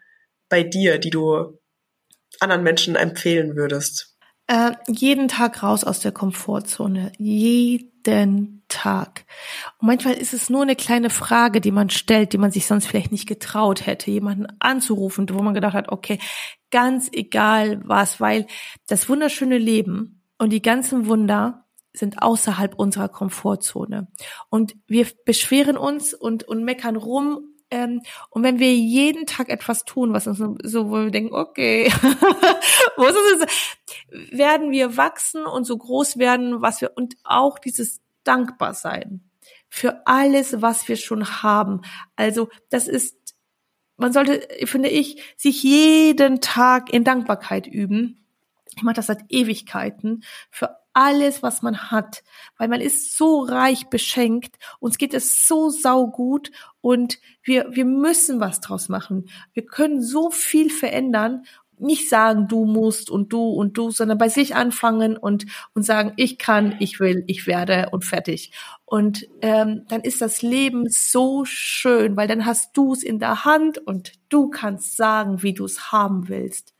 bei 0.48 0.64
dir, 0.64 0.98
die 0.98 1.10
du 1.10 1.60
anderen 2.40 2.62
Menschen 2.62 2.96
empfehlen 2.96 3.56
würdest? 3.56 4.16
Äh, 4.48 4.72
jeden 4.86 5.28
Tag 5.28 5.62
raus 5.62 5.82
aus 5.82 6.00
der 6.00 6.12
Komfortzone. 6.12 7.12
Jeden 7.18 8.64
Tag. 8.68 9.24
Und 9.78 9.88
manchmal 9.88 10.14
ist 10.14 10.32
es 10.32 10.50
nur 10.50 10.62
eine 10.62 10.76
kleine 10.76 11.10
Frage, 11.10 11.60
die 11.60 11.72
man 11.72 11.90
stellt, 11.90 12.32
die 12.32 12.38
man 12.38 12.52
sich 12.52 12.66
sonst 12.66 12.86
vielleicht 12.86 13.10
nicht 13.10 13.26
getraut 13.26 13.86
hätte, 13.86 14.10
jemanden 14.10 14.46
anzurufen, 14.60 15.28
wo 15.30 15.42
man 15.42 15.54
gedacht 15.54 15.74
hat, 15.74 15.88
okay, 15.90 16.18
ganz 16.70 17.08
egal 17.12 17.80
was, 17.84 18.20
weil 18.20 18.46
das 18.86 19.08
wunderschöne 19.08 19.58
Leben 19.58 20.22
und 20.38 20.50
die 20.52 20.62
ganzen 20.62 21.06
Wunder 21.06 21.64
sind 21.92 22.22
außerhalb 22.22 22.74
unserer 22.74 23.08
Komfortzone. 23.08 24.08
Und 24.50 24.76
wir 24.86 25.06
beschweren 25.24 25.76
uns 25.76 26.14
und, 26.14 26.44
und 26.44 26.64
meckern 26.64 26.96
rum 26.96 27.55
ähm, 27.70 28.02
und 28.30 28.42
wenn 28.42 28.58
wir 28.58 28.74
jeden 28.74 29.26
Tag 29.26 29.48
etwas 29.48 29.84
tun, 29.84 30.12
was 30.12 30.26
uns 30.26 30.38
so, 30.38 30.88
wo 30.90 31.04
wir 31.04 31.10
denken, 31.10 31.34
okay, 31.34 31.90
wo 32.96 33.04
ist 33.04 33.48
es? 33.48 34.38
Werden 34.38 34.70
wir 34.70 34.96
wachsen 34.96 35.44
und 35.44 35.64
so 35.64 35.76
groß 35.76 36.18
werden, 36.18 36.62
was 36.62 36.80
wir, 36.80 36.92
und 36.96 37.16
auch 37.24 37.58
dieses 37.58 38.00
dankbar 38.24 38.74
sein 38.74 39.22
für 39.68 40.06
alles, 40.06 40.62
was 40.62 40.88
wir 40.88 40.96
schon 40.96 41.42
haben. 41.42 41.82
Also, 42.14 42.48
das 42.70 42.88
ist, 42.88 43.16
man 43.96 44.12
sollte, 44.12 44.46
finde 44.66 44.88
ich, 44.88 45.22
sich 45.36 45.62
jeden 45.62 46.40
Tag 46.40 46.92
in 46.92 47.04
Dankbarkeit 47.04 47.66
üben. 47.66 48.26
Ich 48.76 48.82
mache 48.82 48.94
das 48.94 49.06
seit 49.06 49.24
Ewigkeiten 49.28 50.22
für 50.50 50.76
alles, 50.96 51.42
was 51.42 51.60
man 51.60 51.90
hat, 51.90 52.24
weil 52.56 52.68
man 52.68 52.80
ist 52.80 53.18
so 53.18 53.42
reich 53.42 53.88
beschenkt, 53.88 54.56
uns 54.80 54.96
geht 54.96 55.12
es 55.12 55.46
so 55.46 55.68
saugut 55.68 56.50
und 56.80 57.18
wir, 57.42 57.66
wir 57.70 57.84
müssen 57.84 58.40
was 58.40 58.62
draus 58.62 58.88
machen. 58.88 59.28
Wir 59.52 59.66
können 59.66 60.02
so 60.02 60.30
viel 60.30 60.70
verändern 60.70 61.44
nicht 61.78 62.08
sagen, 62.08 62.48
du 62.48 62.64
musst 62.64 63.10
und 63.10 63.34
du 63.34 63.50
und 63.50 63.76
du, 63.76 63.90
sondern 63.90 64.16
bei 64.16 64.30
sich 64.30 64.54
anfangen 64.54 65.18
und, 65.18 65.44
und 65.74 65.82
sagen, 65.82 66.14
ich 66.16 66.38
kann, 66.38 66.74
ich 66.78 67.00
will, 67.00 67.24
ich 67.26 67.46
werde 67.46 67.90
und 67.92 68.02
fertig. 68.02 68.52
Und 68.86 69.28
ähm, 69.42 69.82
dann 69.88 70.00
ist 70.00 70.22
das 70.22 70.40
Leben 70.40 70.86
so 70.88 71.44
schön, 71.44 72.16
weil 72.16 72.28
dann 72.28 72.46
hast 72.46 72.74
du 72.74 72.94
es 72.94 73.02
in 73.02 73.18
der 73.18 73.44
Hand 73.44 73.76
und 73.76 74.12
du 74.30 74.48
kannst 74.48 74.96
sagen, 74.96 75.42
wie 75.42 75.52
du 75.52 75.66
es 75.66 75.92
haben 75.92 76.28
willst. 76.30 76.75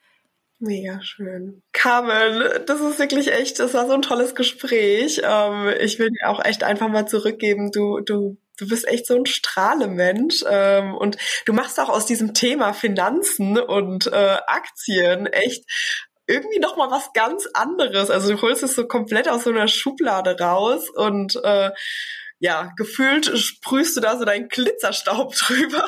Mega 0.59 1.03
schön. 1.03 1.63
Carmen, 1.73 2.65
das 2.67 2.81
ist 2.81 2.99
wirklich 2.99 3.31
echt, 3.31 3.59
das 3.59 3.75
war 3.75 3.87
so 3.87 3.93
ein 3.93 4.03
tolles 4.03 4.35
Gespräch. 4.35 5.21
Ähm, 5.23 5.73
ich 5.81 5.99
will 5.99 6.11
dir 6.11 6.29
auch 6.29 6.43
echt 6.43 6.65
einfach 6.65 6.89
mal 6.89 7.07
zurückgeben. 7.07 7.71
Du, 7.73 8.01
du, 8.01 8.39
du 8.57 8.69
bist 8.69 8.89
echt 8.89 9.07
so 9.07 9.15
ein 9.17 9.27
Strahlemensch. 9.27 10.45
Ähm, 10.49 10.95
und 10.95 11.19
du 11.45 11.53
machst 11.53 11.79
auch 11.79 11.91
aus 11.91 12.07
diesem 12.07 12.33
Thema 12.33 12.73
Finanzen 12.73 13.59
und 13.59 14.07
äh, 14.07 14.39
Aktien 14.47 15.27
echt 15.27 15.65
irgendwie 16.27 16.59
noch 16.59 16.77
mal 16.77 16.91
was 16.91 17.13
ganz 17.13 17.47
anderes. 17.53 18.11
Also 18.11 18.33
du 18.33 18.43
holst 18.43 18.63
es 18.63 18.75
so 18.75 18.87
komplett 18.87 19.29
aus 19.29 19.45
so 19.45 19.51
einer 19.51 19.69
Schublade 19.69 20.39
raus 20.41 20.89
und 20.91 21.39
äh, 21.45 21.71
ja, 22.39 22.73
gefühlt 22.77 23.27
sprühst 23.39 23.97
du 23.97 24.01
da 24.01 24.19
so 24.19 24.25
deinen 24.25 24.49
Glitzerstaub 24.49 25.35
drüber. 25.37 25.87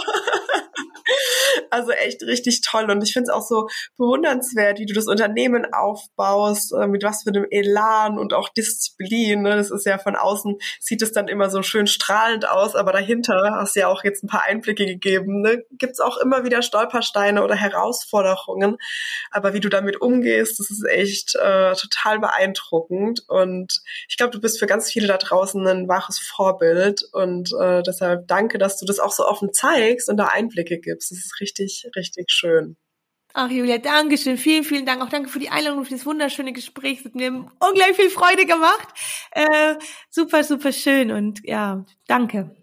also 1.71 1.90
echt 1.92 2.23
richtig 2.23 2.61
toll. 2.62 2.90
Und 2.90 3.03
ich 3.03 3.12
finde 3.12 3.31
es 3.31 3.35
auch 3.35 3.47
so 3.47 3.68
bewundernswert, 3.97 4.79
wie 4.79 4.87
du 4.87 4.94
das 4.94 5.07
Unternehmen 5.07 5.66
aufbaust, 5.73 6.73
äh, 6.73 6.87
mit 6.87 7.03
was 7.03 7.23
für 7.23 7.31
einem 7.31 7.47
Elan 7.51 8.18
und 8.18 8.35
auch 8.35 8.49
Disziplin. 8.49 9.42
Ne? 9.42 9.57
Das 9.57 9.71
ist 9.71 9.87
ja 9.87 9.99
von 9.99 10.16
außen, 10.16 10.59
sieht 10.81 11.03
es 11.03 11.12
dann 11.12 11.29
immer 11.29 11.51
so 11.51 11.62
schön 11.62 11.87
strahlend 11.87 12.49
aus, 12.49 12.75
aber 12.75 12.92
dahinter 12.92 13.57
hast 13.57 13.77
du 13.77 13.81
ja 13.81 13.88
auch 13.88 14.05
jetzt 14.05 14.23
ein 14.23 14.29
paar 14.29 14.44
Einblicke 14.44 14.87
gegeben. 14.87 15.42
Ne? 15.42 15.64
Gibt 15.73 15.92
es 15.92 16.01
auch 16.01 16.18
immer 16.18 16.44
wieder 16.44 16.62
Stolpersteine 16.62 17.42
oder 17.42 17.55
Herausforderungen. 17.55 18.77
Aber 19.31 19.55
wie 19.55 19.61
du 19.61 19.68
damit 19.68 20.01
umgehst, 20.01 20.59
das 20.59 20.71
ist 20.71 20.85
echt 20.87 21.35
äh, 21.37 21.75
total 21.75 22.21
beeindruckend. 22.21 23.25
Und 23.29 23.81
ich 24.09 24.16
glaube, 24.16 24.33
du 24.33 24.40
bist 24.40 24.59
für 24.59 24.66
ganz 24.66 24.90
viele 24.90 25.09
da 25.09 25.16
draußen 25.16 25.66
ein 25.66 25.88
wahres 25.88 26.18
Vorbild. 26.18 27.03
Und 27.12 27.53
äh, 27.61 27.83
deshalb 27.83 28.29
danke, 28.29 28.59
dass 28.59 28.79
du 28.79 28.87
das 28.87 28.99
auch 28.99 29.12
so 29.12 29.27
offen 29.27 29.53
zeigst 29.53 30.09
und 30.09 30.16
da 30.16 30.27
Einblicke 30.27 30.79
gibst. 30.79 30.98
Das 30.99 31.11
ist 31.11 31.41
richtig, 31.41 31.89
richtig 31.97 32.31
schön. 32.31 32.77
Ach, 33.35 33.51
Julia, 33.51 33.79
danke 33.79 34.17
schön. 34.19 34.39
Vielen, 34.39 34.65
vielen 34.65 34.87
Dank. 34.87 35.03
Auch 35.03 35.11
danke 35.11 35.29
für 35.29 35.39
die 35.39 35.51
Einladung, 35.51 35.85
für 35.85 35.95
das 35.95 36.07
wunderschöne 36.07 36.53
Gespräch. 36.53 37.01
Es 37.01 37.05
hat 37.05 37.15
mir 37.15 37.29
unglaublich 37.31 37.97
viel 37.97 38.11
Freude 38.11 38.47
gemacht. 38.47 38.89
Äh, 39.31 39.75
super, 40.11 40.43
super 40.43 40.73
schön. 40.73 41.11
Und 41.11 41.41
ja, 41.45 41.85
danke. 42.07 42.57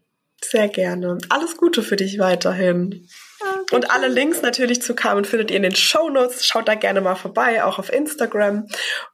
Sehr 0.44 0.68
gerne. 0.68 1.18
Alles 1.30 1.58
Gute 1.58 1.82
für 1.82 1.96
dich 1.96 2.20
weiterhin. 2.20 3.08
Okay. 3.40 3.76
Und 3.76 3.92
alle 3.92 4.08
Links 4.08 4.42
natürlich 4.42 4.82
zu 4.82 4.96
Carmen 4.96 5.26
findet 5.26 5.52
ihr 5.52 5.58
in 5.58 5.64
den 5.64 5.76
Show 5.76 6.10
Notes. 6.10 6.46
Schaut 6.46 6.68
da 6.68 6.76
gerne 6.76 7.02
mal 7.02 7.16
vorbei, 7.16 7.64
auch 7.64 7.80
auf 7.80 7.92
Instagram 7.92 8.68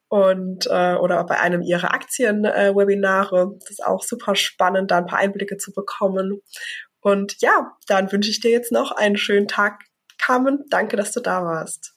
und 0.08 0.68
äh, 0.68 0.96
oder 0.96 1.24
bei 1.26 1.40
einem 1.40 1.62
ihrer 1.62 1.94
Aktien-Webinare. 1.94 3.54
Äh, 3.54 3.60
das 3.60 3.72
ist 3.72 3.86
auch 3.86 4.04
super 4.04 4.36
spannend, 4.36 4.92
da 4.92 4.98
ein 4.98 5.06
paar 5.06 5.20
Einblicke 5.20 5.58
zu 5.58 5.72
bekommen. 5.74 6.42
Und 7.02 7.42
ja, 7.42 7.76
dann 7.88 8.12
wünsche 8.12 8.30
ich 8.30 8.40
dir 8.40 8.52
jetzt 8.52 8.72
noch 8.72 8.92
einen 8.92 9.18
schönen 9.18 9.48
Tag, 9.48 9.86
Carmen. 10.18 10.66
Danke, 10.70 10.98
dass 10.98 11.12
du 11.12 11.20
da 11.20 11.44
warst. 11.44 11.94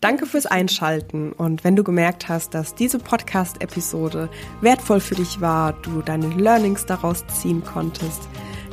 Danke 0.00 0.26
fürs 0.26 0.44
Einschalten 0.44 1.32
und 1.32 1.64
wenn 1.64 1.76
du 1.76 1.84
gemerkt 1.84 2.28
hast, 2.28 2.52
dass 2.52 2.74
diese 2.74 2.98
Podcast-Episode 2.98 4.28
wertvoll 4.60 5.00
für 5.00 5.14
dich 5.14 5.40
war, 5.40 5.72
du 5.80 6.02
deine 6.02 6.28
Learnings 6.28 6.84
daraus 6.84 7.26
ziehen 7.28 7.64
konntest, 7.64 8.20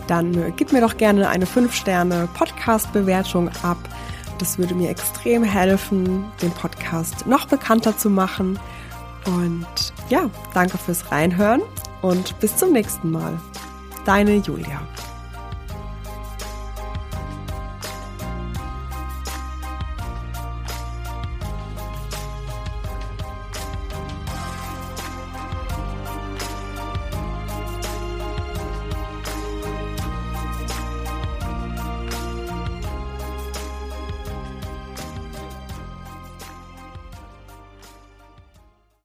dann 0.08 0.54
gib 0.58 0.74
mir 0.74 0.82
doch 0.82 0.98
gerne 0.98 1.30
eine 1.30 1.46
5-Sterne-Podcast-Bewertung 1.46 3.48
ab. 3.64 3.78
Das 4.40 4.58
würde 4.58 4.76
mir 4.76 4.90
extrem 4.90 5.44
helfen, 5.44 6.26
den 6.42 6.52
Podcast 6.52 7.26
noch 7.28 7.46
bekannter 7.46 7.98
zu 7.98 8.10
machen. 8.10 8.60
Und 9.26 9.94
ja, 10.10 10.30
danke 10.54 10.78
fürs 10.78 11.10
Reinhören 11.12 11.62
und 12.02 12.38
bis 12.42 12.58
zum 12.58 12.74
nächsten 12.74 13.10
Mal. 13.10 13.40
Deine 14.04 14.36
Julia. 14.36 14.82